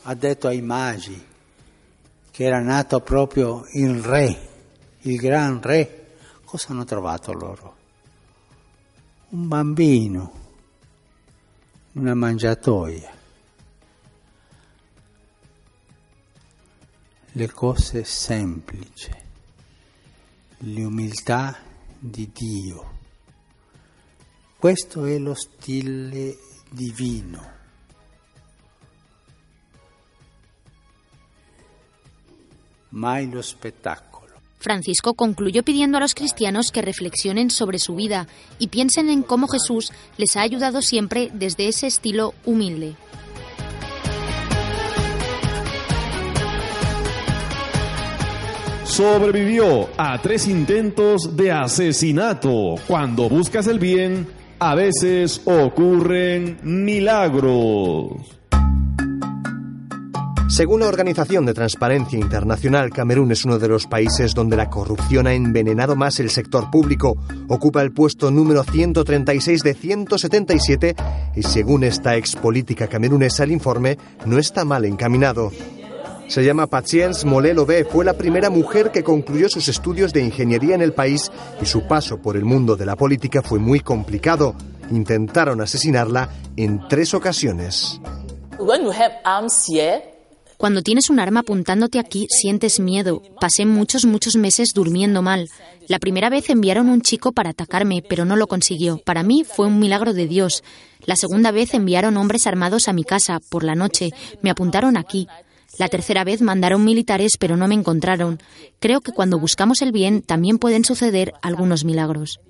ha 0.03 0.15
detto 0.15 0.47
ai 0.47 0.63
magi 0.63 1.27
che 2.31 2.45
era 2.45 2.61
nato 2.61 3.01
proprio 3.01 3.67
il 3.73 4.01
re, 4.01 4.49
il 5.01 5.17
gran 5.17 5.61
re, 5.61 6.15
cosa 6.45 6.69
hanno 6.71 6.85
trovato 6.85 7.33
loro? 7.33 7.77
Un 9.31 9.49
bambino, 9.49 10.47
una 11.99 12.15
mangiatoia. 12.15 13.13
Le 17.33 17.51
cose 17.51 18.05
semplici, 18.05 19.11
l'umiltà 20.59 21.59
di 21.99 22.31
Dio. 22.33 22.99
Questo 24.57 25.07
è 25.07 25.19
lo 25.19 25.35
stile 25.35 26.37
divino. 26.71 27.57
Mai 32.91 33.29
lo 33.29 33.43
spettacolo. 33.43 34.18
Francisco 34.59 35.15
concluyó 35.15 35.63
pidiendo 35.63 35.99
a 35.99 36.01
los 36.01 36.15
cristianos 36.15 36.71
que 36.73 36.83
reflexionen 36.83 37.51
sobre 37.51 37.79
su 37.79 37.95
vida 37.95 38.27
y 38.59 38.69
piensen 38.69 39.09
en 39.09 39.23
cómo 39.23 39.47
Jesús 39.49 39.93
les 40.17 40.37
ha 40.37 40.43
ayudado 40.43 40.83
siempre 40.83 41.31
desde 41.33 41.69
ese 41.69 41.87
estilo 41.87 42.35
humilde. 42.45 42.97
Sobrevivió 48.85 49.91
a 49.97 50.21
tres 50.21 50.49
intentos 50.49 51.37
de 51.37 51.53
asesinato. 51.53 52.75
Cuando 52.89 53.29
buscas 53.29 53.69
el 53.69 53.79
bien, 53.79 54.27
a 54.59 54.75
veces 54.75 55.41
ocurren 55.45 56.59
milagros. 56.65 58.39
Según 60.59 60.81
la 60.81 60.89
Organización 60.89 61.47
de 61.47 61.55
Transparencia 61.55 62.19
Internacional, 62.19 62.91
Camerún 62.91 63.31
es 63.31 63.45
uno 63.45 63.61
de 63.61 63.69
los 63.69 63.87
países 63.87 64.35
donde 64.35 64.57
la 64.57 64.69
corrupción 64.69 65.29
ha 65.29 65.33
envenenado 65.33 65.95
más 65.95 66.19
el 66.19 66.31
sector 66.31 66.69
público. 66.69 67.17
Ocupa 67.47 67.81
el 67.81 67.93
puesto 67.93 68.33
número 68.33 68.65
136 68.65 69.63
de 69.63 69.75
177 69.75 70.97
y 71.37 71.43
según 71.45 71.85
esta 71.85 72.17
expolítica 72.17 72.89
camerunesa 72.89 73.45
el 73.45 73.53
informe 73.53 73.99
no 74.27 74.37
está 74.41 74.65
mal 74.65 74.85
encaminado. 74.85 75.53
Se 76.27 76.43
llama 76.43 76.67
Patience 76.67 77.25
Molelo 77.25 77.65
B. 77.65 77.85
Fue 77.85 78.05
la 78.05 78.15
primera 78.15 78.51
mujer 78.51 78.91
que 78.91 79.05
concluyó 79.05 79.49
sus 79.49 79.69
estudios 79.69 80.13
de 80.13 80.25
ingeniería 80.25 80.75
en 80.75 80.83
el 80.83 80.93
país 80.93 81.31
y 81.63 81.67
su 81.67 81.87
paso 81.87 82.21
por 82.21 82.37
el 82.37 82.45
mundo 82.45 82.75
de 82.75 82.85
la 82.85 82.97
política 82.97 83.43
fue 83.43 83.61
muy 83.61 83.79
complicado. 83.79 84.57
Intentaron 84.91 85.61
asesinarla 85.61 86.31
en 86.57 86.81
tres 86.89 87.15
ocasiones. 87.15 88.01
Cuando 90.59 90.83
tienes 90.83 91.09
un 91.09 91.21
arma 91.21 91.41
apuntándote 91.41 92.01
aquí, 92.01 92.27
sientes 92.31 92.81
miedo. 92.81 93.23
Pasé 93.41 93.65
muchos, 93.65 94.05
muchos 94.05 94.35
meses 94.35 94.73
durmiendo 94.75 95.23
mal. 95.23 95.49
La 95.87 96.01
primera 96.01 96.31
vez 96.31 96.51
enviaron 96.51 96.89
un 96.89 97.01
chico 97.01 97.31
para 97.31 97.51
atacarme, 97.51 98.03
pero 98.07 98.25
no 98.25 98.35
lo 98.35 98.49
consiguió. 98.49 98.99
Para 98.99 99.23
mí 99.23 99.45
fue 99.45 99.69
un 99.69 99.79
milagro 99.79 100.15
de 100.15 100.27
Dios. 100.27 100.65
La 101.07 101.15
segunda 101.15 101.53
vez 101.53 101.75
enviaron 101.75 102.17
hombres 102.17 102.49
armados 102.49 102.89
a 102.89 102.93
mi 102.93 103.05
casa, 103.05 103.39
por 103.49 103.63
la 103.63 103.77
noche. 103.77 104.11
Me 104.43 104.51
apuntaron 104.51 104.97
aquí. 104.97 105.29
La 105.79 105.89
tercera 105.89 106.25
vez 106.25 106.43
mandaron 106.43 106.85
militares, 106.85 107.37
pero 107.39 107.57
no 107.57 107.69
me 107.69 107.77
encontraron. 107.77 108.41
Creo 108.81 109.01
que 109.01 109.13
cuando 109.13 109.39
buscamos 109.39 109.81
el 109.81 109.93
bien 109.93 110.23
también 110.23 110.59
pueden 110.59 110.85
suceder 110.85 111.35
algunos 111.41 111.85
milagros. 111.85 112.41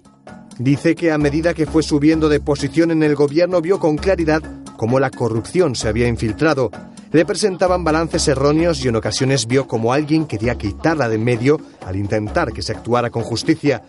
Dice 0.58 0.94
que 0.94 1.12
a 1.12 1.18
medida 1.18 1.52
que 1.52 1.66
fue 1.66 1.82
subiendo 1.82 2.30
de 2.30 2.40
posición 2.40 2.90
en 2.90 3.02
el 3.02 3.14
gobierno 3.14 3.60
vio 3.60 3.78
con 3.78 3.98
claridad 3.98 4.42
cómo 4.78 4.98
la 4.98 5.10
corrupción 5.10 5.74
se 5.74 5.88
había 5.88 6.08
infiltrado. 6.08 6.70
Le 7.10 7.24
presentaban 7.24 7.84
balances 7.84 8.28
erróneos 8.28 8.84
y 8.84 8.88
en 8.88 8.96
ocasiones 8.96 9.46
vio 9.46 9.66
como 9.66 9.94
alguien 9.94 10.26
quería 10.26 10.56
quitarla 10.56 11.08
de 11.08 11.14
en 11.14 11.24
medio 11.24 11.58
al 11.86 11.96
intentar 11.96 12.52
que 12.52 12.60
se 12.60 12.72
actuara 12.72 13.08
con 13.08 13.22
justicia. 13.22 13.82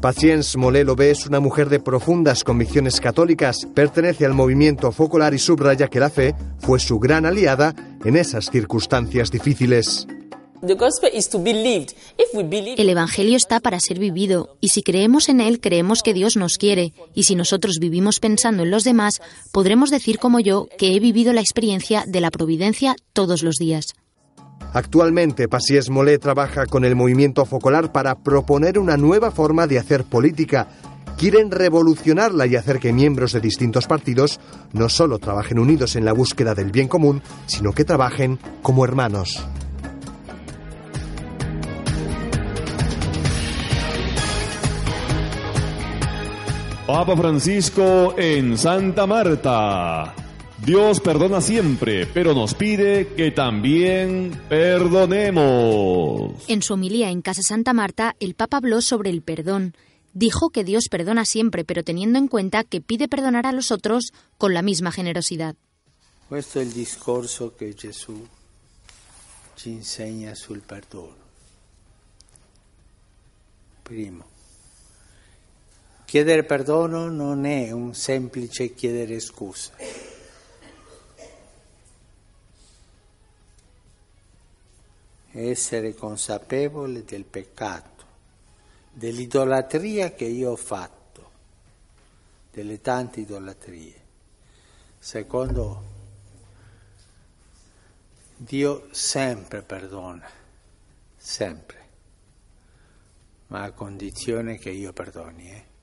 Patience 0.00 0.58
Molé 0.58 0.84
es 1.10 1.26
una 1.26 1.40
mujer 1.40 1.68
de 1.68 1.80
profundas 1.80 2.42
convicciones 2.42 3.00
católicas, 3.00 3.66
pertenece 3.72 4.26
al 4.26 4.34
movimiento 4.34 4.90
focolar 4.90 5.32
y 5.32 5.38
subraya 5.38 5.88
que 5.88 6.00
la 6.00 6.10
fe 6.10 6.34
fue 6.58 6.80
su 6.80 6.98
gran 6.98 7.24
aliada 7.24 7.74
en 8.04 8.16
esas 8.16 8.50
circunstancias 8.50 9.30
difíciles. 9.30 10.06
El 12.76 12.88
Evangelio 12.88 13.36
está 13.36 13.60
para 13.60 13.80
ser 13.80 13.98
vivido, 13.98 14.56
y 14.60 14.68
si 14.68 14.82
creemos 14.82 15.28
en 15.28 15.40
él, 15.40 15.60
creemos 15.60 16.02
que 16.02 16.14
Dios 16.14 16.36
nos 16.36 16.58
quiere, 16.58 16.92
y 17.14 17.24
si 17.24 17.34
nosotros 17.34 17.78
vivimos 17.80 18.20
pensando 18.20 18.62
en 18.62 18.70
los 18.70 18.84
demás, 18.84 19.20
podremos 19.52 19.90
decir 19.90 20.18
como 20.18 20.40
yo 20.40 20.66
que 20.78 20.94
he 20.94 21.00
vivido 21.00 21.32
la 21.32 21.40
experiencia 21.40 22.04
de 22.06 22.20
la 22.20 22.30
providencia 22.30 22.96
todos 23.12 23.42
los 23.42 23.56
días. 23.56 23.94
Actualmente, 24.72 25.48
Pasies 25.48 25.88
Molé 25.88 26.18
trabaja 26.18 26.66
con 26.66 26.84
el 26.84 26.96
movimiento 26.96 27.44
focolar 27.44 27.92
para 27.92 28.16
proponer 28.16 28.78
una 28.78 28.96
nueva 28.96 29.30
forma 29.30 29.66
de 29.66 29.78
hacer 29.78 30.04
política. 30.04 30.68
Quieren 31.16 31.50
revolucionarla 31.50 32.46
y 32.46 32.56
hacer 32.56 32.78
que 32.78 32.92
miembros 32.92 33.32
de 33.32 33.40
distintos 33.40 33.86
partidos 33.86 34.38
no 34.72 34.88
solo 34.88 35.18
trabajen 35.18 35.58
unidos 35.58 35.96
en 35.96 36.04
la 36.04 36.12
búsqueda 36.12 36.54
del 36.54 36.72
bien 36.72 36.88
común, 36.88 37.22
sino 37.46 37.72
que 37.72 37.84
trabajen 37.84 38.38
como 38.60 38.84
hermanos. 38.84 39.46
Papa 46.86 47.16
Francisco 47.16 48.14
en 48.16 48.56
Santa 48.56 49.08
Marta. 49.08 50.14
Dios 50.64 51.00
perdona 51.00 51.40
siempre, 51.40 52.06
pero 52.06 52.32
nos 52.32 52.54
pide 52.54 53.08
que 53.08 53.32
también 53.32 54.40
perdonemos. 54.48 56.44
En 56.46 56.62
su 56.62 56.74
homilía 56.74 57.10
en 57.10 57.22
Casa 57.22 57.42
Santa 57.42 57.72
Marta, 57.72 58.14
el 58.20 58.36
Papa 58.36 58.58
habló 58.58 58.80
sobre 58.82 59.10
el 59.10 59.22
perdón. 59.22 59.74
Dijo 60.12 60.50
que 60.50 60.62
Dios 60.62 60.84
perdona 60.88 61.24
siempre, 61.24 61.64
pero 61.64 61.82
teniendo 61.82 62.20
en 62.20 62.28
cuenta 62.28 62.62
que 62.62 62.80
pide 62.80 63.08
perdonar 63.08 63.46
a 63.46 63.52
los 63.52 63.72
otros 63.72 64.12
con 64.38 64.54
la 64.54 64.62
misma 64.62 64.92
generosidad. 64.92 65.56
Questo 66.28 66.60
è 66.60 66.62
il 66.62 66.70
discorso 66.70 67.56
che 67.56 67.74
Gesù 67.74 68.24
ci 69.56 69.70
insegna 69.70 70.36
sul 70.36 70.60
perdono. 70.60 71.16
Primo, 73.82 74.35
Chiedere 76.06 76.44
perdono 76.44 77.08
non 77.08 77.44
è 77.46 77.72
un 77.72 77.92
semplice 77.92 78.74
chiedere 78.74 79.18
scusa. 79.18 79.72
Essere 85.32 85.94
consapevole 85.96 87.04
del 87.04 87.24
peccato, 87.24 88.04
dell'idolatria 88.92 90.12
che 90.12 90.26
io 90.26 90.52
ho 90.52 90.56
fatto, 90.56 91.30
delle 92.52 92.80
tante 92.80 93.18
idolatrie. 93.18 94.04
Secondo 95.00 95.82
Dio 98.36 98.86
sempre 98.92 99.62
perdona, 99.62 100.30
sempre, 101.16 101.88
ma 103.48 103.64
a 103.64 103.72
condizione 103.72 104.56
che 104.56 104.70
io 104.70 104.92
perdoni. 104.92 105.50
Eh? 105.50 105.74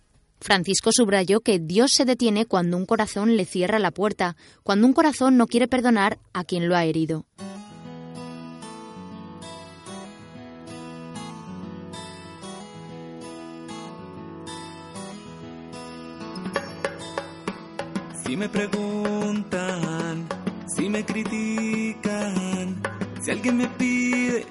Francisco 0.44 0.92
subrayó 0.92 1.40
que 1.40 1.58
Dios 1.58 1.94
se 1.94 2.04
detiene 2.04 2.46
cuando 2.46 2.76
un 2.76 2.86
corazón 2.86 3.38
le 3.38 3.46
cierra 3.46 3.80
la 3.80 3.92
puerta, 3.92 4.36
cuando 4.62 4.86
un 4.86 4.94
corazón 4.94 5.38
no 5.38 5.48
quiere 5.48 5.70
perdonar 5.70 6.20
a 6.34 6.44
quien 6.44 6.68
lo 6.68 6.76
ha 6.76 6.84
herido. 6.84 7.26
Si 18.26 18.36
me 18.36 18.50
preguntan, 18.50 20.28
si 20.76 20.90
me 20.90 21.06
critican, 21.06 22.82
si 23.22 23.32
alguien 23.32 23.58
me 23.58 23.68
pide 23.70 24.46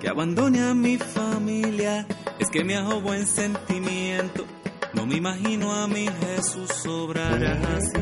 que 0.00 0.08
abandone 0.08 0.62
a 0.62 0.72
mi 0.72 0.98
familia, 0.98 2.06
es 2.38 2.48
que 2.48 2.62
me 2.62 2.76
hago 2.76 3.00
buen 3.00 3.26
sentimiento 3.26 4.46
no 4.94 5.06
me 5.06 5.16
imagino 5.16 5.72
a 5.72 5.86
mi 5.86 6.06
Jesús 6.06 6.70
sobrar 6.82 7.42
así. 7.44 7.98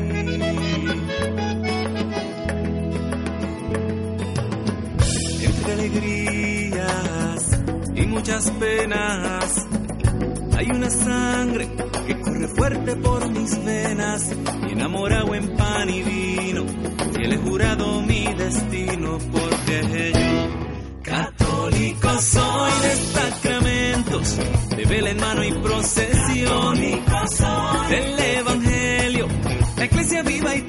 Entre 5.43 5.73
alegrías 5.73 7.59
y 7.95 8.01
muchas 8.07 8.51
penas, 8.51 9.67
hay 10.57 10.67
una 10.71 10.89
sangre 10.89 11.69
que 12.07 12.19
corre 12.19 12.47
fuerte 12.47 12.95
por 12.97 13.29
mis 13.29 13.65
venas, 13.65 14.31
y 14.67 14.71
enamorado 14.73 15.33
en 15.35 15.55
pan 15.55 15.89
y 15.89 16.01
vino, 16.03 16.65
y 17.19 17.27
le 17.27 17.35
he 17.35 17.37
jurado 17.37 18.01
mi 18.01 18.25
destino, 18.33 19.17
porque 19.31 20.11
yo, 20.13 21.01
católico 21.03 22.09
soy 22.19 22.71
de 22.81 22.95
sacramentos, 22.95 24.37
de 24.81 24.87
vela 24.87 25.09
en 25.11 25.17
mano 25.17 25.43
y 25.43 25.51
procesión 25.51 26.75
del 26.75 28.19
Evangelio, 28.19 29.27
la 29.77 29.85
iglesia 29.85 30.23
viva 30.23 30.55
y 30.55 30.61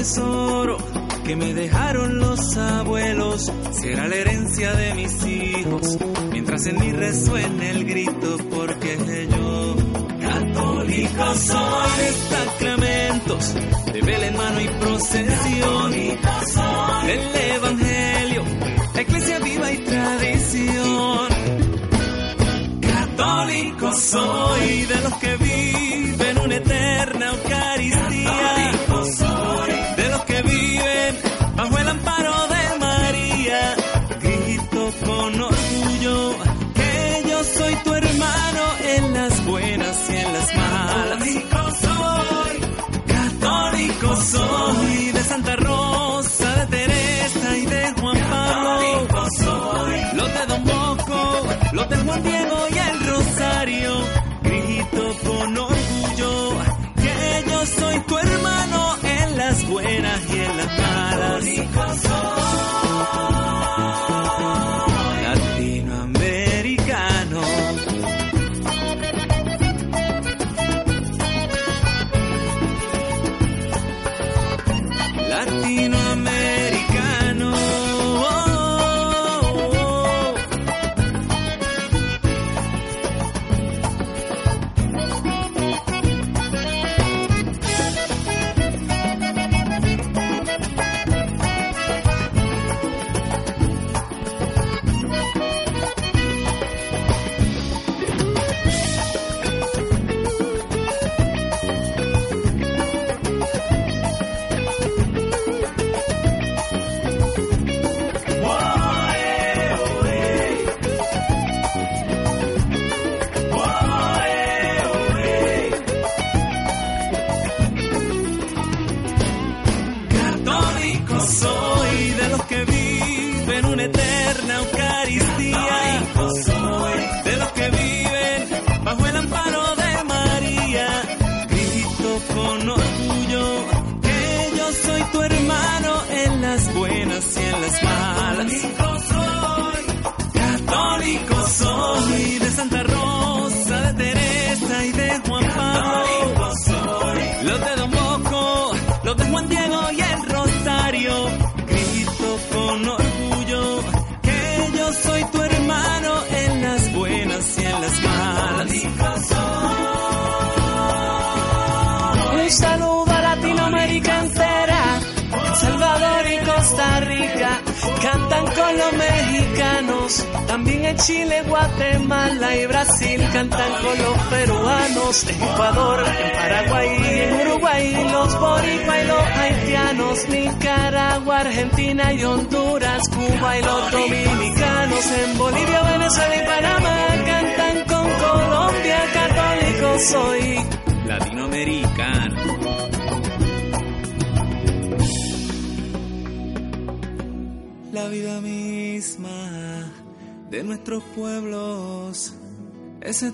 tesoro 0.00 0.78
que 1.24 1.36
me 1.36 1.52
dejaron 1.52 2.18
los 2.18 2.56
abuelos. 2.56 3.52
Será 3.72 4.08
la 4.08 4.16
herencia 4.16 4.72
de 4.72 4.94
mis 4.94 5.26
hijos, 5.26 5.98
mientras 6.32 6.66
en 6.66 6.80
mí 6.80 6.90
resuene 6.92 7.70
el 7.70 7.84
grito 7.84 8.36
porque 8.50 8.96
yo 9.30 9.76
católico 10.20 11.34
soy. 11.34 11.90
De 11.98 12.12
sacramentos, 12.34 13.54
de 13.92 14.00
vela 14.00 14.26
en 14.26 14.36
mano 14.36 14.60
y 14.60 14.68
procesión. 14.68 15.90
Del 17.06 17.36
evangelio, 17.54 17.99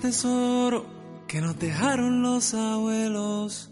tesoro 0.07 0.85
que 1.27 1.41
nos 1.41 1.59
dejaron 1.59 2.21
los 2.21 2.53
abuelos. 2.53 3.69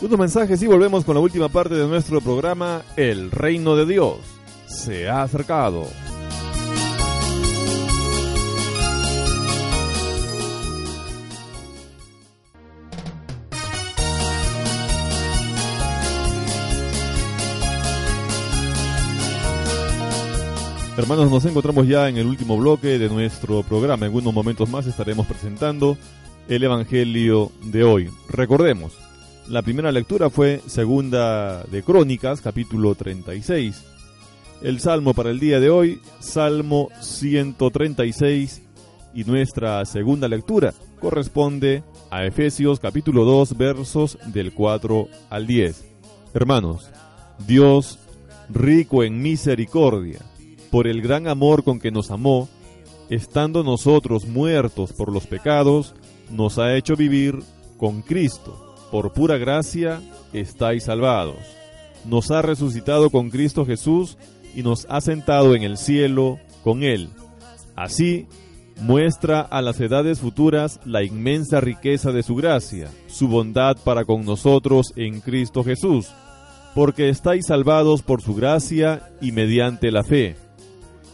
Unos 0.00 0.18
mensajes 0.18 0.62
y 0.62 0.66
volvemos 0.66 1.04
con 1.04 1.14
la 1.14 1.20
última 1.20 1.50
parte 1.50 1.74
de 1.74 1.86
nuestro 1.86 2.22
programa 2.22 2.80
El 2.96 3.30
Reino 3.30 3.76
de 3.76 3.84
Dios 3.84 4.16
se 4.66 5.10
ha 5.10 5.22
acercado. 5.22 5.86
Hermanos, 21.02 21.32
nos 21.32 21.44
encontramos 21.46 21.88
ya 21.88 22.08
en 22.08 22.16
el 22.16 22.28
último 22.28 22.56
bloque 22.56 22.96
de 22.96 23.08
nuestro 23.08 23.64
programa. 23.64 24.06
En 24.06 24.14
unos 24.14 24.32
momentos 24.32 24.70
más 24.70 24.86
estaremos 24.86 25.26
presentando 25.26 25.98
el 26.46 26.62
Evangelio 26.62 27.50
de 27.64 27.82
hoy. 27.82 28.08
Recordemos, 28.28 28.92
la 29.48 29.62
primera 29.62 29.90
lectura 29.90 30.30
fue 30.30 30.60
Segunda 30.68 31.64
de 31.64 31.82
Crónicas, 31.82 32.40
capítulo 32.40 32.94
36. 32.94 33.82
El 34.62 34.78
salmo 34.78 35.12
para 35.12 35.30
el 35.30 35.40
día 35.40 35.58
de 35.58 35.70
hoy, 35.70 36.00
Salmo 36.20 36.88
136, 37.00 38.62
y 39.12 39.24
nuestra 39.24 39.84
segunda 39.84 40.28
lectura 40.28 40.72
corresponde 41.00 41.82
a 42.10 42.24
Efesios 42.26 42.78
capítulo 42.78 43.24
2, 43.24 43.58
versos 43.58 44.18
del 44.26 44.52
4 44.52 45.08
al 45.30 45.48
10. 45.48 45.84
Hermanos, 46.32 46.88
Dios, 47.44 47.98
rico 48.48 49.02
en 49.02 49.20
misericordia, 49.20 50.20
por 50.72 50.88
el 50.88 51.02
gran 51.02 51.28
amor 51.28 51.64
con 51.64 51.78
que 51.78 51.90
nos 51.90 52.10
amó, 52.10 52.48
estando 53.10 53.62
nosotros 53.62 54.26
muertos 54.26 54.94
por 54.94 55.12
los 55.12 55.26
pecados, 55.26 55.94
nos 56.30 56.58
ha 56.58 56.74
hecho 56.74 56.96
vivir 56.96 57.40
con 57.76 58.00
Cristo. 58.00 58.74
Por 58.90 59.12
pura 59.12 59.36
gracia 59.36 60.00
estáis 60.32 60.84
salvados. 60.84 61.36
Nos 62.06 62.30
ha 62.30 62.40
resucitado 62.40 63.10
con 63.10 63.28
Cristo 63.28 63.66
Jesús 63.66 64.16
y 64.56 64.62
nos 64.62 64.86
ha 64.88 65.02
sentado 65.02 65.54
en 65.54 65.62
el 65.62 65.76
cielo 65.76 66.38
con 66.64 66.84
Él. 66.84 67.10
Así, 67.76 68.26
muestra 68.80 69.42
a 69.42 69.60
las 69.60 69.78
edades 69.78 70.20
futuras 70.20 70.80
la 70.86 71.04
inmensa 71.04 71.60
riqueza 71.60 72.12
de 72.12 72.22
su 72.22 72.34
gracia, 72.34 72.88
su 73.08 73.28
bondad 73.28 73.76
para 73.84 74.06
con 74.06 74.24
nosotros 74.24 74.94
en 74.96 75.20
Cristo 75.20 75.64
Jesús, 75.64 76.08
porque 76.74 77.10
estáis 77.10 77.48
salvados 77.48 78.00
por 78.00 78.22
su 78.22 78.34
gracia 78.34 79.10
y 79.20 79.32
mediante 79.32 79.90
la 79.90 80.02
fe 80.02 80.41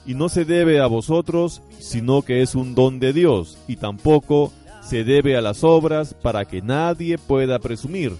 y 0.09 0.14
no 0.14 0.30
se 0.30 0.47
debe 0.47 0.80
a 0.80 0.86
vosotros, 0.86 1.60
sino 1.78 2.22
que 2.22 2.40
es 2.40 2.55
un 2.55 2.74
don 2.74 2.98
de 2.98 3.12
Dios, 3.12 3.59
y 3.68 3.76
tampoco 3.76 4.51
se 4.80 5.05
debe 5.05 5.36
a 5.36 5.43
las 5.43 5.62
obras 5.62 6.14
para 6.14 6.47
que 6.47 6.62
nadie 6.62 7.18
pueda 7.18 7.59
presumir, 7.59 8.16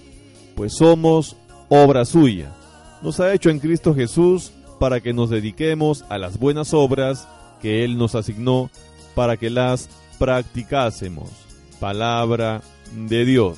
pues 0.53 0.73
somos 0.73 1.35
obra 1.67 2.05
suya. 2.05 2.55
Nos 3.01 3.19
ha 3.19 3.33
hecho 3.33 3.49
en 3.49 3.57
Cristo 3.57 3.95
Jesús 3.95 4.51
para 4.79 5.01
que 5.01 5.13
nos 5.13 5.31
dediquemos 5.31 6.05
a 6.09 6.19
las 6.19 6.37
buenas 6.37 6.75
obras 6.75 7.27
que 7.59 7.83
Él 7.83 7.97
nos 7.97 8.13
asignó 8.13 8.69
para 9.15 9.35
que 9.35 9.49
las 9.49 9.89
practicásemos. 10.19 11.31
Palabra 11.79 12.61
de 12.93 13.25
Dios. 13.25 13.57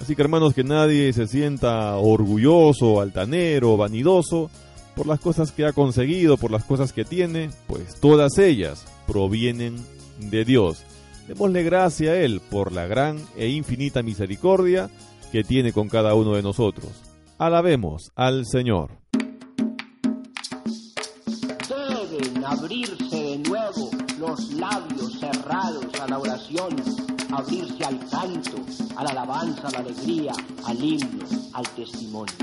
Así 0.00 0.16
que 0.16 0.22
hermanos, 0.22 0.54
que 0.54 0.64
nadie 0.64 1.12
se 1.12 1.26
sienta 1.26 1.96
orgulloso, 1.96 3.02
altanero, 3.02 3.76
vanidoso, 3.76 4.50
por 4.94 5.06
las 5.06 5.20
cosas 5.20 5.52
que 5.52 5.66
ha 5.66 5.72
conseguido, 5.72 6.36
por 6.36 6.50
las 6.50 6.64
cosas 6.64 6.92
que 6.92 7.04
tiene, 7.04 7.50
pues 7.66 8.00
todas 8.00 8.38
ellas 8.38 8.86
provienen 9.06 9.76
de 10.18 10.44
Dios. 10.44 10.84
Démosle 11.28 11.62
gracia 11.62 12.12
a 12.12 12.16
Él 12.16 12.40
por 12.50 12.72
la 12.72 12.86
gran 12.86 13.18
e 13.36 13.48
infinita 13.48 14.02
misericordia 14.02 14.90
que 15.32 15.42
tiene 15.42 15.72
con 15.72 15.88
cada 15.88 16.14
uno 16.14 16.34
de 16.34 16.42
nosotros. 16.42 16.90
Alabemos 17.38 18.12
al 18.14 18.46
Señor. 18.46 18.90
Deben 21.68 22.44
abrirse 22.44 23.16
de 23.16 23.38
nuevo 23.38 23.90
los 24.18 24.52
labios 24.52 25.18
cerrados 25.18 25.86
a 26.00 26.06
la 26.06 26.18
oración, 26.18 26.76
abrirse 27.32 27.84
al 27.84 27.98
canto, 28.08 28.58
a 28.96 29.04
la 29.04 29.10
alabanza, 29.10 29.68
a 29.68 29.70
la 29.72 29.78
alegría, 29.78 30.32
al 30.64 30.84
himno, 30.84 31.24
al 31.54 31.68
testimonio. 31.70 32.34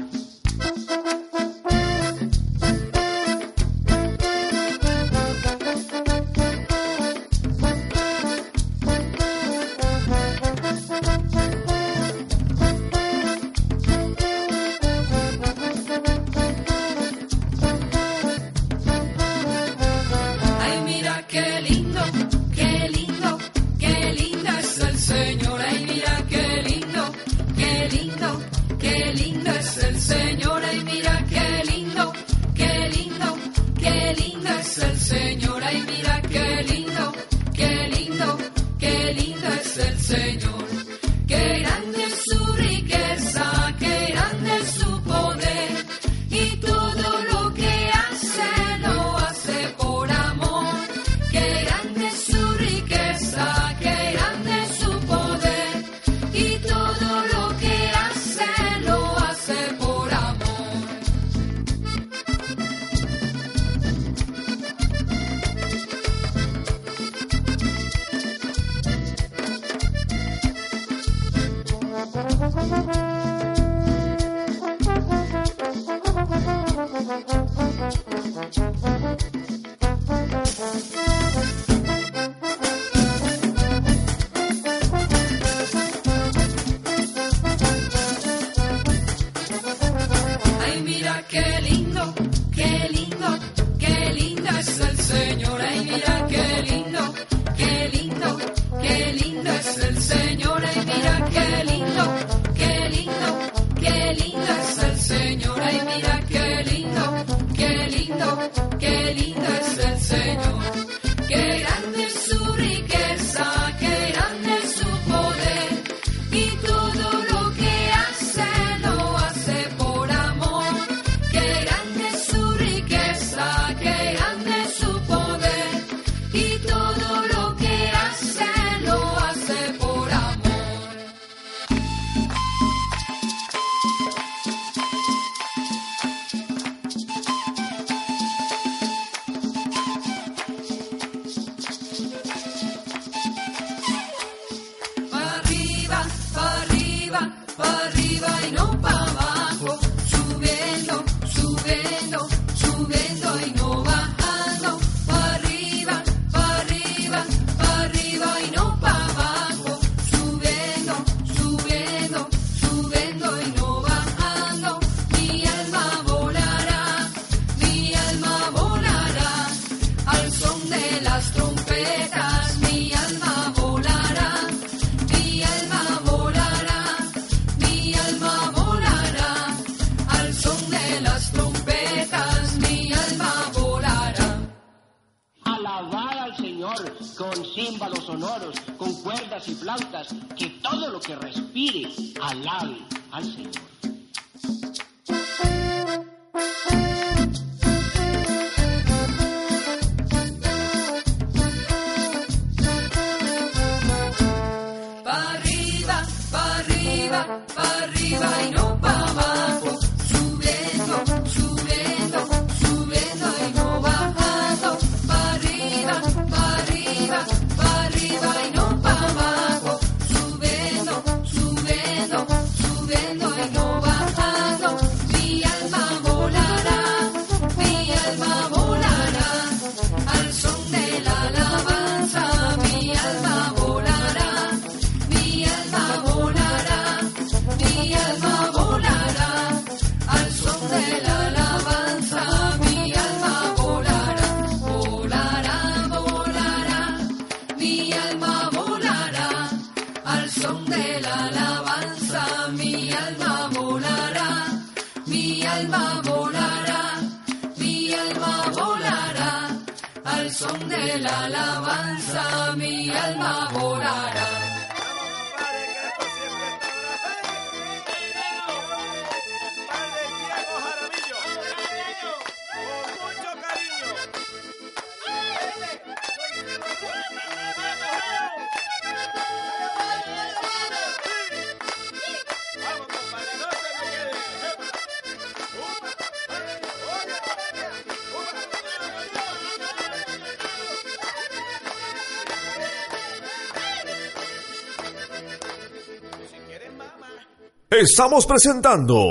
Estamos 297.82 298.28
presentando 298.28 299.08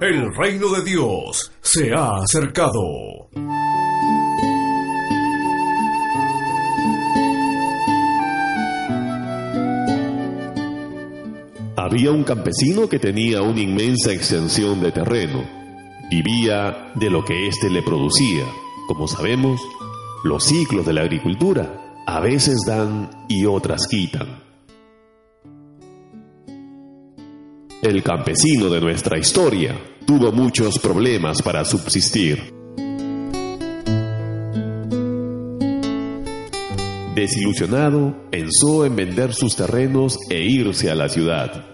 El 0.00 0.32
reino 0.36 0.68
de 0.68 0.84
Dios 0.84 1.50
se 1.60 1.92
ha 1.92 2.18
acercado. 2.18 3.28
Había 11.76 12.12
un 12.12 12.22
campesino 12.22 12.88
que 12.88 13.00
tenía 13.00 13.42
una 13.42 13.60
inmensa 13.60 14.12
extensión 14.12 14.80
de 14.80 14.92
terreno. 14.92 15.42
Vivía 16.08 16.92
de 16.94 17.10
lo 17.10 17.24
que 17.24 17.48
éste 17.48 17.70
le 17.70 17.82
producía. 17.82 18.44
Como 18.86 19.08
sabemos, 19.08 19.60
los 20.22 20.44
ciclos 20.44 20.86
de 20.86 20.92
la 20.92 21.00
agricultura 21.00 21.96
a 22.06 22.20
veces 22.20 22.60
dan 22.64 23.10
y 23.28 23.46
otras 23.46 23.88
quitan. 23.88 24.41
El 27.82 28.00
campesino 28.04 28.70
de 28.70 28.80
nuestra 28.80 29.18
historia 29.18 29.76
tuvo 30.06 30.30
muchos 30.30 30.78
problemas 30.78 31.42
para 31.42 31.64
subsistir. 31.64 32.54
Desilusionado, 37.16 38.30
pensó 38.30 38.86
en 38.86 38.94
vender 38.94 39.34
sus 39.34 39.56
terrenos 39.56 40.16
e 40.30 40.44
irse 40.44 40.92
a 40.92 40.94
la 40.94 41.08
ciudad. 41.08 41.64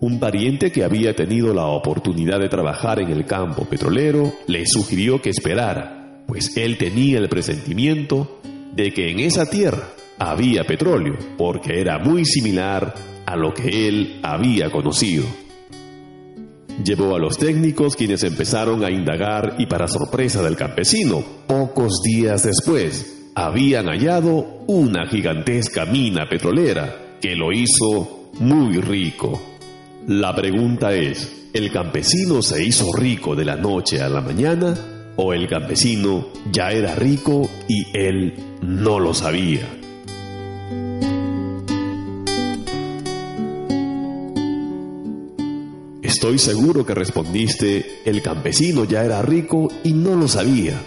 Un 0.00 0.18
pariente 0.18 0.72
que 0.72 0.82
había 0.82 1.14
tenido 1.14 1.54
la 1.54 1.66
oportunidad 1.66 2.40
de 2.40 2.48
trabajar 2.48 3.00
en 3.00 3.10
el 3.10 3.26
campo 3.26 3.66
petrolero 3.66 4.32
le 4.48 4.66
sugirió 4.66 5.22
que 5.22 5.30
esperara, 5.30 6.24
pues 6.26 6.56
él 6.56 6.76
tenía 6.76 7.18
el 7.18 7.28
presentimiento 7.28 8.40
de 8.74 8.90
que 8.90 9.12
en 9.12 9.20
esa 9.20 9.46
tierra 9.46 9.90
había 10.18 10.64
petróleo, 10.64 11.16
porque 11.38 11.78
era 11.78 12.00
muy 12.00 12.24
similar 12.24 13.13
a 13.34 13.36
lo 13.36 13.52
que 13.52 13.88
él 13.88 14.20
había 14.22 14.70
conocido. 14.70 15.24
Llevó 16.84 17.16
a 17.16 17.18
los 17.18 17.36
técnicos 17.36 17.96
quienes 17.96 18.22
empezaron 18.22 18.84
a 18.84 18.92
indagar 18.92 19.56
y 19.58 19.66
para 19.66 19.88
sorpresa 19.88 20.40
del 20.40 20.56
campesino, 20.56 21.24
pocos 21.48 22.00
días 22.02 22.44
después, 22.44 23.30
habían 23.34 23.86
hallado 23.86 24.62
una 24.68 25.06
gigantesca 25.08 25.84
mina 25.84 26.28
petrolera 26.28 27.16
que 27.20 27.34
lo 27.34 27.52
hizo 27.52 28.30
muy 28.38 28.78
rico. 28.78 29.42
La 30.06 30.32
pregunta 30.32 30.94
es, 30.94 31.48
¿el 31.52 31.72
campesino 31.72 32.40
se 32.40 32.64
hizo 32.64 32.92
rico 32.92 33.34
de 33.34 33.46
la 33.46 33.56
noche 33.56 34.00
a 34.00 34.08
la 34.08 34.20
mañana 34.20 34.76
o 35.16 35.32
el 35.32 35.48
campesino 35.48 36.28
ya 36.52 36.70
era 36.70 36.94
rico 36.94 37.50
y 37.66 37.86
él 37.98 38.34
no 38.62 39.00
lo 39.00 39.12
sabía? 39.12 39.83
Estoy 46.14 46.38
seguro 46.38 46.86
que 46.86 46.94
respondiste, 46.94 48.02
el 48.04 48.22
campesino 48.22 48.84
ya 48.84 49.04
era 49.04 49.20
rico 49.20 49.68
y 49.82 49.92
no 49.92 50.14
lo 50.14 50.28
sabía. 50.28 50.80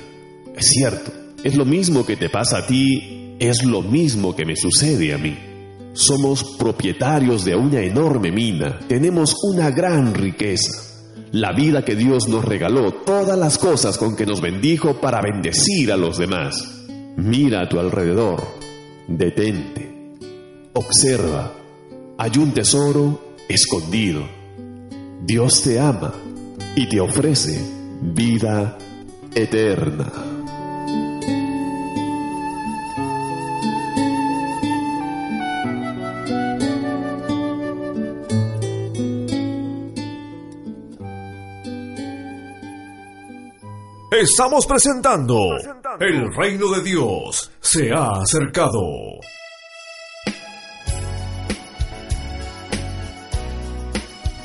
Es 0.55 0.67
cierto, 0.67 1.11
es 1.43 1.57
lo 1.57 1.65
mismo 1.65 2.05
que 2.05 2.15
te 2.15 2.29
pasa 2.29 2.59
a 2.59 2.65
ti, 2.65 3.35
es 3.37 3.65
lo 3.65 3.81
mismo 3.81 4.33
que 4.37 4.45
me 4.45 4.55
sucede 4.55 5.13
a 5.13 5.17
mí. 5.17 5.37
Somos 5.91 6.55
propietarios 6.57 7.43
de 7.43 7.57
una 7.57 7.81
enorme 7.81 8.31
mina, 8.31 8.79
tenemos 8.87 9.35
una 9.43 9.69
gran 9.69 10.13
riqueza. 10.13 10.71
La 11.33 11.51
vida 11.51 11.83
que 11.83 11.97
Dios 11.97 12.29
nos 12.29 12.45
regaló, 12.45 12.93
todas 12.93 13.37
las 13.37 13.57
cosas 13.57 13.97
con 13.97 14.15
que 14.15 14.25
nos 14.25 14.39
bendijo 14.39 15.01
para 15.01 15.21
bendecir 15.21 15.91
a 15.91 15.97
los 15.97 16.17
demás. 16.17 16.85
Mira 17.17 17.63
a 17.63 17.69
tu 17.69 17.79
alrededor, 17.79 18.47
detente, 19.09 20.13
observa, 20.71 21.51
hay 22.17 22.31
un 22.37 22.53
tesoro 22.53 23.35
escondido. 23.49 24.36
Dios 25.21 25.61
te 25.61 25.79
ama 25.79 26.13
y 26.75 26.87
te 26.87 26.99
ofrece 26.99 27.59
vida 28.01 28.77
eterna. 29.33 30.11
Estamos 44.11 44.65
presentando 44.65 45.37
El 45.99 46.33
reino 46.33 46.71
de 46.71 46.81
Dios 46.81 47.51
se 47.59 47.91
ha 47.91 48.21
acercado. 48.21 48.81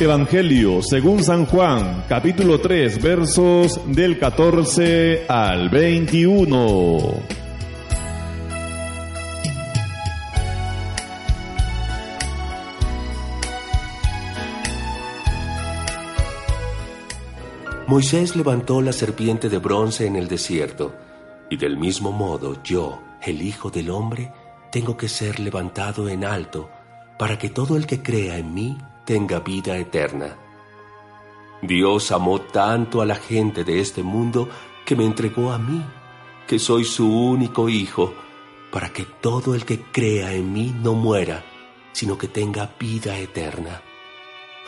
Evangelio 0.00 0.80
según 0.82 1.22
San 1.22 1.44
Juan, 1.46 2.04
capítulo 2.08 2.60
3, 2.60 3.02
versos 3.02 3.80
del 3.86 4.18
14 4.18 5.26
al 5.28 5.68
21. 5.68 7.22
Moisés 17.86 18.36
levantó 18.36 18.80
la 18.80 18.92
serpiente 18.92 19.48
de 19.48 19.58
bronce 19.58 20.06
en 20.06 20.16
el 20.16 20.28
desierto, 20.28 20.94
y 21.50 21.56
del 21.56 21.76
mismo 21.76 22.12
modo 22.12 22.62
yo, 22.62 23.02
el 23.22 23.42
Hijo 23.42 23.70
del 23.70 23.90
Hombre, 23.90 24.32
tengo 24.72 24.96
que 24.96 25.08
ser 25.08 25.40
levantado 25.40 26.08
en 26.08 26.24
alto, 26.24 26.70
para 27.18 27.38
que 27.38 27.50
todo 27.50 27.76
el 27.76 27.86
que 27.86 28.02
crea 28.02 28.38
en 28.38 28.54
mí 28.54 28.78
tenga 29.04 29.40
vida 29.40 29.76
eterna. 29.76 30.36
Dios 31.62 32.10
amó 32.12 32.40
tanto 32.40 33.02
a 33.02 33.06
la 33.06 33.16
gente 33.16 33.64
de 33.64 33.80
este 33.80 34.02
mundo 34.02 34.48
que 34.84 34.96
me 34.96 35.04
entregó 35.04 35.52
a 35.52 35.58
mí, 35.58 35.84
que 36.46 36.58
soy 36.58 36.84
su 36.84 37.08
único 37.10 37.68
Hijo, 37.68 38.14
para 38.70 38.92
que 38.92 39.04
todo 39.04 39.54
el 39.54 39.64
que 39.64 39.80
crea 39.80 40.32
en 40.32 40.52
mí 40.52 40.74
no 40.82 40.94
muera, 40.94 41.44
sino 41.92 42.16
que 42.16 42.28
tenga 42.28 42.70
vida 42.78 43.18
eterna 43.18 43.82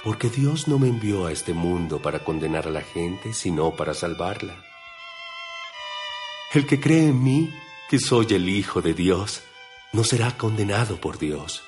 porque 0.02 0.28
Dios 0.28 0.66
no 0.66 0.78
me 0.78 0.88
envió 0.88 1.26
a 1.26 1.32
este 1.32 1.54
mundo 1.54 2.00
para 2.02 2.24
condenar 2.24 2.66
a 2.66 2.70
la 2.70 2.82
gente, 2.82 3.32
sino 3.32 3.76
para 3.76 3.94
salvarla. 3.94 4.56
El 6.52 6.66
que 6.66 6.80
cree 6.80 7.08
en 7.08 7.22
mí, 7.22 7.54
que 7.88 7.98
soy 7.98 8.26
el 8.30 8.48
Hijo 8.48 8.82
de 8.82 8.94
Dios, 8.94 9.42
no 9.92 10.04
será 10.04 10.36
condenado 10.36 10.96
por 11.00 11.18
Dios. 11.18 11.62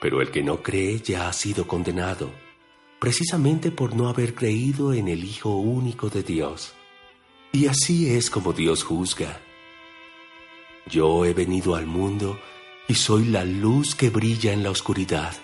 Pero 0.00 0.20
el 0.20 0.30
que 0.30 0.42
no 0.42 0.62
cree 0.62 1.00
ya 1.00 1.28
ha 1.28 1.32
sido 1.32 1.66
condenado, 1.66 2.30
precisamente 2.98 3.70
por 3.70 3.94
no 3.94 4.08
haber 4.08 4.34
creído 4.34 4.92
en 4.92 5.08
el 5.08 5.24
Hijo 5.24 5.50
único 5.56 6.08
de 6.08 6.22
Dios. 6.22 6.74
Y 7.52 7.66
así 7.66 8.14
es 8.14 8.30
como 8.30 8.52
Dios 8.52 8.84
juzga. 8.84 9.40
Yo 10.86 11.24
he 11.24 11.34
venido 11.34 11.74
al 11.74 11.86
mundo 11.86 12.38
y 12.86 12.94
soy 12.94 13.26
la 13.26 13.44
luz 13.44 13.94
que 13.94 14.10
brilla 14.10 14.52
en 14.52 14.62
la 14.62 14.70
oscuridad. 14.70 15.34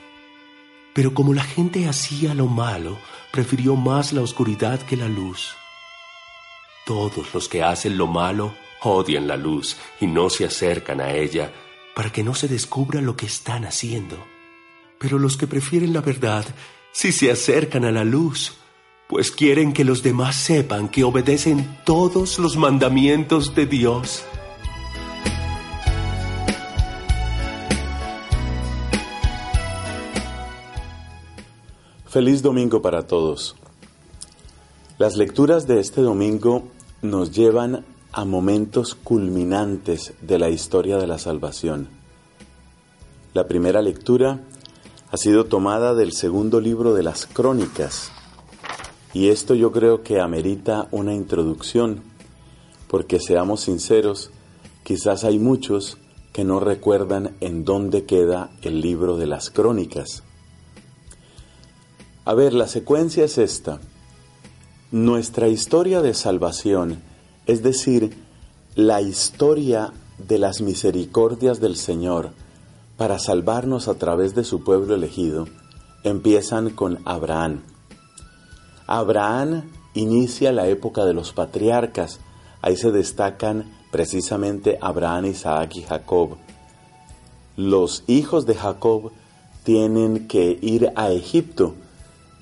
Pero 0.94 1.12
como 1.12 1.34
la 1.34 1.42
gente 1.42 1.88
hacía 1.88 2.34
lo 2.34 2.46
malo, 2.46 2.98
prefirió 3.32 3.74
más 3.74 4.12
la 4.12 4.22
oscuridad 4.22 4.80
que 4.80 4.96
la 4.96 5.08
luz. 5.08 5.56
Todos 6.86 7.34
los 7.34 7.48
que 7.48 7.62
hacen 7.62 7.98
lo 7.98 8.06
malo 8.06 8.54
odian 8.82 9.26
la 9.26 9.36
luz 9.36 9.76
y 10.00 10.06
no 10.06 10.30
se 10.30 10.44
acercan 10.44 11.00
a 11.00 11.12
ella 11.12 11.52
para 11.94 12.10
que 12.10 12.22
no 12.22 12.34
se 12.34 12.48
descubra 12.48 13.00
lo 13.00 13.16
que 13.16 13.26
están 13.26 13.64
haciendo. 13.64 14.33
Pero 14.98 15.18
los 15.18 15.36
que 15.36 15.46
prefieren 15.46 15.92
la 15.92 16.00
verdad 16.00 16.44
sí 16.92 17.12
se 17.12 17.30
acercan 17.30 17.84
a 17.84 17.92
la 17.92 18.04
luz, 18.04 18.54
pues 19.08 19.30
quieren 19.30 19.72
que 19.72 19.84
los 19.84 20.02
demás 20.02 20.36
sepan 20.36 20.88
que 20.88 21.04
obedecen 21.04 21.78
todos 21.84 22.38
los 22.38 22.56
mandamientos 22.56 23.54
de 23.54 23.66
Dios. 23.66 24.24
Feliz 32.06 32.42
domingo 32.42 32.80
para 32.80 33.08
todos. 33.08 33.56
Las 34.98 35.16
lecturas 35.16 35.66
de 35.66 35.80
este 35.80 36.00
domingo 36.00 36.68
nos 37.02 37.32
llevan 37.32 37.84
a 38.12 38.24
momentos 38.24 38.94
culminantes 38.94 40.14
de 40.20 40.38
la 40.38 40.48
historia 40.48 40.96
de 40.98 41.08
la 41.08 41.18
salvación. 41.18 41.88
La 43.32 43.48
primera 43.48 43.82
lectura 43.82 44.40
ha 45.14 45.16
sido 45.16 45.44
tomada 45.44 45.94
del 45.94 46.10
segundo 46.10 46.60
libro 46.60 46.92
de 46.92 47.04
las 47.04 47.26
Crónicas 47.26 48.10
y 49.12 49.28
esto 49.28 49.54
yo 49.54 49.70
creo 49.70 50.02
que 50.02 50.20
amerita 50.20 50.88
una 50.90 51.14
introducción 51.14 52.02
porque 52.88 53.20
seamos 53.20 53.60
sinceros, 53.60 54.32
quizás 54.82 55.22
hay 55.22 55.38
muchos 55.38 55.98
que 56.32 56.42
no 56.42 56.58
recuerdan 56.58 57.36
en 57.40 57.64
dónde 57.64 58.06
queda 58.06 58.50
el 58.62 58.80
libro 58.80 59.16
de 59.16 59.28
las 59.28 59.50
Crónicas. 59.50 60.24
A 62.24 62.34
ver, 62.34 62.52
la 62.52 62.66
secuencia 62.66 63.24
es 63.24 63.38
esta. 63.38 63.78
Nuestra 64.90 65.46
historia 65.46 66.02
de 66.02 66.14
salvación, 66.14 66.98
es 67.46 67.62
decir, 67.62 68.16
la 68.74 69.00
historia 69.00 69.92
de 70.18 70.40
las 70.40 70.60
misericordias 70.60 71.60
del 71.60 71.76
Señor 71.76 72.32
para 72.96 73.18
salvarnos 73.18 73.88
a 73.88 73.94
través 73.94 74.34
de 74.34 74.44
su 74.44 74.62
pueblo 74.62 74.94
elegido, 74.94 75.46
empiezan 76.04 76.70
con 76.70 76.98
Abraham. 77.04 77.62
Abraham 78.86 79.70
inicia 79.94 80.52
la 80.52 80.68
época 80.68 81.04
de 81.04 81.14
los 81.14 81.32
patriarcas. 81.32 82.20
Ahí 82.62 82.76
se 82.76 82.92
destacan 82.92 83.72
precisamente 83.90 84.78
Abraham, 84.80 85.26
Isaac 85.26 85.76
y 85.76 85.82
Jacob. 85.82 86.36
Los 87.56 88.04
hijos 88.06 88.46
de 88.46 88.54
Jacob 88.54 89.12
tienen 89.62 90.28
que 90.28 90.58
ir 90.60 90.92
a 90.96 91.10
Egipto 91.10 91.74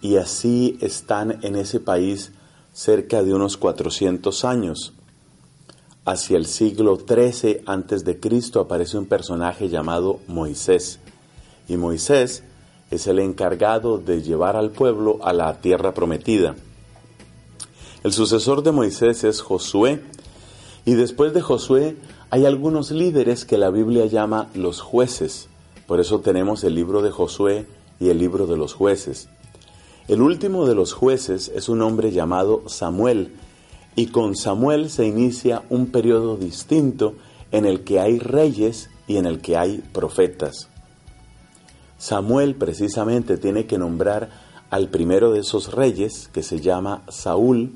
y 0.00 0.16
así 0.16 0.78
están 0.80 1.38
en 1.42 1.56
ese 1.56 1.78
país 1.78 2.32
cerca 2.72 3.22
de 3.22 3.32
unos 3.32 3.56
400 3.56 4.44
años. 4.44 4.94
Hacia 6.04 6.36
el 6.36 6.46
siglo 6.46 6.98
XIII 6.98 7.62
antes 7.64 8.04
de 8.04 8.18
Cristo 8.18 8.58
aparece 8.58 8.98
un 8.98 9.06
personaje 9.06 9.68
llamado 9.68 10.18
Moisés 10.26 10.98
y 11.68 11.76
Moisés 11.76 12.42
es 12.90 13.06
el 13.06 13.20
encargado 13.20 13.98
de 13.98 14.20
llevar 14.20 14.56
al 14.56 14.70
pueblo 14.70 15.20
a 15.22 15.32
la 15.32 15.60
tierra 15.60 15.94
prometida. 15.94 16.56
El 18.02 18.12
sucesor 18.12 18.64
de 18.64 18.72
Moisés 18.72 19.22
es 19.22 19.40
Josué 19.40 20.02
y 20.84 20.94
después 20.94 21.32
de 21.34 21.40
Josué 21.40 21.96
hay 22.30 22.46
algunos 22.46 22.90
líderes 22.90 23.44
que 23.44 23.56
la 23.56 23.70
Biblia 23.70 24.06
llama 24.06 24.50
los 24.54 24.80
jueces. 24.80 25.48
Por 25.86 26.00
eso 26.00 26.18
tenemos 26.18 26.64
el 26.64 26.74
libro 26.74 27.02
de 27.02 27.12
Josué 27.12 27.66
y 28.00 28.08
el 28.08 28.18
libro 28.18 28.46
de 28.48 28.56
los 28.56 28.74
jueces. 28.74 29.28
El 30.08 30.20
último 30.20 30.66
de 30.66 30.74
los 30.74 30.92
jueces 30.94 31.52
es 31.54 31.68
un 31.68 31.80
hombre 31.80 32.10
llamado 32.10 32.64
Samuel, 32.66 33.32
y 33.94 34.06
con 34.06 34.36
Samuel 34.36 34.90
se 34.90 35.06
inicia 35.06 35.62
un 35.68 35.86
periodo 35.86 36.36
distinto 36.36 37.14
en 37.50 37.66
el 37.66 37.84
que 37.84 38.00
hay 38.00 38.18
reyes 38.18 38.90
y 39.06 39.16
en 39.16 39.26
el 39.26 39.40
que 39.40 39.56
hay 39.56 39.82
profetas. 39.92 40.68
Samuel 41.98 42.54
precisamente 42.54 43.36
tiene 43.36 43.66
que 43.66 43.78
nombrar 43.78 44.30
al 44.70 44.88
primero 44.88 45.32
de 45.32 45.40
esos 45.40 45.72
reyes, 45.72 46.28
que 46.32 46.42
se 46.42 46.60
llama 46.60 47.02
Saúl, 47.08 47.74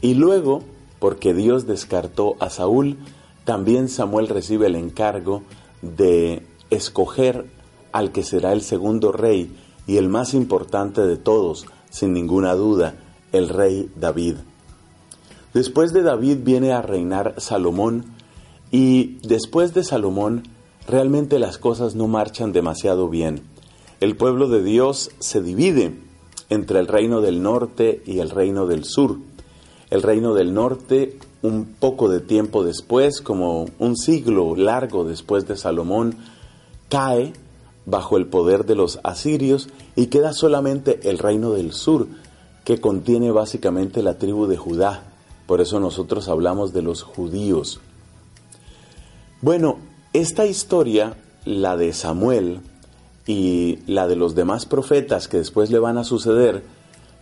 y 0.00 0.14
luego, 0.14 0.62
porque 0.98 1.34
Dios 1.34 1.66
descartó 1.66 2.36
a 2.38 2.50
Saúl, 2.50 2.98
también 3.44 3.88
Samuel 3.88 4.28
recibe 4.28 4.66
el 4.66 4.76
encargo 4.76 5.42
de 5.82 6.46
escoger 6.70 7.46
al 7.92 8.12
que 8.12 8.22
será 8.22 8.52
el 8.52 8.62
segundo 8.62 9.10
rey 9.10 9.54
y 9.86 9.96
el 9.96 10.08
más 10.08 10.34
importante 10.34 11.02
de 11.02 11.16
todos, 11.16 11.66
sin 11.90 12.12
ninguna 12.12 12.54
duda, 12.54 12.94
el 13.32 13.48
rey 13.48 13.90
David. 13.96 14.36
Después 15.52 15.92
de 15.92 16.02
David 16.02 16.38
viene 16.44 16.72
a 16.72 16.80
reinar 16.80 17.34
Salomón 17.38 18.04
y 18.70 19.18
después 19.26 19.74
de 19.74 19.82
Salomón 19.82 20.44
realmente 20.86 21.40
las 21.40 21.58
cosas 21.58 21.96
no 21.96 22.06
marchan 22.06 22.52
demasiado 22.52 23.08
bien. 23.08 23.42
El 24.00 24.16
pueblo 24.16 24.48
de 24.48 24.62
Dios 24.62 25.10
se 25.18 25.42
divide 25.42 25.92
entre 26.50 26.78
el 26.78 26.86
reino 26.86 27.20
del 27.20 27.42
norte 27.42 28.02
y 28.06 28.20
el 28.20 28.30
reino 28.30 28.66
del 28.66 28.84
sur. 28.84 29.18
El 29.90 30.02
reino 30.02 30.34
del 30.34 30.54
norte, 30.54 31.18
un 31.42 31.64
poco 31.78 32.08
de 32.08 32.20
tiempo 32.20 32.62
después, 32.62 33.20
como 33.20 33.66
un 33.80 33.96
siglo 33.96 34.54
largo 34.54 35.04
después 35.04 35.48
de 35.48 35.56
Salomón, 35.56 36.14
cae 36.88 37.32
bajo 37.86 38.16
el 38.16 38.26
poder 38.26 38.66
de 38.66 38.76
los 38.76 39.00
asirios 39.02 39.68
y 39.96 40.06
queda 40.06 40.32
solamente 40.32 41.00
el 41.10 41.18
reino 41.18 41.50
del 41.50 41.72
sur, 41.72 42.06
que 42.64 42.80
contiene 42.80 43.32
básicamente 43.32 44.02
la 44.02 44.16
tribu 44.16 44.46
de 44.46 44.56
Judá. 44.56 45.09
Por 45.50 45.60
eso 45.60 45.80
nosotros 45.80 46.28
hablamos 46.28 46.72
de 46.72 46.80
los 46.80 47.02
judíos. 47.02 47.80
Bueno, 49.42 49.78
esta 50.12 50.46
historia, 50.46 51.16
la 51.44 51.76
de 51.76 51.92
Samuel 51.92 52.60
y 53.26 53.80
la 53.88 54.06
de 54.06 54.14
los 54.14 54.36
demás 54.36 54.64
profetas 54.64 55.26
que 55.26 55.38
después 55.38 55.72
le 55.72 55.80
van 55.80 55.98
a 55.98 56.04
suceder, 56.04 56.62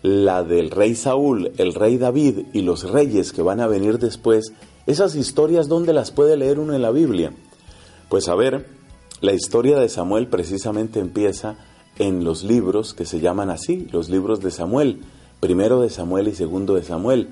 la 0.03 0.45
del 0.45 0.71
rey 0.71 0.95
Saúl, 0.95 1.53
el 1.57 1.73
rey 1.73 1.97
David 1.97 2.41
y 2.53 2.61
los 2.61 2.91
reyes 2.91 3.33
que 3.33 3.41
van 3.41 3.61
a 3.61 3.67
venir 3.67 3.99
después, 3.99 4.53
esas 4.87 5.15
historias, 5.15 5.67
¿dónde 5.67 5.95
las 5.95 6.11
puede 6.11 6.37
leer 6.37 6.59
uno 6.59 6.75
en 6.75 6.83
la 6.83 6.91
Biblia? 6.91 7.33
Pues 8.11 8.29
a 8.29 8.35
ver, 8.35 8.67
la 9.23 9.33
historia 9.33 9.79
de 9.79 9.89
Samuel 9.89 10.27
precisamente 10.27 11.01
empieza 11.01 11.57
en 11.99 12.25
los 12.25 12.45
libros 12.45 12.93
que 12.93 13.07
se 13.07 13.21
llaman 13.21 13.49
así, 13.49 13.89
los 13.91 14.11
libros 14.11 14.41
de 14.41 14.51
Samuel, 14.51 15.01
primero 15.41 15.81
de 15.81 15.89
Samuel 15.89 16.29
y 16.29 16.35
segundo 16.35 16.75
de 16.75 16.85
Samuel. 16.85 17.31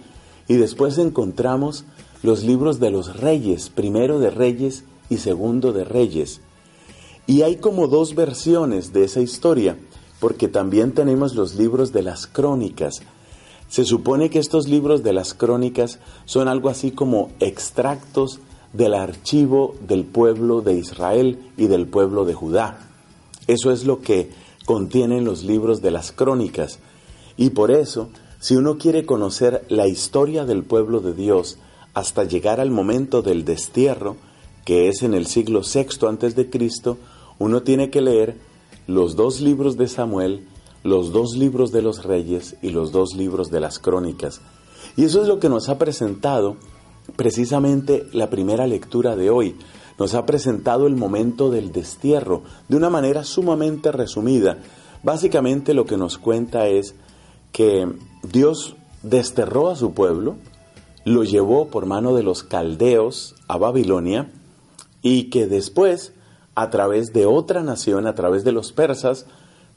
Y 0.48 0.54
después 0.54 0.98
encontramos 0.98 1.84
los 2.22 2.44
libros 2.44 2.80
de 2.80 2.90
los 2.90 3.16
reyes, 3.20 3.68
primero 3.68 4.18
de 4.18 4.30
reyes 4.30 4.84
y 5.08 5.18
segundo 5.18 5.72
de 5.72 5.84
reyes. 5.84 6.40
Y 7.26 7.42
hay 7.42 7.56
como 7.56 7.88
dos 7.88 8.14
versiones 8.14 8.92
de 8.92 9.04
esa 9.04 9.20
historia. 9.20 9.76
porque 10.20 10.48
también 10.48 10.92
tenemos 10.92 11.34
los 11.34 11.56
libros 11.56 11.92
de 11.92 12.02
las 12.02 12.26
crónicas. 12.26 13.02
Se 13.68 13.84
supone 13.84 14.30
que 14.30 14.38
estos 14.38 14.66
libros 14.66 15.02
de 15.02 15.12
las 15.12 15.34
crónicas 15.34 15.98
son 16.24 16.48
algo 16.48 16.68
así 16.68 16.90
como 16.90 17.30
extractos 17.40 18.40
del 18.72 18.94
archivo 18.94 19.74
del 19.86 20.04
pueblo 20.04 20.62
de 20.62 20.74
Israel 20.74 21.38
y 21.56 21.66
del 21.66 21.86
pueblo 21.86 22.24
de 22.24 22.34
Judá. 22.34 22.78
Eso 23.46 23.70
es 23.70 23.84
lo 23.84 24.00
que 24.00 24.30
contienen 24.64 25.24
los 25.24 25.44
libros 25.44 25.82
de 25.82 25.90
las 25.90 26.12
crónicas. 26.12 26.78
Y 27.36 27.50
por 27.50 27.70
eso, 27.70 28.08
si 28.40 28.56
uno 28.56 28.78
quiere 28.78 29.06
conocer 29.06 29.64
la 29.68 29.86
historia 29.86 30.44
del 30.44 30.62
pueblo 30.62 31.00
de 31.00 31.14
Dios 31.14 31.58
hasta 31.94 32.24
llegar 32.24 32.60
al 32.60 32.70
momento 32.70 33.22
del 33.22 33.44
destierro, 33.44 34.16
que 34.64 34.88
es 34.88 35.02
en 35.02 35.14
el 35.14 35.26
siglo 35.26 35.62
VI 35.62 36.06
antes 36.06 36.36
de 36.36 36.50
Cristo, 36.50 36.98
uno 37.38 37.62
tiene 37.62 37.90
que 37.90 38.02
leer 38.02 38.36
los 38.86 39.16
dos 39.16 39.40
libros 39.40 39.76
de 39.76 39.88
Samuel, 39.88 40.46
los 40.84 41.12
dos 41.12 41.36
libros 41.36 41.72
de 41.72 41.82
los 41.82 42.04
reyes 42.04 42.56
y 42.62 42.70
los 42.70 42.92
dos 42.92 43.14
libros 43.14 43.50
de 43.50 43.60
las 43.60 43.78
crónicas. 43.78 44.40
Y 44.96 45.04
eso 45.04 45.22
es 45.22 45.28
lo 45.28 45.40
que 45.40 45.48
nos 45.48 45.68
ha 45.68 45.78
presentado 45.78 46.56
precisamente 47.16 48.06
la 48.12 48.30
primera 48.30 48.66
lectura 48.66 49.16
de 49.16 49.30
hoy. 49.30 49.56
Nos 49.98 50.14
ha 50.14 50.26
presentado 50.26 50.86
el 50.86 50.96
momento 50.96 51.50
del 51.50 51.72
destierro 51.72 52.42
de 52.68 52.76
una 52.76 52.90
manera 52.90 53.24
sumamente 53.24 53.92
resumida. 53.92 54.58
Básicamente 55.02 55.74
lo 55.74 55.86
que 55.86 55.96
nos 55.96 56.18
cuenta 56.18 56.68
es 56.68 56.94
que 57.56 57.88
Dios 58.22 58.76
desterró 59.02 59.70
a 59.70 59.76
su 59.76 59.94
pueblo, 59.94 60.36
lo 61.06 61.24
llevó 61.24 61.68
por 61.68 61.86
mano 61.86 62.14
de 62.14 62.22
los 62.22 62.42
caldeos 62.42 63.34
a 63.48 63.56
Babilonia 63.56 64.30
y 65.00 65.30
que 65.30 65.46
después, 65.46 66.12
a 66.54 66.68
través 66.68 67.14
de 67.14 67.24
otra 67.24 67.62
nación, 67.62 68.06
a 68.06 68.14
través 68.14 68.44
de 68.44 68.52
los 68.52 68.72
persas, 68.72 69.24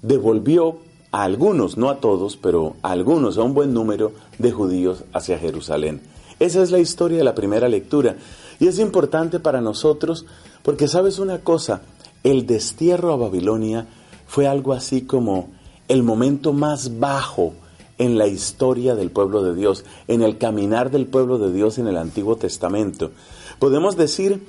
devolvió 0.01 0.79
a 1.13 1.23
algunos, 1.23 1.77
no 1.77 1.89
a 1.89 2.01
todos, 2.01 2.35
pero 2.35 2.75
a 2.81 2.91
algunos, 2.91 3.37
a 3.37 3.43
un 3.43 3.53
buen 3.53 3.73
número 3.73 4.11
de 4.39 4.51
judíos 4.51 5.05
hacia 5.13 5.39
Jerusalén. 5.39 6.01
Esa 6.37 6.61
es 6.61 6.71
la 6.71 6.79
historia 6.79 7.19
de 7.19 7.23
la 7.23 7.35
primera 7.35 7.69
lectura. 7.69 8.17
Y 8.59 8.67
es 8.67 8.77
importante 8.77 9.39
para 9.39 9.61
nosotros 9.61 10.25
porque 10.63 10.89
sabes 10.89 11.17
una 11.17 11.39
cosa, 11.39 11.81
el 12.25 12.45
destierro 12.45 13.13
a 13.13 13.15
Babilonia 13.15 13.87
fue 14.27 14.47
algo 14.47 14.73
así 14.73 15.03
como 15.03 15.47
el 15.87 16.03
momento 16.03 16.51
más 16.51 16.99
bajo 16.99 17.53
en 17.99 18.17
la 18.17 18.25
historia 18.25 18.95
del 18.95 19.11
pueblo 19.11 19.43
de 19.43 19.53
Dios, 19.53 19.85
en 20.07 20.23
el 20.23 20.39
caminar 20.39 20.89
del 20.89 21.05
pueblo 21.05 21.37
de 21.37 21.53
Dios 21.53 21.77
en 21.77 21.87
el 21.87 21.97
Antiguo 21.97 22.35
Testamento. 22.35 23.11
Podemos 23.59 23.95
decir 23.95 24.43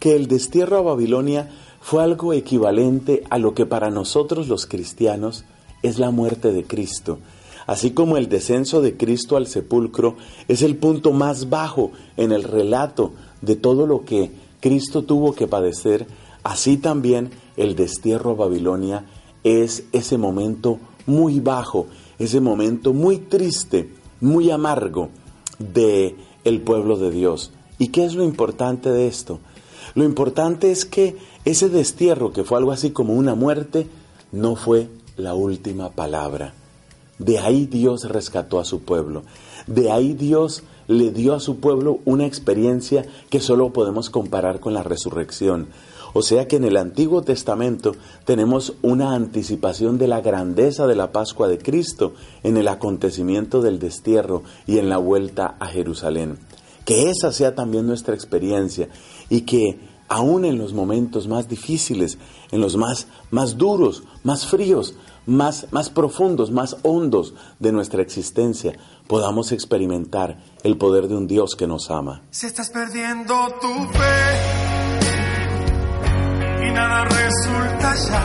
que 0.00 0.16
el 0.16 0.26
destierro 0.26 0.78
a 0.78 0.82
Babilonia 0.82 1.50
fue 1.82 2.02
algo 2.02 2.32
equivalente 2.32 3.24
a 3.28 3.38
lo 3.38 3.52
que 3.52 3.66
para 3.66 3.90
nosotros 3.90 4.48
los 4.48 4.66
cristianos 4.66 5.44
es 5.82 5.98
la 5.98 6.10
muerte 6.10 6.52
de 6.52 6.64
Cristo 6.64 7.18
así 7.66 7.92
como 7.92 8.16
el 8.16 8.28
descenso 8.28 8.80
de 8.80 8.96
Cristo 8.96 9.36
al 9.36 9.46
sepulcro 9.46 10.16
es 10.48 10.62
el 10.62 10.76
punto 10.76 11.12
más 11.12 11.48
bajo 11.48 11.92
en 12.16 12.32
el 12.32 12.42
relato 12.42 13.12
de 13.40 13.56
todo 13.56 13.86
lo 13.86 14.04
que 14.04 14.30
Cristo 14.60 15.02
tuvo 15.02 15.34
que 15.34 15.48
padecer, 15.48 16.06
así 16.44 16.76
también 16.76 17.30
el 17.56 17.74
destierro 17.74 18.30
a 18.30 18.34
Babilonia 18.34 19.04
es 19.42 19.84
ese 19.92 20.18
momento 20.18 20.78
muy 21.06 21.40
bajo, 21.40 21.88
ese 22.18 22.40
momento 22.40 22.92
muy 22.92 23.18
triste, 23.18 23.90
muy 24.20 24.50
amargo 24.50 25.10
de 25.58 26.16
el 26.44 26.60
pueblo 26.60 26.96
de 26.96 27.10
Dios. 27.10 27.52
¿Y 27.78 27.88
qué 27.88 28.04
es 28.04 28.14
lo 28.14 28.24
importante 28.24 28.90
de 28.90 29.06
esto? 29.06 29.40
Lo 29.94 30.04
importante 30.04 30.70
es 30.70 30.84
que 30.84 31.16
ese 31.44 31.68
destierro, 31.68 32.32
que 32.32 32.44
fue 32.44 32.58
algo 32.58 32.72
así 32.72 32.90
como 32.90 33.14
una 33.14 33.34
muerte, 33.34 33.86
no 34.30 34.56
fue 34.56 34.88
la 35.16 35.34
última 35.34 35.90
palabra. 35.90 36.54
De 37.18 37.38
ahí 37.38 37.66
Dios 37.66 38.08
rescató 38.08 38.58
a 38.58 38.64
su 38.64 38.82
pueblo. 38.82 39.22
De 39.66 39.90
ahí 39.90 40.14
Dios 40.14 40.62
le 40.88 41.10
dio 41.10 41.34
a 41.34 41.40
su 41.40 41.58
pueblo 41.58 42.00
una 42.04 42.26
experiencia 42.26 43.06
que 43.30 43.40
solo 43.40 43.72
podemos 43.72 44.10
comparar 44.10 44.60
con 44.60 44.74
la 44.74 44.82
resurrección. 44.82 45.68
O 46.14 46.22
sea 46.22 46.46
que 46.46 46.56
en 46.56 46.64
el 46.64 46.76
Antiguo 46.76 47.22
Testamento 47.22 47.94
tenemos 48.24 48.74
una 48.82 49.14
anticipación 49.14 49.98
de 49.98 50.08
la 50.08 50.20
grandeza 50.20 50.86
de 50.86 50.96
la 50.96 51.12
Pascua 51.12 51.48
de 51.48 51.58
Cristo 51.58 52.14
en 52.42 52.56
el 52.56 52.68
acontecimiento 52.68 53.62
del 53.62 53.78
destierro 53.78 54.42
y 54.66 54.78
en 54.78 54.88
la 54.88 54.98
vuelta 54.98 55.56
a 55.58 55.66
Jerusalén. 55.66 56.38
Que 56.84 57.10
esa 57.10 57.32
sea 57.32 57.54
también 57.54 57.86
nuestra 57.86 58.14
experiencia 58.14 58.88
y 59.30 59.42
que 59.42 59.78
aún 60.08 60.44
en 60.44 60.58
los 60.58 60.74
momentos 60.74 61.28
más 61.28 61.48
difíciles, 61.48 62.18
en 62.50 62.60
los 62.60 62.76
más, 62.76 63.06
más 63.30 63.56
duros, 63.56 64.02
más 64.24 64.46
fríos, 64.46 64.94
más, 65.24 65.68
más 65.70 65.88
profundos, 65.88 66.50
más 66.50 66.76
hondos 66.82 67.34
de 67.60 67.72
nuestra 67.72 68.02
existencia, 68.02 68.76
podamos 69.06 69.52
experimentar 69.52 70.38
el 70.64 70.76
poder 70.76 71.08
de 71.08 71.16
un 71.16 71.26
Dios 71.26 71.54
que 71.56 71.66
nos 71.66 71.90
ama. 71.90 72.22
Si 72.30 72.46
estás 72.46 72.70
perdiendo 72.70 73.34
tu 73.60 73.68
fe 73.92 74.61
nada 76.72 77.04
resulta 77.04 77.94
ya, 77.94 78.22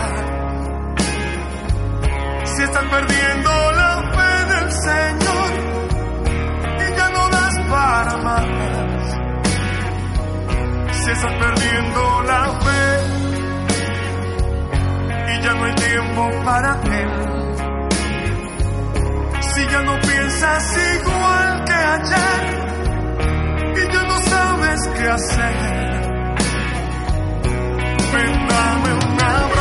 si 2.45 2.63
estás 2.63 2.83
perdiendo 2.85 3.51
la 3.71 3.93
fe 4.15 4.33
del 4.53 4.71
Señor 4.71 5.51
y 6.79 6.87
ya 6.97 7.09
no 7.09 7.29
das 7.29 7.55
para 7.69 8.17
más, 8.17 8.45
si 10.91 11.11
estás 11.11 11.33
perdiendo 11.33 12.21
la 12.23 12.43
fe, 12.61 13.17
ya 15.47 15.53
no 15.53 15.63
hay 15.63 15.75
tiempo 15.75 16.29
para 16.43 16.73
él. 16.83 17.09
Si 19.41 19.67
ya 19.67 19.81
no 19.81 19.99
piensas 20.01 20.77
igual 20.95 21.63
que 21.65 21.73
ayer 21.73 22.43
y 23.75 23.93
ya 23.93 24.03
no 24.03 24.17
sabes 24.19 24.87
qué 24.95 25.07
hacer, 25.07 25.86
ven 28.57 28.99
dame 29.17 29.56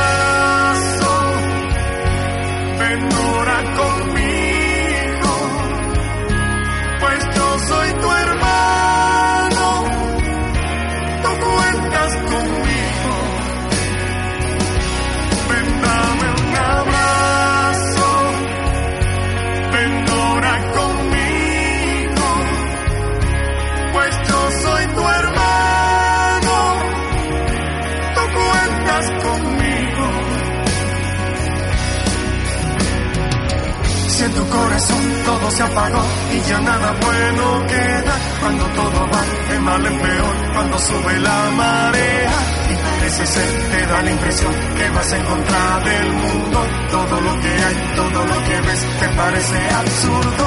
todo 35.46 35.50
se 35.50 35.62
apagó 35.62 36.02
y 36.32 36.40
ya 36.48 36.60
nada 36.60 36.92
bueno 37.00 37.66
queda. 37.66 38.14
Cuando 38.40 38.64
todo 38.66 39.10
va 39.10 39.22
de 39.48 39.60
mal 39.60 39.86
en 39.86 39.98
peor, 39.98 40.36
cuando 40.54 40.78
sube 40.78 41.20
la 41.20 41.50
marea 41.50 42.32
y 42.70 42.74
parece 42.74 43.26
ser, 43.26 43.70
te 43.70 43.86
da 43.86 44.02
la 44.02 44.10
impresión 44.10 44.52
que 44.76 44.90
vas 44.90 45.12
en 45.12 45.24
contra 45.24 45.80
del 45.80 46.12
mundo. 46.12 46.66
Todo 46.90 47.20
lo 47.20 47.40
que 47.40 47.48
hay, 47.48 47.76
todo 47.94 48.26
lo 48.26 48.44
que 48.44 48.60
ves, 48.60 48.86
te 49.00 49.08
parece 49.08 49.58
absurdo. 49.70 50.46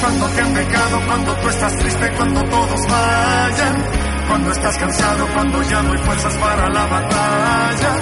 Cuando 0.00 0.26
te 0.28 0.40
han 0.40 0.54
pecado, 0.54 1.00
cuando 1.06 1.34
tú 1.36 1.48
estás 1.48 1.76
triste, 1.76 2.12
cuando 2.16 2.42
todos 2.44 2.80
vayan. 2.88 3.84
Cuando 4.28 4.52
estás 4.52 4.78
cansado, 4.78 5.26
cuando 5.34 5.62
ya 5.62 5.82
no 5.82 5.92
hay 5.92 5.98
fuerzas 5.98 6.34
para 6.36 6.68
la 6.68 6.86
batalla. 6.86 7.92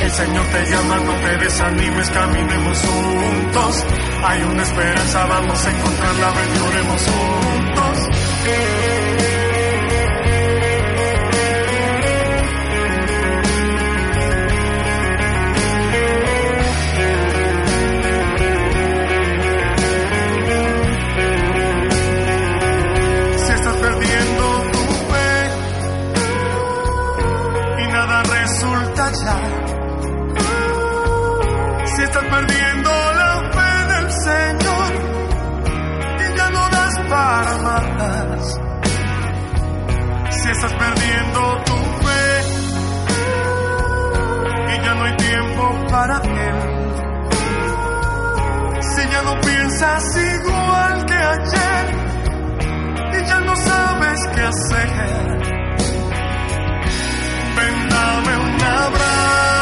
El 0.00 0.10
Señor 0.12 0.46
te 0.46 0.64
llama, 0.70 0.96
no 1.00 1.12
te 1.14 1.36
desanimes, 1.38 2.10
caminemos 2.10 2.78
juntos. 2.78 3.84
Hay 4.24 4.42
una 4.42 4.62
esperanza, 4.62 5.26
vamos 5.26 5.64
a 5.64 5.70
encontrarla, 5.70 6.32
ven, 6.32 6.48
juntos. 7.04 8.08
para 45.90 46.16
él. 46.22 46.58
Si 48.80 49.08
ya 49.08 49.22
no 49.22 49.40
piensas 49.40 50.16
igual 50.16 51.06
que 51.06 51.14
ayer 51.14 51.84
y 53.12 53.28
ya 53.28 53.40
no 53.40 53.56
sabes 53.56 54.20
qué 54.34 54.40
hacer, 54.42 54.88
ven 57.56 57.88
dame 57.88 58.36
un 58.36 58.62
abrazo. 58.62 59.57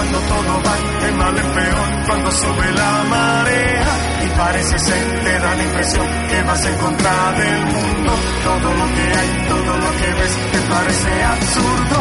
Cuando 0.00 0.18
todo 0.20 0.62
va 0.64 1.04
de 1.04 1.12
mal 1.12 1.36
en 1.36 1.50
peor, 1.52 2.06
cuando 2.06 2.32
sube 2.32 2.72
la 2.72 3.04
marea 3.04 3.92
y 4.24 4.28
parece 4.38 4.78
ser, 4.78 5.24
te 5.24 5.38
da 5.38 5.54
la 5.54 5.62
impresión 5.62 6.06
que 6.30 6.42
vas 6.42 6.64
en 6.64 6.76
contra 6.76 7.32
del 7.32 7.66
mundo. 7.66 8.12
Todo 8.42 8.68
lo 8.80 8.86
que 8.96 9.04
hay, 9.18 9.30
todo 9.46 9.76
lo 9.76 9.90
que 10.00 10.08
ves, 10.18 10.34
te 10.52 10.60
parece 10.72 11.22
absurdo. 11.22 11.98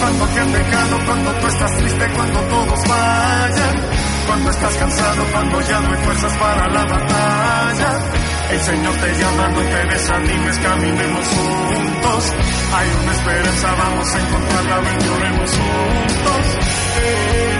Cuando 0.00 0.26
te 0.26 0.40
han 0.40 0.52
dejado, 0.52 0.98
cuando 1.06 1.30
tú 1.34 1.46
estás 1.46 1.76
triste, 1.76 2.08
cuando 2.16 2.40
todos 2.40 2.88
vayan, 2.88 3.76
cuando 4.26 4.50
estás 4.50 4.74
cansado, 4.74 5.22
cuando 5.30 5.60
ya 5.60 5.80
no 5.80 5.88
hay 5.92 6.04
fuerzas 6.04 6.32
para 6.38 6.66
la 6.72 6.84
batalla. 6.86 7.90
El 8.50 8.60
Señor 8.62 8.94
te 8.96 9.14
llama, 9.14 9.48
no 9.48 9.60
te 9.60 9.84
desanimes, 9.94 10.58
caminemos 10.58 11.26
juntos. 11.28 12.07
Hay 12.18 12.88
una 13.00 13.12
esperanza, 13.12 13.74
vamos 13.78 14.14
a 14.14 14.20
encontrarla, 14.20 14.80
ven, 14.80 14.98
lloremos 14.98 15.50
juntos. 15.52 17.57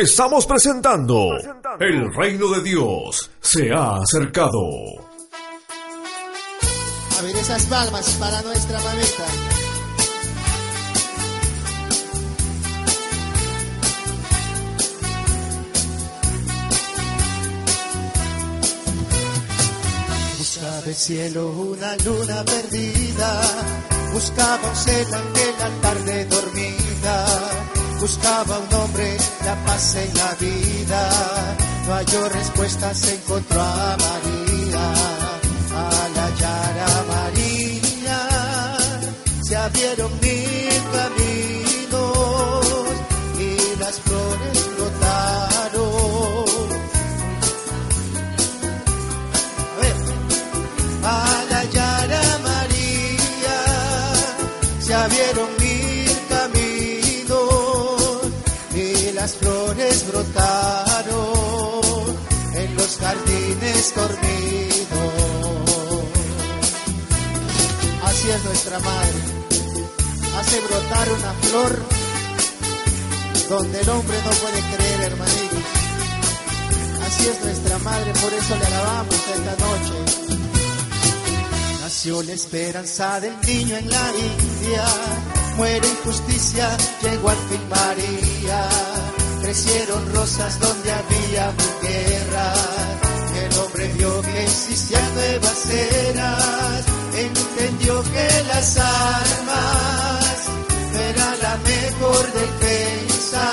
Estamos 0.00 0.46
presentando 0.46 1.36
El 1.80 2.14
reino 2.14 2.48
de 2.50 2.62
Dios 2.62 3.28
se 3.40 3.72
ha 3.72 3.96
acercado. 3.96 4.60
A 7.18 7.22
ver 7.22 7.34
esas 7.34 7.64
palmas 7.66 8.08
para 8.20 8.40
nuestra 8.42 8.78
mamita. 8.78 9.24
Buscaba 20.38 20.86
el 20.86 20.94
cielo 20.94 21.48
una 21.48 21.96
luna 21.96 22.44
perdida, 22.44 23.42
buscaba 24.12 24.60
un 24.68 24.88
en 24.88 25.58
la 25.58 25.80
tarde 25.82 26.24
dormida, 26.26 27.26
buscaba 28.00 28.58
un 28.58 28.74
hombre 28.74 29.16
la 29.44 29.54
paz 29.64 29.96
en 29.96 30.14
la 30.14 30.34
vida, 30.34 31.56
no 31.86 31.94
halló 31.94 32.28
respuesta, 32.28 32.94
se 32.94 33.14
encontró 33.14 33.60
a 33.60 33.96
María, 34.06 34.92
al 35.74 36.14
hallar 36.14 36.78
a 36.78 37.04
María, 37.14 38.18
se 39.42 39.56
abrieron 39.56 40.12
mil 40.20 40.82
caminos 40.92 42.66
y 43.38 43.78
las 43.78 44.00
flores 44.00 44.57
brotaron 60.10 61.12
en 62.54 62.74
los 62.76 62.96
jardines 62.96 63.94
dormidos. 63.94 64.88
Así 68.02 68.30
es 68.30 68.44
nuestra 68.44 68.78
madre, 68.78 69.18
hace 70.38 70.60
brotar 70.60 71.12
una 71.12 71.32
flor 71.42 71.78
donde 73.48 73.80
el 73.80 73.88
hombre 73.90 74.16
no 74.24 74.30
puede 74.30 74.60
creer, 74.76 75.00
hermanitos. 75.12 75.58
Así 77.06 77.28
es 77.28 77.44
nuestra 77.44 77.78
madre, 77.78 78.12
por 78.12 78.32
eso 78.32 78.56
le 78.56 78.66
alabamos 78.66 79.14
esta 79.14 79.52
noche. 79.66 79.94
Nació 81.82 82.22
la 82.22 82.32
esperanza 82.32 83.20
del 83.20 83.38
niño 83.46 83.76
en 83.76 83.90
la 83.90 84.12
India, 84.16 84.84
muere 85.56 85.86
injusticia, 85.88 86.76
llegó 87.02 87.28
al 87.30 87.36
fin 87.48 87.68
María. 87.68 89.17
Crecieron 89.48 90.14
rosas 90.14 90.60
donde 90.60 90.92
había 90.92 91.50
guerra. 91.80 92.52
El 93.46 93.58
hombre 93.58 93.88
vio 93.94 94.20
que 94.20 94.42
existían 94.44 95.14
nuevas 95.14 95.70
eras, 95.70 96.84
entendió 97.16 98.02
que 98.02 98.28
las 98.46 98.76
armas 98.76 100.36
era 100.92 101.34
la 101.40 101.56
mejor 101.64 102.32
defensa. 102.34 103.44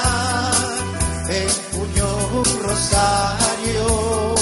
Empuñó 1.30 2.10
un 2.40 2.64
rosario 2.64 4.36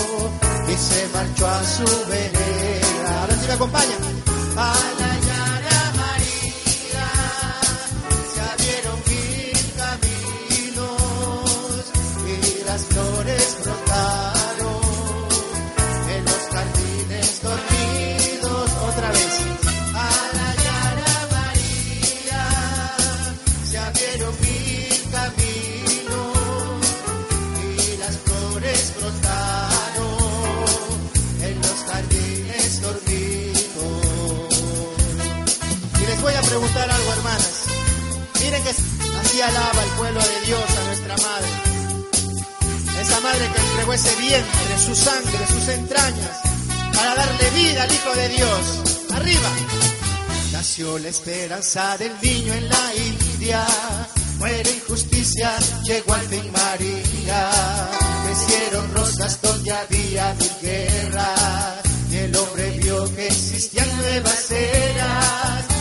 y 0.70 0.76
se 0.76 1.08
marchó 1.14 1.48
a 1.48 1.64
su 1.64 1.86
vereda. 2.10 3.22
Ahora 3.22 3.36
sí 3.36 3.46
me 3.48 3.54
acompaña. 3.54 5.03
Así 39.34 39.42
alaba 39.42 39.84
el 39.84 39.90
pueblo 39.92 40.20
de 40.22 40.46
Dios 40.46 40.62
a 40.62 40.84
nuestra 40.86 41.18
madre. 41.18 41.48
Esa 43.02 43.20
madre 43.22 43.50
que 43.54 43.62
entregó 43.62 43.94
ese 43.94 44.16
vientre, 44.18 44.78
su 44.78 44.96
sangre, 44.96 45.48
sus 45.48 45.68
entrañas, 45.70 46.38
para 46.94 47.16
darle 47.16 47.50
vida 47.52 47.84
al 47.84 47.92
Hijo 47.92 48.16
de 48.16 48.30
Dios. 48.30 48.80
Arriba. 49.14 49.50
Nació 50.52 51.00
la 51.00 51.10
esperanza 51.10 51.98
del 51.98 52.12
niño 52.22 52.54
en 52.54 52.70
la 52.70 52.96
India. 52.96 53.66
Muere 54.38 54.72
injusticia, 54.72 55.58
llegó 55.84 56.14
al 56.14 56.28
fin 56.28 56.52
María. 56.52 57.50
Crecieron 58.26 58.94
rosas 58.94 59.42
donde 59.42 59.72
había 59.72 60.34
mil 60.36 60.52
guerras. 60.62 61.82
Y 62.12 62.18
el 62.18 62.36
hombre 62.36 62.70
vio 62.80 63.16
que 63.16 63.28
existían 63.28 63.98
nuevas 63.98 64.52
eras. 64.52 65.73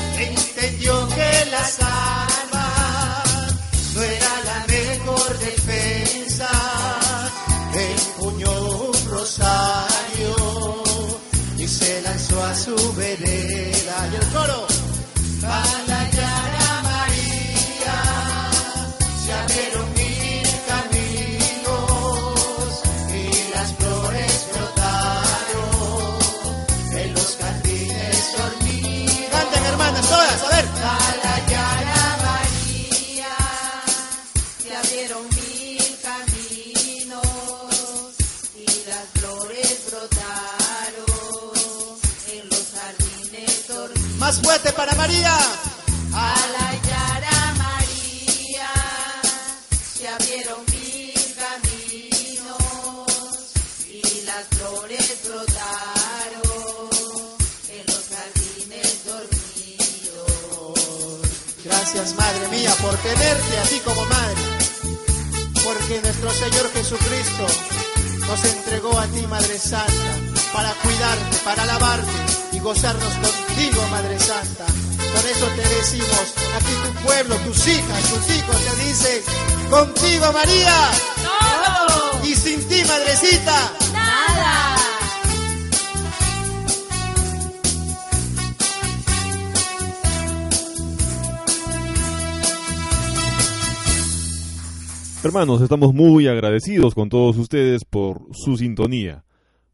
Su 12.55 12.75
vereda. 12.95 14.09
Y 14.13 14.17
el 14.17 14.27
coro. 14.33 14.72
Fuerte 44.41 44.73
para 44.73 44.95
María. 44.95 45.37
A 46.15 46.35
la 46.55 46.73
Yara 46.89 47.55
María 47.59 48.71
se 49.95 50.09
abrieron 50.09 50.65
mil 50.71 51.13
caminos 51.37 52.57
y 53.89 54.23
las 54.25 54.47
flores 54.57 55.21
brotaron 55.25 56.91
en 57.69 57.85
los 57.87 58.05
jardines 58.09 59.05
dormidos. 59.05 60.79
Gracias, 61.65 62.15
Madre 62.15 62.49
mía, 62.49 62.75
por 62.81 62.97
tenerte 62.99 63.59
a 63.59 63.63
ti 63.65 63.81
como 63.85 64.05
madre. 64.07 64.43
Porque 65.65 66.01
nuestro 66.03 66.31
Señor 66.31 66.73
Jesucristo 66.73 67.47
nos 68.27 68.45
entregó 68.45 68.99
a 68.99 69.07
ti, 69.07 69.27
Madre 69.27 69.59
Santa, 69.59 70.19
para 70.53 70.73
cuidarte, 70.75 71.37
para 71.45 71.63
alabarte 71.63 72.42
gozarnos 72.63 73.15
contigo, 73.15 73.83
Madre 73.91 74.19
Santa. 74.19 74.67
Por 74.67 75.31
eso 75.31 75.47
te 75.57 75.75
decimos, 75.75 76.35
aquí 76.57 76.73
tu 76.85 77.07
pueblo, 77.07 77.35
tus 77.45 77.69
hijas, 77.69 78.03
tus 78.11 78.37
hijos 78.37 78.57
te 78.57 78.85
dicen, 78.85 79.23
contigo 79.69 80.33
María. 80.33 80.91
Todo. 81.23 82.27
Y 82.27 82.35
sin 82.35 82.61
ti, 82.69 82.83
Madrecita. 82.87 83.73
Nada. 83.93 84.77
Hermanos, 95.25 95.61
estamos 95.61 95.95
muy 95.95 96.27
agradecidos 96.27 96.95
con 96.95 97.09
todos 97.09 97.37
ustedes 97.37 97.85
por 97.85 98.23
su 98.33 98.57
sintonía. 98.57 99.25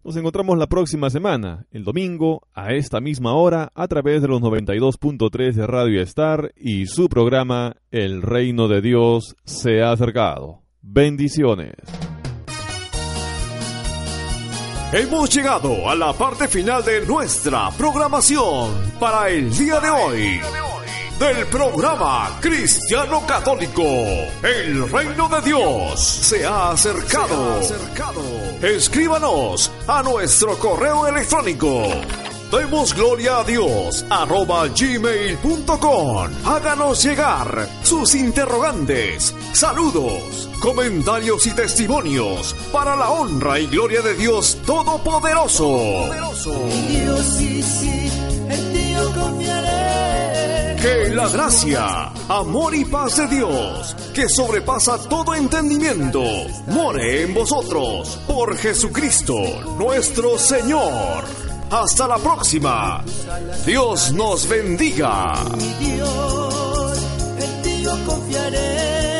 Nos 0.05 0.16
encontramos 0.16 0.57
la 0.57 0.69
próxima 0.69 1.11
semana, 1.11 1.66
el 1.70 1.85
domingo, 1.85 2.47
a 2.55 2.73
esta 2.73 3.01
misma 3.01 3.35
hora, 3.35 3.73
a 3.75 3.89
través 3.89 4.23
de 4.23 4.29
los 4.29 4.41
92.3 4.41 5.53
de 5.53 5.66
Radio 5.66 6.01
Star 6.03 6.53
y 6.57 6.87
su 6.87 7.09
programa 7.09 7.77
El 7.91 8.23
Reino 8.23 8.69
de 8.69 8.81
Dios 8.81 9.37
se 9.45 9.83
ha 9.83 9.91
acercado. 9.91 10.62
Bendiciones. 10.81 11.75
Hemos 14.93 15.29
llegado 15.35 15.91
a 15.91 15.95
la 15.95 16.12
parte 16.15 16.49
final 16.49 16.83
de 16.83 17.05
nuestra 17.05 17.70
programación 17.73 18.70
para 18.99 19.29
el 19.29 19.51
día 19.51 19.81
de 19.81 19.91
hoy. 19.91 20.41
Del 21.19 21.47
programa 21.49 22.39
Cristiano 22.40 23.27
Católico, 23.27 23.82
el 23.82 24.89
reino 24.89 25.28
de 25.28 25.40
Dios 25.40 26.01
se 26.01 26.47
ha 26.47 26.70
acercado. 26.70 27.61
Escríbanos 28.62 29.69
a 29.89 30.01
nuestro 30.05 30.57
correo 30.59 31.09
electrónico. 31.09 31.89
Demos 32.53 32.95
gloria 32.95 33.39
a 33.39 33.45
Dios 33.45 34.07
arroba 34.09 34.69
gmail.com. 34.69 36.31
Háganos 36.45 37.03
llegar 37.03 37.69
sus 37.82 38.15
interrogantes, 38.15 39.35
saludos, 39.53 40.49
comentarios 40.61 41.49
y 41.49 41.51
testimonios 41.51 42.55
para 42.73 42.95
la 42.95 43.11
honra 43.11 43.59
y 43.59 43.66
gloria 43.66 44.03
de 44.03 44.15
Dios 44.15 44.57
Todopoderoso. 44.65 46.11
Dios 46.89 47.27
sí, 47.36 47.61
sí, 47.61 48.09
en 48.49 48.95
yo 48.95 49.12
confiaré. 49.12 50.68
Que 50.81 51.09
la 51.13 51.29
gracia, 51.29 52.13
amor 52.29 52.73
y 52.73 52.85
paz 52.85 53.17
de 53.17 53.27
Dios, 53.27 53.97
que 54.15 54.29
sobrepasa 54.29 54.97
todo 55.09 55.35
entendimiento, 55.35 56.23
more 56.69 57.23
en 57.23 57.35
vosotros 57.35 58.21
por 58.29 58.57
Jesucristo 58.57 59.35
nuestro 59.77 60.39
Señor. 60.39 61.25
Hasta 61.71 62.07
la 62.07 62.19
próxima. 62.19 63.05
Dios 63.67 64.13
nos 64.13 64.49
bendiga. 64.49 65.35
Mi 65.57 65.87
Dios, 65.87 66.99
en 67.41 67.63
ti 67.63 67.85
confiaré. 68.07 69.18